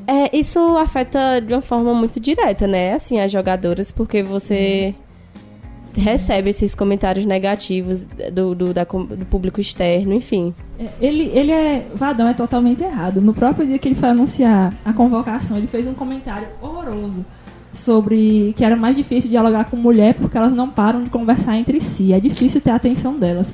É, 0.06 0.36
isso 0.36 0.58
afeta 0.76 1.40
de 1.40 1.52
uma 1.52 1.60
forma 1.60 1.94
muito 1.94 2.18
direta, 2.18 2.66
né? 2.66 2.94
Assim, 2.94 3.20
as 3.20 3.30
jogadoras, 3.30 3.90
porque 3.90 4.22
você 4.22 4.94
recebe 5.94 6.50
esses 6.50 6.74
comentários 6.74 7.24
negativos 7.24 8.06
do, 8.32 8.54
do, 8.54 8.74
da 8.74 8.84
do 8.84 9.26
público 9.26 9.60
externo, 9.60 10.12
enfim. 10.14 10.54
É, 10.78 10.88
Ele, 11.00 11.30
ele 11.34 11.52
é. 11.52 11.86
Vadão 11.94 12.28
é 12.28 12.34
totalmente 12.34 12.82
errado. 12.82 13.20
No 13.20 13.34
próprio 13.34 13.66
dia 13.66 13.78
que 13.78 13.88
ele 13.88 13.94
foi 13.94 14.08
anunciar 14.08 14.74
a 14.84 14.92
convocação, 14.92 15.56
ele 15.56 15.66
fez 15.66 15.86
um 15.86 15.94
comentário 15.94 16.48
horroroso 16.60 17.24
sobre 17.72 18.52
que 18.56 18.64
era 18.64 18.76
mais 18.76 18.96
difícil 18.96 19.30
dialogar 19.30 19.64
com 19.64 19.76
mulher 19.76 20.14
porque 20.14 20.36
elas 20.36 20.52
não 20.52 20.68
param 20.68 21.02
de 21.02 21.10
conversar 21.10 21.56
entre 21.56 21.80
si. 21.80 22.12
É 22.12 22.20
difícil 22.20 22.60
ter 22.60 22.70
a 22.70 22.76
atenção 22.76 23.18
delas. 23.18 23.52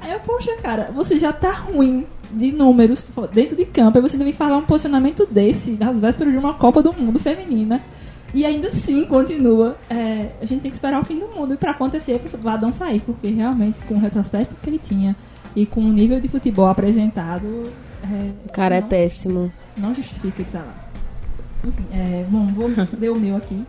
Aí 0.00 0.12
eu, 0.12 0.20
poxa, 0.20 0.56
cara, 0.62 0.90
você 0.94 1.18
já 1.18 1.32
tá 1.32 1.52
ruim 1.52 2.06
de 2.30 2.52
números 2.52 3.10
dentro 3.32 3.56
de 3.56 3.64
campo, 3.64 3.98
aí 3.98 4.02
você 4.02 4.16
deve 4.16 4.32
falar 4.32 4.56
um 4.56 4.62
posicionamento 4.62 5.26
desse 5.28 5.72
nas 5.72 6.00
vésperas 6.00 6.32
de 6.32 6.38
uma 6.38 6.54
Copa 6.54 6.82
do 6.82 6.92
Mundo 6.92 7.18
feminina. 7.18 7.80
E 8.36 8.44
ainda 8.44 8.68
assim 8.68 9.04
continua. 9.06 9.76
é, 9.88 10.32
a 10.42 10.44
gente 10.44 10.60
tem 10.60 10.70
que 10.70 10.76
esperar 10.76 11.00
o 11.00 11.04
fim 11.04 11.18
do 11.18 11.26
mundo 11.28 11.54
e 11.54 11.56
pra 11.56 11.70
acontecer 11.70 12.18
pro 12.18 12.38
Vadão 12.38 12.70
sair, 12.70 13.00
porque 13.00 13.28
realmente 13.28 13.80
com 13.88 13.94
o 13.94 13.98
retrospecto 13.98 14.54
que 14.62 14.68
ele 14.68 14.78
tinha 14.78 15.16
e 15.54 15.64
com 15.64 15.80
o 15.80 15.90
nível 15.90 16.20
de 16.20 16.28
futebol 16.28 16.66
apresentado, 16.68 17.72
é, 18.04 18.30
O 18.44 18.52
cara 18.52 18.76
é 18.76 18.80
não, 18.82 18.88
péssimo. 18.88 19.52
não 19.76 19.94
justifica 19.94 20.42
ele 20.42 20.48
estar 20.48 20.58
lá. 20.60 20.74
Enfim, 21.64 21.84
é, 21.90 22.26
bom, 22.28 22.46
vou 22.48 22.70
ler 23.00 23.10
o 23.10 23.16
meu 23.16 23.36
aqui, 23.36 23.64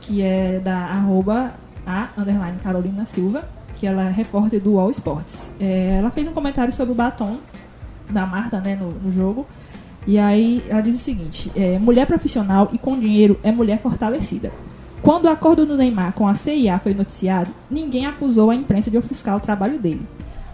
que 0.00 0.22
é 0.22 0.58
da 0.58 0.76
arroba 0.76 1.52
a 1.86 2.08
underline 2.18 2.58
Carolina 2.58 3.06
Silva, 3.06 3.48
que 3.76 3.86
ela 3.86 4.04
é 4.08 4.10
repórter 4.10 4.60
do 4.60 4.78
All 4.80 4.90
Sports. 4.90 5.52
É, 5.60 5.98
ela 5.98 6.10
fez 6.10 6.26
um 6.26 6.32
comentário 6.32 6.72
sobre 6.72 6.92
o 6.92 6.96
batom 6.96 7.38
da 8.10 8.26
Marta 8.26 8.60
né, 8.60 8.74
no, 8.74 8.90
no 8.90 9.12
jogo. 9.12 9.46
E 10.06 10.18
aí 10.18 10.62
ela 10.68 10.80
diz 10.80 10.96
o 10.96 10.98
seguinte: 10.98 11.50
é, 11.54 11.78
mulher 11.78 12.06
profissional 12.06 12.68
e 12.72 12.78
com 12.78 12.98
dinheiro 12.98 13.38
é 13.42 13.50
mulher 13.50 13.78
fortalecida. 13.78 14.52
Quando 15.02 15.26
o 15.26 15.28
acordo 15.28 15.66
do 15.66 15.76
Neymar 15.76 16.14
com 16.14 16.26
a 16.26 16.34
CIA 16.34 16.78
foi 16.78 16.94
noticiado, 16.94 17.50
ninguém 17.70 18.06
acusou 18.06 18.50
a 18.50 18.54
imprensa 18.54 18.90
de 18.90 18.96
ofuscar 18.96 19.36
o 19.36 19.40
trabalho 19.40 19.78
dele. 19.78 20.06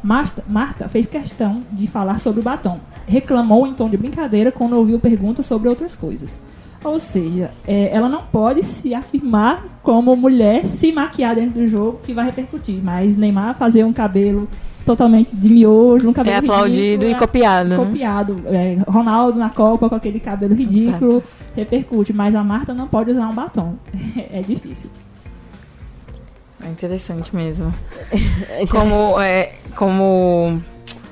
Marta, 0.03 0.43
Marta 0.49 0.89
fez 0.89 1.07
questão 1.07 1.63
de 1.71 1.87
falar 1.87 2.19
sobre 2.19 2.41
o 2.41 2.43
batom. 2.43 2.81
Reclamou 3.07 3.67
em 3.67 3.75
tom 3.75 3.89
de 3.89 3.97
brincadeira 3.97 4.51
quando 4.51 4.73
ouviu 4.73 4.99
perguntas 4.99 5.47
sobre 5.47 5.69
outras 5.69 5.95
coisas. 5.95 6.41
Ou 6.83 6.99
seja, 6.99 7.53
é, 7.67 7.95
ela 7.95 8.09
não 8.09 8.23
pode 8.23 8.63
se 8.63 8.95
afirmar 8.95 9.79
como 9.83 10.17
mulher 10.17 10.67
se 10.67 10.91
maquiar 10.91 11.35
dentro 11.35 11.61
do 11.61 11.69
jogo 11.69 12.01
que 12.03 12.15
vai 12.15 12.25
repercutir. 12.25 12.81
Mas 12.83 13.17
Neymar 13.17 13.57
fazer 13.57 13.85
um 13.85 13.93
cabelo 13.93 14.49
totalmente 14.85 15.35
de 15.37 15.49
miojo, 15.49 16.09
um 16.09 16.13
cabelo 16.13 16.37
É 16.37 16.39
aplaudido 16.39 16.81
ridículo, 16.81 17.11
e 17.11 17.15
copiado. 17.15 17.69
né? 17.69 17.77
copiado. 17.77 18.43
É, 18.47 18.77
Ronaldo 18.89 19.39
na 19.39 19.51
Copa 19.51 19.89
com 19.89 19.95
aquele 19.95 20.21
cabelo 20.21 20.55
ridículo 20.55 21.23
repercute, 21.55 22.13
mas 22.13 22.35
a 22.35 22.43
Marta 22.43 22.73
não 22.75 22.89
pode 22.89 23.11
usar 23.11 23.29
um 23.29 23.35
batom. 23.35 23.75
É 24.33 24.41
difícil. 24.43 24.91
É 26.65 26.69
interessante 26.69 27.35
mesmo. 27.35 27.73
Como, 28.71 29.19
é, 29.21 29.55
como 29.75 30.61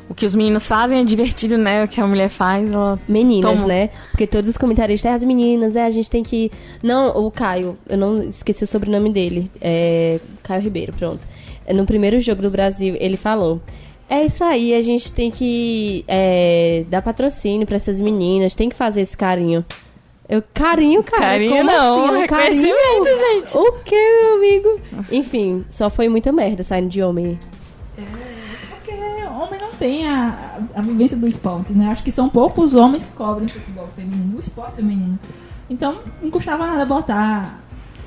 o 0.08 0.14
que 0.14 0.26
os 0.26 0.34
meninos 0.34 0.66
fazem 0.66 1.00
é 1.00 1.04
divertido, 1.04 1.56
né? 1.56 1.84
O 1.84 1.88
que 1.88 2.00
a 2.00 2.06
mulher 2.06 2.28
faz, 2.28 2.70
ela 2.70 2.98
Meninas, 3.08 3.62
Toma. 3.62 3.66
né? 3.66 3.90
Porque 4.10 4.26
todos 4.26 4.48
os 4.50 4.56
comentaristas, 4.58 5.10
é 5.10 5.14
as 5.14 5.24
meninas, 5.24 5.74
é, 5.76 5.84
a 5.84 5.90
gente 5.90 6.10
tem 6.10 6.22
que. 6.22 6.50
Não, 6.82 7.16
o 7.16 7.30
Caio, 7.30 7.78
eu 7.88 7.96
não 7.96 8.22
esqueci 8.22 8.64
o 8.64 8.66
sobrenome 8.66 9.10
dele. 9.10 9.50
É. 9.60 10.20
Caio 10.42 10.62
Ribeiro, 10.62 10.92
pronto. 10.92 11.20
É, 11.68 11.74
No 11.74 11.84
primeiro 11.84 12.18
jogo 12.20 12.40
do 12.40 12.50
Brasil, 12.50 12.96
ele 12.98 13.16
falou. 13.16 13.60
É 14.08 14.24
isso 14.24 14.42
aí, 14.42 14.72
a 14.72 14.80
gente 14.80 15.12
tem 15.12 15.30
que 15.30 16.02
é, 16.08 16.86
dar 16.88 17.02
patrocínio 17.02 17.66
pra 17.66 17.76
essas 17.76 18.00
meninas, 18.00 18.54
tem 18.54 18.70
que 18.70 18.74
fazer 18.74 19.02
esse 19.02 19.14
carinho. 19.14 19.62
Eu, 20.26 20.42
carinho, 20.54 21.02
cara. 21.02 21.22
Carinho 21.22 21.56
como 21.56 21.64
não, 21.64 22.04
assim? 22.04 22.14
Um 22.14 22.20
reconhecimento, 22.20 23.18
gente. 23.18 23.56
O 23.56 23.72
que, 23.84 23.94
meu 23.94 24.36
amigo? 24.36 24.80
Enfim, 25.12 25.64
só 25.68 25.90
foi 25.90 26.08
muita 26.08 26.32
merda 26.32 26.62
saindo 26.62 26.88
de 26.88 27.02
homem. 27.02 27.38
Porque 28.70 28.92
homem 28.92 29.60
não 29.60 29.72
tem 29.72 30.06
a, 30.06 30.58
a 30.74 30.80
vivência 30.80 31.16
do 31.16 31.28
esporte, 31.28 31.72
né? 31.72 31.88
Acho 31.88 32.02
que 32.02 32.10
são 32.10 32.28
poucos 32.28 32.74
homens 32.74 33.02
que 33.02 33.12
cobrem 33.12 33.48
futebol 33.48 33.88
feminino, 33.94 34.36
o 34.36 34.40
esporte 34.40 34.76
feminino. 34.76 35.18
Então, 35.68 35.98
não 36.22 36.30
custava 36.30 36.66
nada 36.66 36.84
botar 36.86 37.60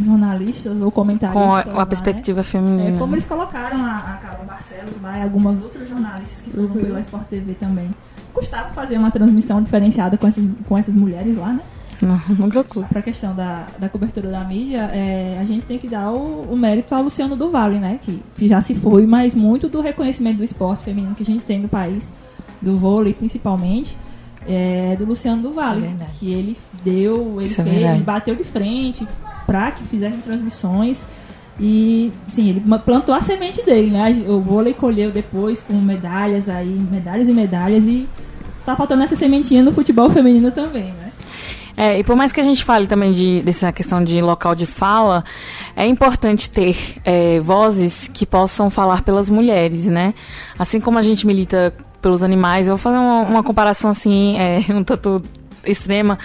jornalistas 0.04 0.82
ou 0.82 0.92
comentaristas. 0.92 1.44
com 1.44 1.78
a, 1.78 1.82
a 1.82 1.86
perspectiva 1.86 2.40
né? 2.40 2.44
feminina. 2.44 2.96
É, 2.96 3.00
como 3.00 3.16
eles 3.16 3.26
colocaram 3.26 3.84
a, 3.86 3.98
a 3.98 4.18
Carla 4.18 4.46
Barcelos 4.46 5.02
lá 5.02 5.18
e 5.20 5.24
algumas 5.24 5.62
outras 5.62 5.88
jornalistas 5.88 6.42
que 6.42 6.52
foram 6.52 6.70
pela 6.70 7.00
Sport 7.00 7.28
TV 7.28 7.54
também. 7.54 7.90
Custava 8.34 8.70
fazer 8.70 8.98
uma 8.98 9.12
transmissão 9.12 9.62
diferenciada 9.62 10.18
com 10.18 10.28
essas, 10.28 10.48
com 10.68 10.78
essas 10.78 10.96
mulheres 10.96 11.38
lá, 11.38 11.54
né? 11.54 11.62
Não, 12.02 12.64
cu. 12.64 12.84
Para 12.84 13.00
a 13.00 13.02
questão 13.02 13.36
da, 13.36 13.68
da 13.78 13.88
cobertura 13.88 14.30
da 14.30 14.44
mídia, 14.44 14.90
é, 14.92 15.38
a 15.40 15.44
gente 15.44 15.66
tem 15.66 15.78
que 15.78 15.88
dar 15.88 16.12
o, 16.12 16.52
o 16.52 16.58
mérito 16.58 16.96
ao 16.96 17.04
Luciano 17.04 17.36
do 17.36 17.50
Vale, 17.52 17.80
né? 17.80 18.00
Que, 18.02 18.22
que 18.36 18.48
já 18.48 18.60
se 18.60 18.74
foi, 18.76 19.06
mas 19.06 19.36
muito 19.36 19.70
do 19.70 19.82
reconhecimento 19.82 20.38
do 20.38 20.44
esporte 20.44 20.84
feminino 20.84 21.14
que 21.14 21.24
a 21.24 21.26
gente 21.26 21.44
tem 21.44 21.60
no 21.60 21.70
país, 21.70 22.12
do 22.62 22.76
vôlei 22.76 23.14
principalmente, 23.14 23.96
é 24.48 24.96
do 24.98 25.06
Luciano 25.06 25.42
do 25.42 25.52
Vale. 25.52 25.86
É 25.86 26.06
que 26.18 26.32
ele 26.32 26.58
deu, 26.84 27.36
ele, 27.38 27.46
Isso 27.46 27.62
é 27.62 27.64
fez, 27.64 27.78
ele 27.78 28.04
bateu 28.04 28.36
de 28.36 28.44
frente 28.44 29.08
para 29.52 29.72
que 29.72 29.84
fizessem 29.84 30.22
transmissões. 30.22 31.06
E, 31.60 32.12
sim, 32.30 32.50
ele 32.50 32.64
plantou 32.80 33.14
a 33.14 33.22
semente 33.22 33.62
dele, 33.64 33.92
né? 33.92 34.24
O 34.28 34.40
vôlei 34.40 34.74
colheu 34.74 35.12
depois 35.12 35.62
com 35.62 35.74
medalhas 35.74 36.48
aí, 36.48 36.80
medalhas 36.90 37.28
e 37.28 37.34
medalhas. 37.34 37.84
E 37.84 38.08
tá 38.66 38.76
faltando 38.78 39.04
essa 39.04 39.18
sementinha 39.18 39.62
no 39.62 39.74
futebol 39.74 40.10
feminino 40.10 40.50
também, 40.52 40.94
né? 40.94 41.12
É, 41.76 42.00
e 42.00 42.04
por 42.04 42.16
mais 42.16 42.32
que 42.32 42.40
a 42.40 42.44
gente 42.44 42.64
fale 42.64 42.88
também 42.88 43.12
de, 43.12 43.42
dessa 43.42 43.72
questão 43.72 44.04
de 44.04 44.22
local 44.22 44.56
de 44.56 44.66
fala, 44.66 45.24
é 45.76 45.86
importante 45.86 46.50
ter 46.50 46.78
é, 47.04 47.40
vozes 47.40 48.08
que 48.08 48.26
possam 48.26 48.70
falar 48.70 49.02
pelas 49.02 49.30
mulheres, 49.30 49.86
né? 49.86 50.14
Assim 50.58 50.80
como 50.80 50.98
a 50.98 51.02
gente 51.02 51.28
milita 51.28 51.74
pelos 52.02 52.24
animais, 52.24 52.68
eu 52.68 52.76
vou 52.76 52.78
fazer 52.78 52.98
uma, 52.98 53.22
uma 53.22 53.44
comparação 53.44 53.92
assim, 53.92 54.38
é, 54.38 54.64
um 54.74 54.84
tanto 54.84 55.22
extrema, 55.66 56.18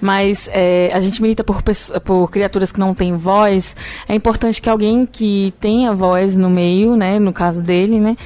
mas 0.00 0.48
é, 0.52 0.90
a 0.92 1.00
gente 1.00 1.20
milita 1.20 1.42
por, 1.42 1.62
por 2.04 2.30
criaturas 2.30 2.72
que 2.72 2.78
não 2.78 2.94
têm 2.94 3.16
voz. 3.16 3.76
É 4.08 4.14
importante 4.14 4.60
que 4.60 4.68
alguém 4.68 5.06
que 5.06 5.52
tenha 5.60 5.92
voz 5.92 6.36
no 6.36 6.50
meio, 6.50 6.96
né, 6.96 7.18
no 7.18 7.32
caso 7.32 7.62
dele, 7.62 8.00
né, 8.00 8.16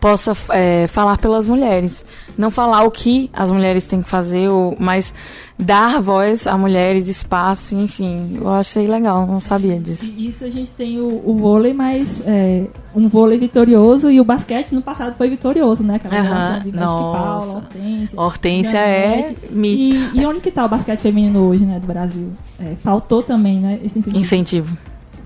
possa 0.00 0.32
é, 0.50 0.86
falar 0.88 1.18
pelas 1.18 1.46
mulheres. 1.46 2.04
Não 2.36 2.50
falar 2.50 2.82
o 2.82 2.90
que 2.90 3.30
as 3.32 3.50
mulheres 3.50 3.86
têm 3.86 4.02
que 4.02 4.08
fazer, 4.08 4.48
ou, 4.48 4.76
mas 4.78 5.14
dar 5.58 6.00
voz 6.00 6.46
a 6.46 6.56
mulheres, 6.56 7.08
espaço, 7.08 7.74
enfim. 7.74 8.38
Eu 8.40 8.48
achei 8.48 8.86
legal, 8.86 9.26
não 9.26 9.40
sabia 9.40 9.78
disso. 9.78 10.12
E 10.16 10.28
isso 10.28 10.44
a 10.44 10.50
gente 10.50 10.70
tem 10.70 11.00
o, 11.00 11.22
o 11.24 11.34
vôlei, 11.34 11.74
mas 11.74 12.22
é, 12.24 12.66
um 12.94 13.08
vôlei 13.08 13.38
vitorioso 13.38 14.08
e 14.10 14.20
o 14.20 14.24
basquete 14.24 14.72
no 14.72 14.80
passado 14.80 15.16
foi 15.16 15.28
vitorioso, 15.28 15.82
né? 15.82 15.96
Aquela 15.96 16.20
relação 16.20 16.60
de. 16.60 16.72
Paula, 16.72 17.54
Hortência. 17.56 18.20
Hortência 18.20 18.78
é 18.78 19.34
mito. 19.50 20.16
E, 20.16 20.20
e 20.20 20.26
onde 20.26 20.40
que 20.40 20.50
tá 20.50 20.64
o 20.64 20.68
basquete 20.68 21.00
feminino 21.00 21.40
hoje, 21.40 21.66
né, 21.66 21.80
do 21.80 21.86
Brasil? 21.86 22.30
É, 22.60 22.76
faltou 22.76 23.22
também, 23.22 23.58
né, 23.58 23.80
esse 23.82 23.98
incentivo. 23.98 24.22
Incentivo. 24.22 24.78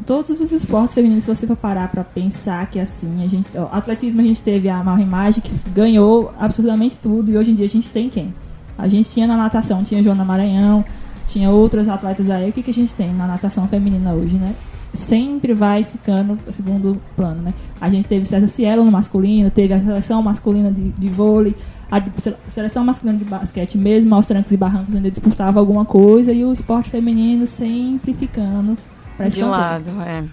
Todos 0.06 0.40
os 0.40 0.50
esportes 0.50 0.94
femininos, 0.94 1.24
se 1.24 1.34
você 1.34 1.46
for 1.46 1.56
parar 1.56 1.88
pra 1.88 2.02
pensar 2.02 2.66
que 2.68 2.80
assim, 2.80 3.22
a 3.22 3.28
gente, 3.28 3.48
ó, 3.56 3.68
atletismo 3.70 4.20
a 4.20 4.24
gente 4.24 4.42
teve 4.42 4.68
a 4.68 4.82
Mauro 4.82 5.00
Imagem 5.00 5.40
que 5.40 5.52
ganhou 5.70 6.32
absurdamente 6.40 6.96
tudo 6.96 7.30
e 7.30 7.36
hoje 7.36 7.52
em 7.52 7.54
dia 7.54 7.66
a 7.66 7.68
gente 7.68 7.88
tem 7.90 8.08
quem? 8.08 8.34
A 8.76 8.88
gente 8.88 9.10
tinha 9.10 9.26
na 9.26 9.36
natação, 9.36 9.84
tinha 9.84 10.02
Joana 10.02 10.24
Maranhão, 10.24 10.84
tinha 11.26 11.50
outras 11.50 11.88
atletas 11.88 12.28
aí. 12.30 12.50
O 12.50 12.52
que, 12.52 12.62
que 12.62 12.70
a 12.70 12.74
gente 12.74 12.94
tem 12.94 13.12
na 13.12 13.26
natação 13.26 13.68
feminina 13.68 14.12
hoje, 14.12 14.36
né? 14.36 14.54
Sempre 14.94 15.54
vai 15.54 15.84
ficando 15.84 16.38
segundo 16.52 17.00
plano, 17.16 17.42
né? 17.42 17.54
A 17.80 17.88
gente 17.88 18.06
teve 18.06 18.26
César 18.26 18.48
Cielo 18.48 18.84
no 18.84 18.92
masculino, 18.92 19.50
teve 19.50 19.72
a 19.72 19.78
seleção 19.78 20.22
masculina 20.22 20.70
de, 20.70 20.90
de 20.90 21.08
vôlei, 21.08 21.54
a 21.90 22.02
seleção 22.48 22.84
masculina 22.84 23.18
de 23.18 23.24
basquete 23.24 23.78
mesmo, 23.78 24.14
aos 24.14 24.26
trancos 24.26 24.52
e 24.52 24.56
barrancos 24.56 24.94
ainda 24.94 25.10
disputava 25.10 25.60
alguma 25.60 25.84
coisa 25.84 26.32
e 26.32 26.44
o 26.44 26.52
esporte 26.52 26.90
feminino 26.90 27.46
sempre 27.46 28.12
ficando 28.12 28.76
pra 29.16 29.28
De 29.28 29.42
lado, 29.42 29.90
é. 30.02 30.24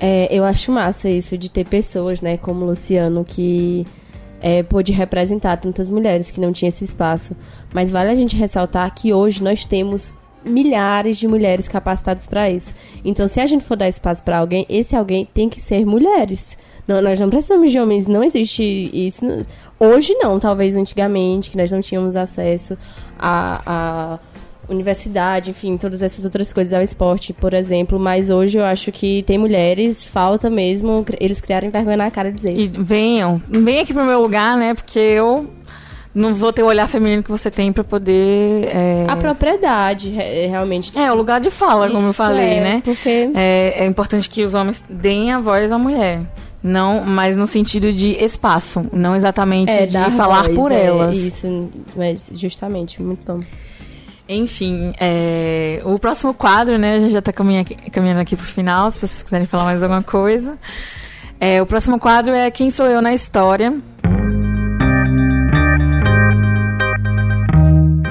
É, 0.00 0.34
eu 0.34 0.44
acho 0.44 0.72
massa 0.72 1.10
isso 1.10 1.36
de 1.36 1.50
ter 1.50 1.66
pessoas, 1.66 2.22
né, 2.22 2.38
como 2.38 2.64
o 2.64 2.68
Luciano, 2.68 3.22
que 3.22 3.86
é, 4.40 4.62
pôde 4.62 4.92
representar 4.92 5.56
tantas 5.58 5.90
mulheres 5.90 6.30
que 6.30 6.40
não 6.40 6.52
tinham 6.52 6.68
esse 6.68 6.84
espaço. 6.84 7.36
Mas 7.72 7.90
vale 7.90 8.10
a 8.10 8.14
gente 8.14 8.36
ressaltar 8.36 8.94
que 8.94 9.12
hoje 9.12 9.42
nós 9.42 9.64
temos 9.64 10.18
milhares 10.44 11.18
de 11.18 11.28
mulheres 11.28 11.68
capacitadas 11.68 12.26
para 12.26 12.50
isso. 12.50 12.74
Então, 13.04 13.26
se 13.26 13.40
a 13.40 13.46
gente 13.46 13.64
for 13.64 13.76
dar 13.76 13.88
espaço 13.88 14.22
para 14.22 14.38
alguém, 14.38 14.66
esse 14.68 14.96
alguém 14.96 15.28
tem 15.32 15.48
que 15.48 15.60
ser 15.60 15.84
mulheres. 15.84 16.56
Não, 16.88 17.00
nós 17.00 17.20
não 17.20 17.30
precisamos 17.30 17.70
de 17.70 17.78
homens, 17.78 18.06
não 18.06 18.24
existe 18.24 18.62
isso. 18.92 19.24
Hoje 19.78 20.14
não, 20.14 20.40
talvez 20.40 20.74
antigamente, 20.74 21.50
que 21.50 21.56
nós 21.56 21.70
não 21.70 21.80
tínhamos 21.80 22.16
acesso 22.16 22.76
a, 23.18 23.62
a 23.64 24.18
universidade, 24.70 25.50
enfim, 25.50 25.76
todas 25.76 26.00
essas 26.02 26.24
outras 26.24 26.52
coisas 26.52 26.72
ao 26.72 26.82
esporte, 26.82 27.32
por 27.32 27.52
exemplo. 27.52 27.98
Mas 27.98 28.30
hoje 28.30 28.56
eu 28.58 28.64
acho 28.64 28.90
que 28.92 29.22
tem 29.24 29.36
mulheres, 29.36 30.08
falta 30.08 30.48
mesmo 30.48 31.04
eles 31.20 31.40
criarem 31.40 31.68
vergonha 31.70 31.96
na 31.96 32.10
cara 32.10 32.28
e 32.28 32.32
dizer. 32.32 32.56
E 32.56 32.66
venham, 32.68 33.40
venham 33.48 33.82
aqui 33.82 33.92
pro 33.92 34.04
meu 34.04 34.20
lugar, 34.22 34.56
né? 34.56 34.72
Porque 34.74 34.98
eu 34.98 35.50
não 36.14 36.34
vou 36.34 36.52
ter 36.52 36.62
o 36.62 36.66
olhar 36.66 36.88
feminino 36.88 37.22
que 37.22 37.30
você 37.30 37.50
tem 37.50 37.72
pra 37.72 37.84
poder. 37.84 38.64
É, 38.74 39.06
A 39.08 39.16
propriedade, 39.16 40.10
re- 40.10 40.46
realmente. 40.46 40.96
é 40.98 41.10
o 41.12 41.14
lugar 41.14 41.40
de 41.40 41.50
fala, 41.50 41.88
como 41.90 42.06
eu 42.06 42.10
Isso 42.10 42.16
falei, 42.16 42.54
é, 42.54 42.60
né? 42.60 42.82
Porque 42.84 43.30
É, 43.34 43.84
é 43.84 43.86
importante 43.86 44.28
que 44.30 44.42
os 44.42 44.54
homens 44.54 44.84
deem 44.88 45.32
a 45.32 45.38
voz 45.40 45.70
à 45.72 45.78
mulher. 45.78 46.22
Não, 46.62 47.02
mas 47.06 47.36
no 47.38 47.46
sentido 47.46 47.90
de 47.90 48.12
espaço, 48.22 48.86
não 48.92 49.16
exatamente 49.16 49.70
é 49.72 49.86
de 49.86 50.10
falar 50.10 50.42
voz, 50.42 50.54
por 50.54 50.70
é, 50.72 50.84
elas. 50.84 51.16
Isso, 51.16 51.70
mas 51.96 52.28
justamente, 52.34 53.00
muito 53.00 53.20
bom. 53.24 53.40
Enfim, 54.32 54.92
é, 55.00 55.82
o 55.84 55.98
próximo 55.98 56.32
quadro, 56.32 56.78
né? 56.78 56.94
A 56.94 56.98
gente 57.00 57.10
já 57.12 57.20
tá 57.20 57.32
caminha- 57.32 57.64
caminhando 57.90 58.20
aqui 58.20 58.36
pro 58.36 58.46
final, 58.46 58.88
se 58.88 59.00
vocês 59.00 59.24
quiserem 59.24 59.44
falar 59.44 59.64
mais 59.64 59.82
alguma 59.82 60.04
coisa. 60.04 60.56
É, 61.40 61.60
o 61.60 61.66
próximo 61.66 61.98
quadro 61.98 62.32
é 62.32 62.48
Quem 62.48 62.70
Sou 62.70 62.86
Eu 62.86 63.02
na 63.02 63.12
História. 63.12 63.76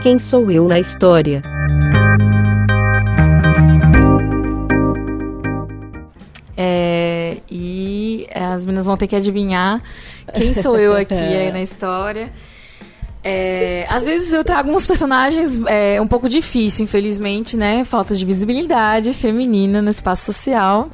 Quem 0.01 0.19
sou 0.19 0.51
eu 0.51 0.67
na 0.67 0.77
história? 0.79 1.41
É, 6.57 7.37
e 7.49 8.27
as 8.33 8.65
meninas 8.65 8.85
vão 8.85 8.97
ter 8.97 9.07
que 9.07 9.15
adivinhar 9.15 9.81
quem 10.33 10.53
sou 10.53 10.77
eu 10.77 10.93
aqui 10.95 11.13
aí 11.13 11.51
na 11.53 11.61
história. 11.61 12.31
É, 13.23 13.85
às 13.89 14.05
vezes 14.05 14.33
eu 14.33 14.43
trago 14.43 14.71
uns 14.71 14.85
personagens 14.87 15.59
é, 15.67 15.99
um 16.01 16.07
pouco 16.07 16.29
difícil, 16.29 16.85
infelizmente, 16.85 17.57
né? 17.57 17.83
Falta 17.83 18.15
de 18.15 18.25
visibilidade 18.25 19.11
feminina 19.13 19.81
no 19.81 19.89
espaço 19.89 20.25
social. 20.25 20.89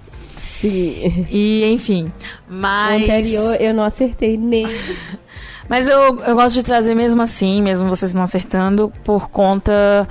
Sim. 0.59 1.28
E, 1.30 1.63
enfim. 1.65 2.11
O 2.49 2.53
Mas. 2.53 3.03
anterior 3.03 3.55
eu 3.61 3.73
não 3.73 3.84
acertei 3.84 4.38
nem. 4.38 4.65
Mas 5.67 5.88
eu, 5.88 6.19
eu 6.21 6.36
gosto 6.36 6.53
de 6.55 6.61
trazer 6.63 6.93
mesmo 6.93 7.21
assim, 7.23 7.59
mesmo 7.61 7.89
vocês 7.89 8.13
não 8.13 8.21
acertando, 8.21 8.93
por 9.03 9.30
conta 9.30 10.07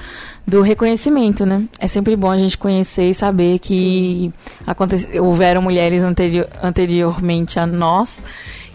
do 0.47 0.63
reconhecimento, 0.63 1.47
né? 1.47 1.63
É 1.79 1.87
sempre 1.87 2.17
bom 2.17 2.29
a 2.31 2.37
gente 2.37 2.59
conhecer 2.59 3.11
e 3.11 3.15
saber 3.15 3.61
que 3.61 4.33
aconte- 4.67 5.17
houveram 5.21 5.63
mulheres 5.63 6.03
anteri- 6.03 6.47
anteriormente 6.61 7.59
a 7.61 7.67
nós 7.67 8.23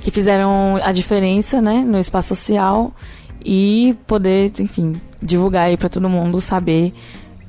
que 0.01 0.09
fizeram 0.09 0.77
a 0.81 0.93
diferença, 0.93 1.61
né, 1.61 1.83
no 1.85 1.99
espaço 1.99 2.29
social 2.33 2.93
e 3.43 3.95
poder, 4.05 4.51
enfim, 4.59 4.99
divulgar 5.21 5.67
aí 5.67 5.77
para 5.77 5.89
todo 5.89 6.09
mundo 6.09 6.39
saber 6.41 6.93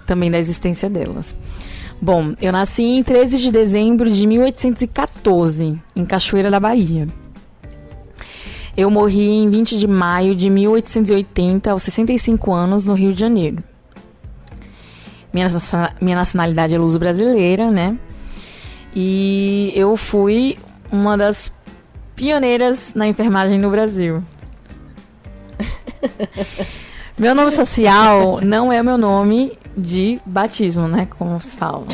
também 0.07 0.31
da 0.31 0.39
existência 0.39 0.89
delas. 0.89 1.37
Bom, 2.03 2.35
eu 2.41 2.51
nasci 2.51 2.83
em 2.83 3.03
13 3.03 3.39
de 3.39 3.53
dezembro 3.53 4.11
de 4.11 4.27
1814, 4.27 5.79
em 5.95 6.05
Cachoeira 6.07 6.51
da 6.51 6.59
Bahia. 6.59 7.07
Eu 8.77 8.91
morri 8.91 9.29
em 9.29 9.51
20 9.51 9.77
de 9.77 9.87
maio 9.87 10.35
de 10.35 10.49
1880, 10.49 11.71
aos 11.71 11.83
65 11.83 12.53
anos, 12.53 12.87
no 12.87 12.95
Rio 12.95 13.13
de 13.13 13.21
Janeiro. 13.21 13.63
Minha, 15.33 15.49
minha 16.01 16.17
nacionalidade 16.17 16.75
é 16.75 16.79
luso-brasileira, 16.79 17.71
né? 17.71 17.99
E 18.95 19.73
eu 19.75 19.97
fui 19.97 20.57
uma 20.91 21.17
das 21.17 21.53
pioneiras 22.17 22.95
na 22.95 23.07
enfermagem 23.07 23.59
no 23.59 23.71
Brasil. 23.71 24.23
meu 27.19 27.35
nome 27.35 27.53
social 27.53 28.41
não 28.43 28.73
é 28.73 28.83
meu 28.83 28.99
nome 28.99 29.53
de 29.77 30.21
batismo, 30.25 30.89
né? 30.89 31.07
Como 31.19 31.41
se 31.41 31.57
fala. 31.57 31.87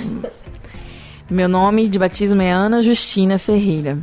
Meu 1.29 1.49
nome 1.49 1.89
de 1.89 1.99
batismo 1.99 2.41
é 2.41 2.51
Ana 2.51 2.81
Justina 2.83 3.39
Ferreira. 3.39 3.99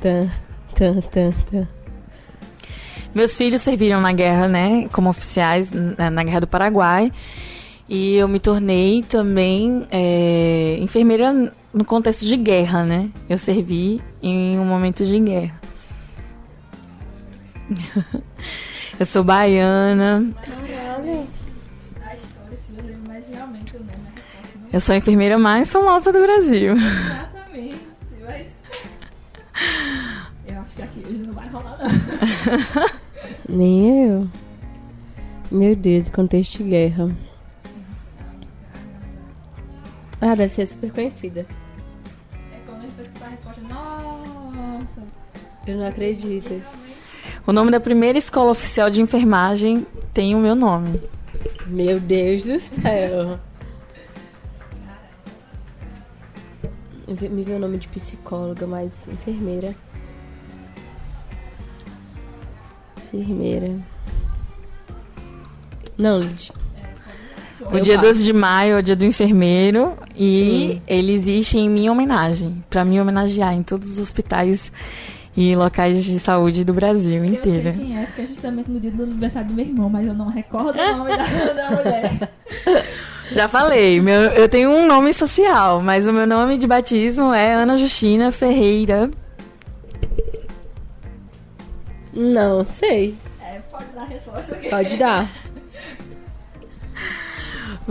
Tan, 0.00 0.30
tan, 0.74 1.00
tan. 1.50 1.68
Meus 3.14 3.36
filhos 3.36 3.60
serviram 3.60 4.00
na 4.00 4.12
guerra, 4.12 4.46
né, 4.46 4.88
como 4.92 5.10
oficiais 5.10 5.72
na, 5.72 6.10
na 6.10 6.24
guerra 6.24 6.40
do 6.40 6.46
Paraguai. 6.46 7.12
E 7.88 8.14
eu 8.14 8.28
me 8.28 8.38
tornei 8.38 9.02
também 9.02 9.84
é, 9.90 10.76
enfermeira 10.80 11.52
no 11.74 11.84
contexto 11.84 12.24
de 12.24 12.36
guerra, 12.36 12.84
né? 12.84 13.10
Eu 13.28 13.36
servi 13.36 14.00
em 14.22 14.58
um 14.60 14.64
momento 14.64 15.04
de 15.04 15.18
guerra. 15.18 15.59
eu 18.98 19.06
sou 19.06 19.22
baiana, 19.22 20.32
Caralho. 20.42 21.26
A 22.04 22.16
história, 22.16 22.58
sim, 22.58 22.74
eu 22.76 22.84
lembro, 22.84 23.02
mas 23.06 23.26
realmente 23.28 23.74
eu 23.74 23.80
não 23.80 23.86
lembro 23.86 24.02
a 24.02 24.16
resposta. 24.16 24.58
Não 24.58 24.68
eu 24.72 24.80
sou 24.80 24.94
a 24.94 24.98
enfermeira 24.98 25.38
mais 25.38 25.70
famosa 25.70 26.12
do 26.12 26.20
Brasil. 26.20 26.74
exatamente, 26.76 27.80
mas... 28.26 28.48
Eu 30.46 30.60
acho 30.62 30.74
que 30.74 30.82
aqui 30.82 31.04
hoje 31.08 31.22
não 31.22 31.32
vai 31.32 31.48
rolar, 31.48 31.78
não. 31.78 32.90
Nem 33.56 34.08
eu. 34.08 34.28
Meu 35.50 35.76
Deus, 35.76 36.08
contexto 36.08 36.58
de 36.58 36.64
guerra. 36.64 37.16
Ah, 40.20 40.34
deve 40.34 40.52
ser 40.52 40.66
super 40.66 40.92
conhecida. 40.92 41.46
É 42.52 42.58
quando 42.66 42.80
a 42.80 42.82
gente 42.82 42.94
foi 42.94 43.04
escutar 43.04 43.26
a 43.26 43.28
resposta, 43.30 43.60
nossa... 43.62 45.02
Eu 45.66 45.76
não 45.78 45.86
acredito. 45.86 46.60
O 47.50 47.52
nome 47.52 47.72
da 47.72 47.80
primeira 47.80 48.16
escola 48.16 48.52
oficial 48.52 48.88
de 48.88 49.02
enfermagem 49.02 49.84
tem 50.14 50.36
o 50.36 50.38
meu 50.38 50.54
nome. 50.54 51.00
Meu 51.66 51.98
Deus 51.98 52.44
do 52.44 52.60
céu. 52.60 53.40
Me 57.08 57.42
veio 57.42 57.56
o 57.56 57.60
nome 57.60 57.78
de 57.78 57.88
psicóloga, 57.88 58.68
mas 58.68 58.92
enfermeira. 59.08 59.74
Enfermeira. 63.12 63.80
Não, 65.98 66.20
Lid. 66.20 66.52
O 67.62 67.78
Eu 67.78 67.82
dia 67.82 67.96
passo. 67.96 68.06
12 68.06 68.24
de 68.26 68.32
maio 68.32 68.76
é 68.76 68.78
o 68.78 68.82
dia 68.82 68.94
do 68.94 69.04
enfermeiro 69.04 69.98
e 70.14 70.74
Sim. 70.74 70.82
ele 70.86 71.12
existe 71.12 71.58
em 71.58 71.68
minha 71.68 71.90
homenagem, 71.90 72.64
pra 72.70 72.84
me 72.84 73.00
homenagear 73.00 73.52
em 73.54 73.64
todos 73.64 73.94
os 73.94 73.98
hospitais 73.98 74.70
e 75.40 75.56
locais 75.56 76.04
de 76.04 76.18
saúde 76.18 76.64
do 76.66 76.74
Brasil 76.74 77.24
Eu 77.24 77.30
sei 77.30 77.38
inteiro. 77.38 77.72
quem 77.72 77.98
é, 77.98 78.04
porque 78.04 78.20
é 78.20 78.26
justamente 78.26 78.70
no 78.70 78.78
dia 78.78 78.90
do 78.90 79.04
aniversário 79.04 79.48
do 79.48 79.54
meu 79.54 79.64
irmão, 79.64 79.88
mas 79.88 80.06
eu 80.06 80.12
não 80.12 80.28
recordo 80.28 80.78
o 80.78 80.96
nome 80.98 81.16
da, 81.16 81.24
da 81.54 81.70
mulher. 81.70 82.30
Já 83.32 83.48
falei, 83.48 84.00
meu, 84.02 84.20
eu 84.22 84.48
tenho 84.50 84.68
um 84.68 84.86
nome 84.86 85.14
social, 85.14 85.80
mas 85.80 86.06
o 86.06 86.12
meu 86.12 86.26
nome 86.26 86.58
de 86.58 86.66
batismo 86.66 87.32
é 87.32 87.54
Ana 87.54 87.76
Justina 87.78 88.30
Ferreira. 88.30 89.10
Não, 92.12 92.62
sei. 92.64 93.14
É, 93.42 93.60
pode 93.70 93.86
dar 93.94 94.02
a 94.02 94.06
resposta 94.06 94.54
aqui. 94.56 94.68
Pode 94.68 94.96
dar. 94.98 95.30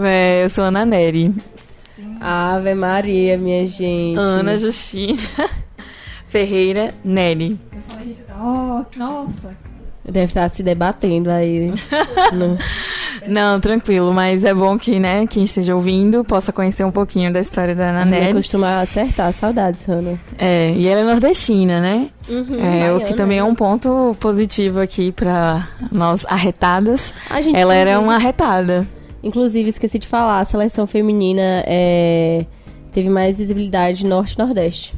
É, 0.01 0.43
eu 0.45 0.49
sou 0.49 0.63
Ana 0.63 0.85
Neri. 0.85 1.33
Ave 2.21 2.73
Maria, 2.73 3.37
minha 3.37 3.67
gente. 3.67 4.17
Ana 4.17 4.55
Justina 4.55 5.17
Ferreira 6.29 6.93
Neri. 7.03 7.57
Eu 7.71 7.79
falei, 7.87 8.07
gente, 8.07 8.21
tá, 8.23 8.35
ó, 8.39 8.83
nossa. 8.97 9.55
Deve 10.05 10.25
estar 10.25 10.49
se 10.49 10.63
debatendo 10.63 11.29
aí. 11.29 11.71
no... 12.33 12.57
Não, 13.27 13.59
tranquilo, 13.59 14.13
mas 14.13 14.43
é 14.45 14.53
bom 14.53 14.77
que, 14.77 14.99
né, 14.99 15.27
quem 15.27 15.43
esteja 15.43 15.75
ouvindo 15.75 16.23
possa 16.23 16.51
conhecer 16.53 16.83
um 16.83 16.91
pouquinho 16.91 17.31
da 17.33 17.39
história 17.39 17.75
da 17.75 17.89
Ana 17.89 18.05
Neri. 18.05 18.33
costuma 18.33 18.79
acertar. 18.79 19.31
Saudades, 19.33 19.87
Ana. 19.87 20.17
É, 20.37 20.71
e 20.71 20.87
ela 20.87 21.01
é 21.01 21.03
nordestina, 21.03 21.79
né? 21.81 22.07
Uhum, 22.27 22.59
É, 22.59 22.93
o 22.93 23.01
que 23.01 23.13
também 23.13 23.37
é 23.39 23.43
um 23.43 23.53
ponto 23.53 24.15
positivo 24.19 24.79
aqui 24.79 25.11
pra 25.11 25.67
nós 25.91 26.25
arretadas. 26.27 27.13
A 27.29 27.41
gente, 27.41 27.55
Ela 27.59 27.75
era 27.75 27.99
uma 27.99 28.15
arretada. 28.15 28.87
Inclusive, 29.21 29.69
esqueci 29.69 29.99
de 29.99 30.07
falar, 30.07 30.39
a 30.39 30.45
seleção 30.45 30.87
feminina 30.87 31.63
é, 31.67 32.45
teve 32.93 33.09
mais 33.09 33.37
visibilidade 33.37 34.05
norte 34.05 34.33
e 34.33 34.37
nordeste. 34.39 34.93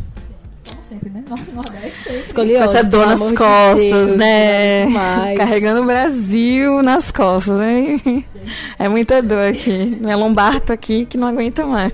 Sempre, 0.92 1.10
né? 1.10 1.24
Norte 1.30 1.52
Nordeste 1.52 2.04
sempre. 2.04 2.20
Escolhi 2.20 2.56
Com 2.56 2.64
essa 2.64 2.84
dor 2.84 3.08
nas 3.08 3.32
costas, 3.32 4.18
né? 4.18 4.86
Mas... 4.88 5.38
Carregando 5.40 5.84
o 5.84 5.86
Brasil 5.86 6.84
nas 6.84 7.10
costas, 7.12 7.62
hein? 7.62 8.26
É 8.78 8.90
muita 8.90 9.22
dor 9.22 9.40
aqui. 9.40 9.98
Minha 10.02 10.18
lombar 10.18 10.60
tá 10.60 10.74
aqui 10.74 11.06
que 11.06 11.18
não 11.18 11.30
aguenta 11.30 11.66
mais. 11.66 11.94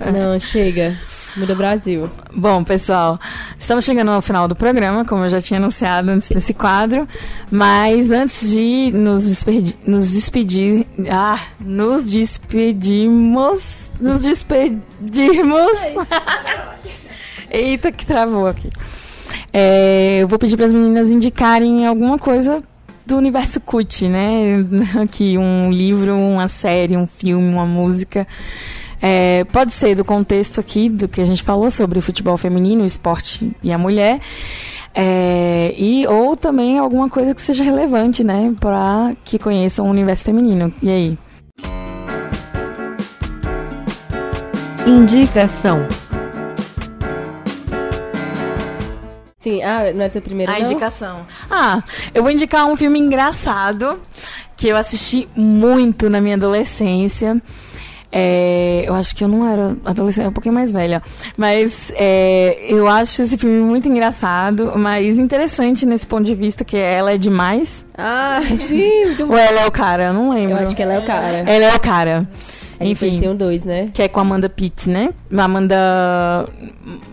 Não, 0.00 0.40
chega. 0.40 0.96
Muda 1.36 1.52
o 1.52 1.56
Brasil. 1.56 2.10
Bom, 2.34 2.64
pessoal, 2.64 3.20
estamos 3.58 3.84
chegando 3.84 4.10
ao 4.10 4.22
final 4.22 4.48
do 4.48 4.56
programa, 4.56 5.04
como 5.04 5.24
eu 5.24 5.28
já 5.28 5.42
tinha 5.42 5.60
anunciado 5.60 6.10
antes 6.10 6.30
desse 6.30 6.54
quadro. 6.54 7.06
Mas 7.50 8.10
antes 8.10 8.50
de 8.50 8.90
nos, 8.94 9.28
despedir, 9.28 9.76
nos 9.86 10.12
despedir. 10.12 10.86
Ah, 11.10 11.38
nos 11.60 12.10
despedimos. 12.10 13.60
Nos 14.00 14.22
despedirmos. 14.22 15.78
Eita, 17.50 17.90
que 17.90 18.06
travou 18.06 18.46
aqui. 18.46 18.70
É, 19.52 20.18
eu 20.20 20.28
vou 20.28 20.38
pedir 20.38 20.56
para 20.56 20.66
as 20.66 20.72
meninas 20.72 21.10
indicarem 21.10 21.86
alguma 21.86 22.18
coisa 22.18 22.62
do 23.04 23.16
universo 23.16 23.60
cut, 23.60 24.08
né? 24.08 24.64
Aqui, 25.02 25.36
um 25.36 25.70
livro, 25.70 26.16
uma 26.16 26.46
série, 26.46 26.96
um 26.96 27.06
filme, 27.06 27.52
uma 27.52 27.66
música. 27.66 28.26
É, 29.02 29.44
pode 29.44 29.72
ser 29.72 29.94
do 29.94 30.04
contexto 30.04 30.60
aqui 30.60 30.90
do 30.90 31.08
que 31.08 31.22
a 31.22 31.24
gente 31.24 31.42
falou 31.42 31.70
sobre 31.70 31.98
o 31.98 32.02
futebol 32.02 32.36
feminino, 32.36 32.82
o 32.82 32.86
esporte 32.86 33.50
e 33.62 33.72
a 33.72 33.78
mulher. 33.78 34.20
É, 34.94 35.74
e 35.76 36.06
ou 36.06 36.36
também 36.36 36.78
alguma 36.78 37.08
coisa 37.08 37.34
que 37.34 37.40
seja 37.40 37.64
relevante, 37.64 38.22
né, 38.22 38.54
para 38.60 39.14
que 39.24 39.38
conheçam 39.38 39.86
o 39.86 39.90
universo 39.90 40.24
feminino. 40.24 40.72
E 40.82 40.90
aí? 40.90 41.18
Indicação. 44.86 45.86
Sim, 49.40 49.62
ah, 49.62 49.90
não 49.94 50.04
é 50.04 50.08
teu 50.10 50.20
primeiro, 50.20 50.52
A 50.52 50.58
não? 50.58 50.66
indicação. 50.66 51.26
Ah, 51.50 51.82
eu 52.12 52.22
vou 52.22 52.30
indicar 52.30 52.66
um 52.66 52.76
filme 52.76 52.98
engraçado 52.98 54.00
que 54.54 54.68
eu 54.68 54.76
assisti 54.76 55.26
muito 55.34 56.10
na 56.10 56.20
minha 56.20 56.36
adolescência. 56.36 57.40
É, 58.12 58.84
eu 58.86 58.94
acho 58.94 59.14
que 59.14 59.22
eu 59.24 59.28
não 59.28 59.48
era 59.48 59.76
adolescente, 59.84 60.26
um 60.26 60.32
pouquinho 60.32 60.54
mais 60.54 60.72
velha. 60.72 61.00
Mas 61.38 61.90
é, 61.96 62.66
eu 62.68 62.86
acho 62.86 63.22
esse 63.22 63.38
filme 63.38 63.60
muito 63.62 63.88
engraçado, 63.88 64.72
mas 64.76 65.18
interessante 65.18 65.86
nesse 65.86 66.06
ponto 66.06 66.24
de 66.24 66.34
vista, 66.34 66.62
que 66.62 66.76
ela 66.76 67.12
é 67.12 67.16
demais. 67.16 67.86
Ah, 67.96 68.40
sim, 68.66 69.06
muito 69.06 69.26
bom. 69.26 69.32
Ou 69.32 69.38
ela 69.38 69.60
é 69.60 69.66
o 69.66 69.70
cara? 69.70 70.06
Eu 70.08 70.12
não 70.12 70.30
lembro. 70.34 70.56
Eu 70.56 70.62
acho 70.64 70.76
que 70.76 70.82
ela 70.82 70.94
é 70.94 70.98
o 70.98 71.04
cara. 71.06 71.38
Ela 71.38 71.64
é 71.64 71.74
o 71.74 71.80
cara. 71.80 72.28
Depois 72.80 73.02
Enfim. 73.14 73.20
tem 73.20 73.28
um 73.28 73.36
dois, 73.36 73.62
né? 73.62 73.90
Que 73.92 74.02
é 74.02 74.08
com 74.08 74.20
a 74.20 74.22
Amanda 74.22 74.48
Pitt, 74.48 74.88
né? 74.88 75.10
Amanda. 75.36 76.48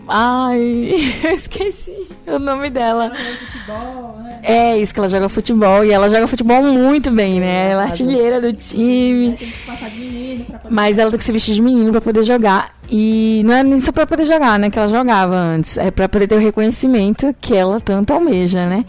Ai, 0.08 0.94
eu 1.22 1.30
esqueci 1.36 2.08
o 2.26 2.38
nome 2.38 2.70
dela. 2.70 3.12
Futebol, 3.14 4.16
né? 4.22 4.40
É 4.42 4.78
isso 4.78 4.94
que 4.94 5.00
ela 5.00 5.08
joga 5.10 5.28
futebol. 5.28 5.84
E 5.84 5.92
ela 5.92 6.08
joga 6.08 6.26
futebol 6.26 6.62
muito 6.62 7.10
bem, 7.10 7.38
né? 7.38 7.72
Ela 7.72 7.82
é 7.82 7.84
artilheira 7.84 8.40
do 8.40 8.50
time. 8.54 9.36
Tem 9.36 9.46
que 9.46 9.66
passar 9.66 9.90
de 9.90 10.00
menino 10.00 10.44
pra 10.46 10.58
poder... 10.58 10.74
Mas 10.74 10.98
ela 10.98 11.10
tem 11.10 11.18
que 11.18 11.24
se 11.24 11.32
vestir 11.32 11.54
de 11.54 11.60
menino 11.60 11.90
pra 11.90 12.00
poder 12.00 12.22
jogar. 12.22 12.74
E 12.90 13.42
não 13.44 13.52
é 13.54 13.62
nem 13.62 13.78
só 13.82 13.92
pra 13.92 14.06
poder 14.06 14.24
jogar, 14.24 14.58
né? 14.58 14.70
Que 14.70 14.78
ela 14.78 14.88
jogava 14.88 15.36
antes. 15.36 15.76
É 15.76 15.90
pra 15.90 16.08
poder 16.08 16.26
ter 16.26 16.36
o 16.36 16.40
reconhecimento 16.40 17.34
que 17.42 17.54
ela 17.54 17.78
tanto 17.78 18.14
almeja, 18.14 18.66
né? 18.66 18.86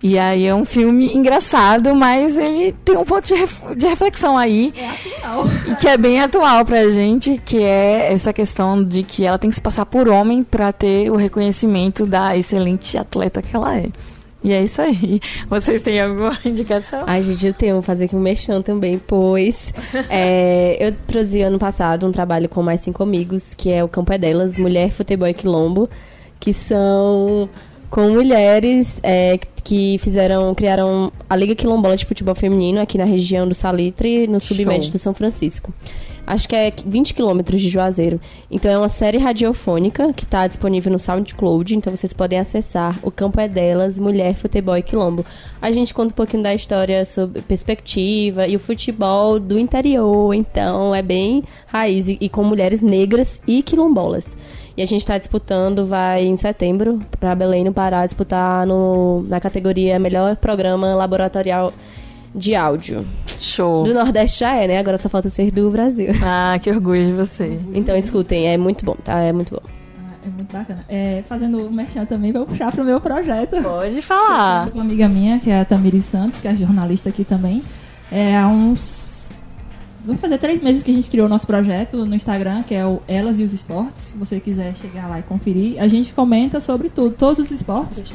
E 0.00 0.16
aí 0.16 0.46
é 0.46 0.54
um 0.54 0.64
filme 0.64 1.12
engraçado, 1.12 1.92
mas 1.94 2.38
ele 2.38 2.72
tem 2.84 2.96
um 2.96 3.04
ponto 3.04 3.26
de, 3.26 3.34
ref- 3.34 3.74
de 3.76 3.86
reflexão 3.86 4.38
aí. 4.38 4.72
É 4.76 4.88
atual. 4.88 5.44
E 5.66 5.74
que 5.74 5.88
é 5.88 5.96
bem 5.96 6.20
atual 6.20 6.64
pra 6.64 6.88
gente, 6.90 7.40
que 7.44 7.60
é 7.62 8.12
essa 8.12 8.32
questão 8.32 8.82
de 8.84 9.02
que 9.02 9.24
ela 9.24 9.38
tem 9.38 9.50
que 9.50 9.56
se 9.56 9.62
passar 9.62 9.84
por 9.86 10.08
homem 10.08 10.44
pra 10.44 10.70
ter 10.72 11.10
o 11.10 11.16
reconhecimento 11.16 12.06
da 12.06 12.36
excelente 12.36 12.96
atleta 12.96 13.42
que 13.42 13.54
ela 13.56 13.76
é. 13.76 13.86
E 14.44 14.52
é 14.52 14.62
isso 14.62 14.80
aí. 14.80 15.20
Vocês 15.50 15.82
têm 15.82 16.00
alguma 16.00 16.38
indicação? 16.46 17.02
Ai, 17.04 17.20
gente, 17.24 17.44
eu 17.48 17.52
tenho, 17.52 17.74
vou 17.74 17.82
fazer 17.82 18.04
aqui 18.04 18.14
um 18.14 18.20
mexão 18.20 18.62
também, 18.62 19.00
pois 19.04 19.74
é, 20.08 20.76
eu 20.80 20.94
trouxe 21.08 21.42
ano 21.42 21.58
passado 21.58 22.06
um 22.06 22.12
trabalho 22.12 22.48
com 22.48 22.62
mais 22.62 22.80
cinco 22.82 23.02
amigos, 23.02 23.52
que 23.52 23.72
é 23.72 23.82
o 23.82 23.88
Campo 23.88 24.12
é 24.12 24.18
Delas, 24.18 24.56
Mulher, 24.56 24.92
Futebol 24.92 25.26
e 25.26 25.34
Quilombo, 25.34 25.90
que 26.38 26.54
são 26.54 27.48
com 27.90 28.10
mulheres 28.10 29.00
é, 29.02 29.38
que 29.64 29.98
fizeram, 29.98 30.54
criaram 30.54 31.12
a 31.28 31.36
Liga 31.36 31.54
Quilombola 31.54 31.96
de 31.96 32.04
Futebol 32.04 32.34
Feminino 32.34 32.80
aqui 32.80 32.98
na 32.98 33.04
região 33.04 33.48
do 33.48 33.54
Salitre, 33.54 34.26
no 34.26 34.40
submédio 34.40 34.90
do 34.90 34.98
São 34.98 35.14
Francisco. 35.14 35.72
Acho 36.28 36.46
que 36.46 36.54
é 36.54 36.70
20 36.84 37.14
quilômetros 37.14 37.62
de 37.62 37.70
Juazeiro. 37.70 38.20
Então 38.50 38.70
é 38.70 38.76
uma 38.76 38.90
série 38.90 39.16
radiofônica 39.16 40.12
que 40.12 40.24
está 40.24 40.46
disponível 40.46 40.92
no 40.92 40.98
SoundCloud, 40.98 41.74
então 41.74 41.94
vocês 41.94 42.12
podem 42.12 42.38
acessar. 42.38 42.98
O 43.02 43.10
campo 43.10 43.40
é 43.40 43.48
delas, 43.48 43.98
Mulher, 43.98 44.34
Futebol 44.34 44.76
e 44.76 44.82
Quilombo. 44.82 45.24
A 45.60 45.70
gente 45.70 45.94
conta 45.94 46.12
um 46.12 46.16
pouquinho 46.16 46.42
da 46.42 46.54
história 46.54 47.02
sobre 47.06 47.40
perspectiva 47.40 48.46
e 48.46 48.56
o 48.56 48.58
futebol 48.58 49.40
do 49.40 49.58
interior, 49.58 50.34
então 50.34 50.94
é 50.94 51.00
bem 51.00 51.42
raiz 51.66 52.08
e, 52.08 52.18
e 52.20 52.28
com 52.28 52.44
mulheres 52.44 52.82
negras 52.82 53.40
e 53.46 53.62
quilombolas. 53.62 54.30
E 54.78 54.82
a 54.82 54.86
gente 54.86 55.00
está 55.00 55.18
disputando, 55.18 55.84
vai 55.86 56.24
em 56.24 56.36
setembro, 56.36 57.00
para 57.18 57.34
Belém, 57.34 57.64
no 57.64 57.72
Pará, 57.72 58.06
disputar 58.06 58.64
no, 58.64 59.24
na 59.26 59.40
categoria 59.40 59.98
Melhor 59.98 60.36
Programa 60.36 60.94
Laboratorial 60.94 61.72
de 62.32 62.54
Áudio. 62.54 63.04
Show. 63.40 63.82
Do 63.82 63.92
Nordeste 63.92 64.38
já 64.38 64.54
é, 64.54 64.68
né? 64.68 64.78
Agora 64.78 64.96
só 64.96 65.08
falta 65.08 65.28
ser 65.30 65.50
do 65.50 65.68
Brasil. 65.68 66.10
Ah, 66.22 66.56
que 66.62 66.70
orgulho 66.70 67.04
de 67.06 67.12
você. 67.12 67.58
Então 67.74 67.96
escutem, 67.96 68.46
é 68.46 68.56
muito 68.56 68.84
bom, 68.84 68.94
tá? 69.02 69.18
É 69.20 69.32
muito 69.32 69.52
bom. 69.52 69.62
Ah, 69.98 70.14
É 70.24 70.28
muito 70.30 70.52
bacana. 70.52 70.84
É, 70.88 71.24
fazendo 71.28 71.58
o 71.58 71.72
merchan 71.72 72.04
também, 72.04 72.30
vou 72.30 72.46
puxar 72.46 72.70
pro 72.70 72.84
meu 72.84 73.00
projeto. 73.00 73.60
Pode 73.60 74.00
falar. 74.00 74.68
Uma 74.72 74.84
amiga 74.84 75.08
minha, 75.08 75.40
que 75.40 75.50
é 75.50 75.60
a 75.60 75.64
Tamiri 75.64 76.00
Santos, 76.00 76.38
que 76.40 76.46
é 76.46 76.54
jornalista 76.54 77.08
aqui 77.08 77.24
também. 77.24 77.64
É, 78.12 78.36
há 78.36 78.46
uns. 78.46 79.07
Vai 80.08 80.16
fazer 80.16 80.38
três 80.38 80.62
meses 80.62 80.82
que 80.82 80.90
a 80.90 80.94
gente 80.94 81.10
criou 81.10 81.26
o 81.26 81.28
nosso 81.28 81.46
projeto 81.46 82.06
no 82.06 82.14
Instagram, 82.14 82.62
que 82.62 82.74
é 82.74 82.82
o 82.86 83.02
Elas 83.06 83.38
e 83.38 83.42
os 83.42 83.52
Esportes. 83.52 84.04
Se 84.04 84.16
você 84.16 84.40
quiser 84.40 84.74
chegar 84.74 85.06
lá 85.06 85.18
e 85.18 85.22
conferir, 85.22 85.78
a 85.78 85.86
gente 85.86 86.14
comenta 86.14 86.60
sobre 86.60 86.88
tudo, 86.88 87.14
todos 87.14 87.44
os 87.44 87.50
esportes. 87.50 88.10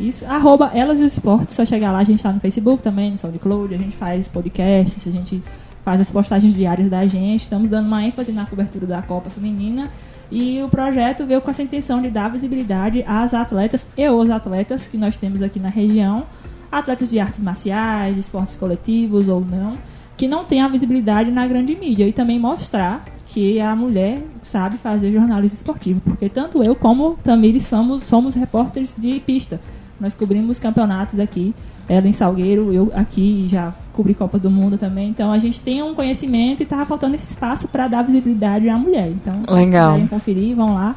Isso, 0.00 0.24
arroba 0.24 0.70
Elas 0.72 0.98
e 0.98 1.04
os 1.04 1.12
Esportes. 1.12 1.54
Só 1.54 1.66
chegar 1.66 1.92
lá, 1.92 1.98
a 1.98 2.04
gente 2.04 2.22
tá 2.22 2.32
no 2.32 2.40
Facebook 2.40 2.82
também, 2.82 3.10
no 3.10 3.18
SoundCloud, 3.18 3.74
a 3.74 3.76
gente 3.76 3.94
faz 3.98 4.26
podcasts, 4.28 5.06
a 5.06 5.10
gente 5.10 5.42
faz 5.84 6.00
as 6.00 6.10
postagens 6.10 6.54
diárias 6.54 6.88
da 6.88 7.06
gente. 7.06 7.42
Estamos 7.42 7.68
dando 7.68 7.86
uma 7.86 8.02
ênfase 8.02 8.32
na 8.32 8.46
cobertura 8.46 8.86
da 8.86 9.02
Copa 9.02 9.28
Feminina. 9.28 9.90
E 10.30 10.62
o 10.62 10.70
projeto 10.70 11.26
veio 11.26 11.42
com 11.42 11.50
essa 11.50 11.62
intenção 11.62 12.00
de 12.00 12.08
dar 12.08 12.30
visibilidade 12.30 13.04
às 13.06 13.34
atletas 13.34 13.86
e 13.94 14.08
os 14.08 14.30
atletas 14.30 14.88
que 14.88 14.96
nós 14.96 15.18
temos 15.18 15.42
aqui 15.42 15.60
na 15.60 15.68
região, 15.68 16.24
atletas 16.72 17.10
de 17.10 17.20
artes 17.20 17.42
marciais, 17.42 18.14
de 18.14 18.20
esportes 18.20 18.56
coletivos 18.56 19.28
ou 19.28 19.42
não, 19.42 19.76
que 20.16 20.26
não 20.26 20.44
têm 20.44 20.60
a 20.60 20.68
visibilidade 20.68 21.30
na 21.30 21.46
grande 21.46 21.74
mídia 21.76 22.08
e 22.08 22.12
também 22.12 22.38
mostrar 22.38 23.04
que 23.26 23.60
a 23.60 23.76
mulher 23.76 24.22
sabe 24.40 24.78
fazer 24.78 25.12
jornalismo 25.12 25.56
esportivo, 25.56 26.00
porque 26.00 26.28
tanto 26.28 26.62
eu 26.62 26.74
como 26.74 27.18
Tamires 27.22 27.64
somos, 27.64 28.04
somos 28.04 28.34
repórteres 28.34 28.94
de 28.96 29.20
pista. 29.20 29.60
Nós 30.00 30.14
cobrimos 30.14 30.58
campeonatos 30.58 31.18
aqui, 31.18 31.54
ela 31.88 32.06
em 32.06 32.12
Salgueiro, 32.12 32.72
eu 32.72 32.90
aqui 32.94 33.46
já 33.48 33.74
cobri 33.92 34.14
Copa 34.14 34.38
do 34.38 34.50
Mundo 34.50 34.78
também. 34.78 35.08
Então 35.08 35.32
a 35.32 35.38
gente 35.38 35.60
tem 35.60 35.82
um 35.82 35.94
conhecimento 35.94 36.62
e 36.62 36.66
tava 36.66 36.84
faltando 36.84 37.14
esse 37.14 37.26
espaço 37.26 37.66
para 37.68 37.88
dar 37.88 38.02
visibilidade 38.02 38.68
à 38.68 38.76
mulher. 38.76 39.08
Então, 39.08 39.42
se 39.46 39.54
Legal. 39.54 39.92
quiserem 39.92 40.06
conferir, 40.06 40.56
vão 40.56 40.74
lá, 40.74 40.94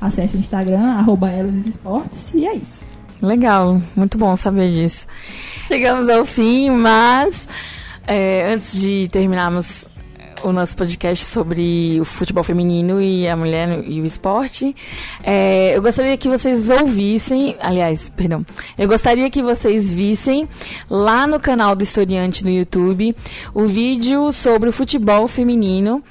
acesse 0.00 0.36
o 0.36 0.40
Instagram, 0.40 0.92
arroba 0.92 1.30
Esportes, 1.66 2.32
e 2.34 2.46
é 2.46 2.54
isso. 2.54 2.84
Legal, 3.20 3.80
muito 3.94 4.18
bom 4.18 4.34
saber 4.34 4.72
disso. 4.72 5.06
Chegamos 5.68 6.08
ao 6.08 6.24
fim, 6.24 6.70
mas 6.70 7.48
é, 8.06 8.52
antes 8.52 8.80
de 8.80 9.08
terminarmos 9.08 9.86
o 10.42 10.52
nosso 10.52 10.76
podcast 10.76 11.24
sobre 11.24 11.98
o 12.00 12.04
futebol 12.04 12.42
feminino 12.42 13.00
e 13.00 13.28
a 13.28 13.36
mulher 13.36 13.84
e 13.86 14.00
o 14.00 14.04
esporte, 14.04 14.74
é, 15.22 15.76
eu 15.76 15.82
gostaria 15.82 16.16
que 16.16 16.28
vocês 16.28 16.68
ouvissem, 16.68 17.56
aliás, 17.60 18.08
perdão, 18.08 18.44
eu 18.76 18.88
gostaria 18.88 19.30
que 19.30 19.42
vocês 19.42 19.92
vissem 19.92 20.48
lá 20.90 21.26
no 21.26 21.38
canal 21.38 21.74
do 21.76 21.82
Historiante 21.84 22.44
no 22.44 22.50
YouTube 22.50 23.14
o 23.54 23.66
vídeo 23.66 24.32
sobre 24.32 24.68
o 24.68 24.72
futebol 24.72 25.28
feminino 25.28 26.02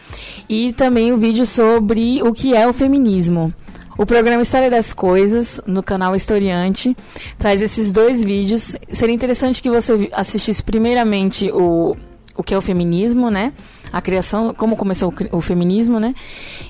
e 0.47 0.73
também 0.73 1.11
o 1.11 1.17
vídeo 1.17 1.45
sobre 1.45 2.21
o 2.23 2.33
que 2.33 2.55
é 2.55 2.67
o 2.67 2.73
feminismo. 2.73 3.53
O 4.01 4.05
programa 4.07 4.41
História 4.41 4.67
das 4.67 4.93
Coisas, 4.93 5.61
no 5.67 5.83
canal 5.83 6.15
Historiante, 6.15 6.97
traz 7.37 7.61
esses 7.61 7.91
dois 7.91 8.23
vídeos. 8.23 8.75
Seria 8.91 9.13
interessante 9.13 9.61
que 9.61 9.69
você 9.69 10.09
assistisse 10.11 10.63
primeiramente 10.63 11.51
o, 11.51 11.95
o 12.35 12.41
que 12.41 12.51
é 12.51 12.57
o 12.57 12.61
feminismo, 12.61 13.29
né? 13.29 13.53
A 13.93 14.01
criação, 14.01 14.55
como 14.55 14.75
começou 14.75 15.13
o, 15.31 15.37
o 15.37 15.39
feminismo, 15.39 15.99
né? 15.99 16.15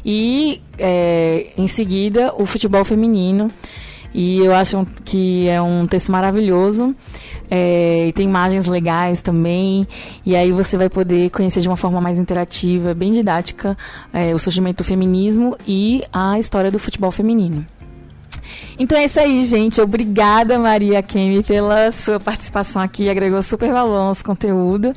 E, 0.03 0.61
é, 0.77 1.53
em 1.57 1.69
seguida, 1.69 2.33
o 2.37 2.45
futebol 2.45 2.83
feminino. 2.83 3.49
E 4.13 4.39
eu 4.39 4.53
acho 4.53 4.85
que 5.05 5.47
é 5.47 5.61
um 5.61 5.87
texto 5.87 6.11
maravilhoso. 6.11 6.95
É, 7.49 8.07
e 8.07 8.13
tem 8.13 8.27
imagens 8.27 8.65
legais 8.65 9.21
também. 9.21 9.87
E 10.25 10.35
aí 10.35 10.51
você 10.51 10.77
vai 10.77 10.89
poder 10.89 11.29
conhecer 11.29 11.61
de 11.61 11.67
uma 11.67 11.77
forma 11.77 11.99
mais 12.01 12.17
interativa, 12.17 12.93
bem 12.93 13.13
didática, 13.13 13.77
é, 14.13 14.33
o 14.33 14.39
surgimento 14.39 14.83
do 14.83 14.87
feminismo 14.87 15.57
e 15.67 16.03
a 16.11 16.37
história 16.39 16.71
do 16.71 16.79
futebol 16.79 17.11
feminino. 17.11 17.65
Então 18.77 18.97
é 18.97 19.05
isso 19.05 19.19
aí, 19.19 19.43
gente. 19.43 19.79
Obrigada, 19.79 20.57
Maria 20.57 21.01
Kemi, 21.01 21.43
pela 21.43 21.91
sua 21.91 22.19
participação 22.19 22.81
aqui. 22.81 23.09
Agregou 23.09 23.41
super 23.41 23.71
valor 23.71 23.97
ao 23.97 24.07
nosso 24.07 24.25
conteúdo. 24.25 24.93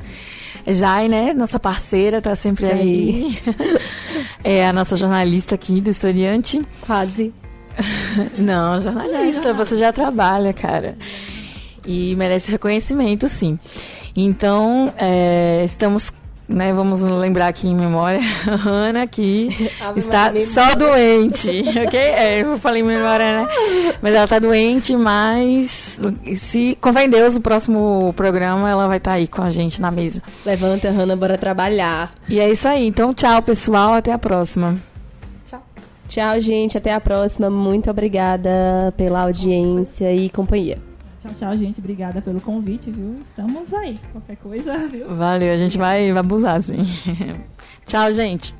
Jai, 0.67 1.07
né? 1.07 1.33
Nossa 1.33 1.59
parceira, 1.59 2.21
tá 2.21 2.33
sempre 2.33 2.65
Isso 2.65 2.75
aí. 2.75 3.39
é 4.43 4.67
a 4.67 4.73
nossa 4.73 4.95
jornalista 4.95 5.55
aqui 5.55 5.79
do 5.79 5.89
Historiante. 5.89 6.61
Quase. 6.81 7.31
Não, 8.37 8.79
jornalista, 8.81 9.53
você 9.53 9.77
já 9.77 9.91
trabalha, 9.91 10.53
cara. 10.53 10.95
E 11.85 12.15
merece 12.15 12.51
reconhecimento, 12.51 13.27
sim. 13.27 13.59
Então, 14.15 14.93
é, 14.97 15.63
estamos, 15.65 16.11
né, 16.47 16.73
vamos 16.73 17.01
lembrar 17.01 17.47
aqui 17.47 17.67
em 17.67 17.75
memória, 17.75 18.21
a 18.47 18.53
Ana, 18.67 19.05
que 19.05 19.49
Ave 19.79 19.99
está 19.99 20.23
Maria, 20.25 20.45
só 20.45 20.73
doente, 20.73 21.49
ok? 21.85 21.99
É, 21.99 22.41
eu 22.41 22.57
falei 22.57 22.81
em 22.81 22.85
memória, 22.85 23.41
né? 23.41 23.47
Mas 24.01 24.15
ela 24.15 24.23
está 24.23 24.39
doente, 24.39 24.95
mas 24.95 25.99
se, 26.35 26.77
em 27.03 27.09
Deus, 27.09 27.35
o 27.35 27.41
próximo 27.41 28.13
programa 28.15 28.69
ela 28.69 28.87
vai 28.87 28.97
estar 28.97 29.13
aí 29.13 29.27
com 29.27 29.41
a 29.41 29.49
gente 29.49 29.81
na 29.81 29.91
mesa. 29.91 30.23
Levanta, 30.45 30.89
Hanna, 30.89 31.15
bora 31.15 31.37
trabalhar. 31.37 32.13
E 32.29 32.39
é 32.39 32.49
isso 32.49 32.67
aí. 32.67 32.87
Então, 32.87 33.13
tchau, 33.13 33.41
pessoal. 33.41 33.93
Até 33.93 34.13
a 34.13 34.17
próxima. 34.17 34.75
Tchau, 36.07 36.39
gente. 36.39 36.77
Até 36.77 36.93
a 36.93 37.01
próxima. 37.01 37.49
Muito 37.49 37.89
obrigada 37.89 38.93
pela 38.95 39.21
audiência 39.21 40.13
e 40.13 40.29
companhia. 40.29 40.77
Tchau, 41.19 41.31
tchau, 41.33 41.57
gente. 41.57 41.79
Obrigada 41.79 42.21
pelo 42.21 42.39
convite, 42.39 42.91
viu? 42.91 43.19
Estamos 43.21 43.73
aí. 43.73 43.99
Qualquer 44.11 44.37
coisa, 44.37 44.77
viu? 44.87 45.15
Valeu, 45.15 45.51
a 45.51 45.57
gente 45.57 45.77
vai 45.77 46.11
abusar, 46.11 46.61
sim. 46.61 46.77
tchau, 47.85 48.13
gente. 48.13 48.53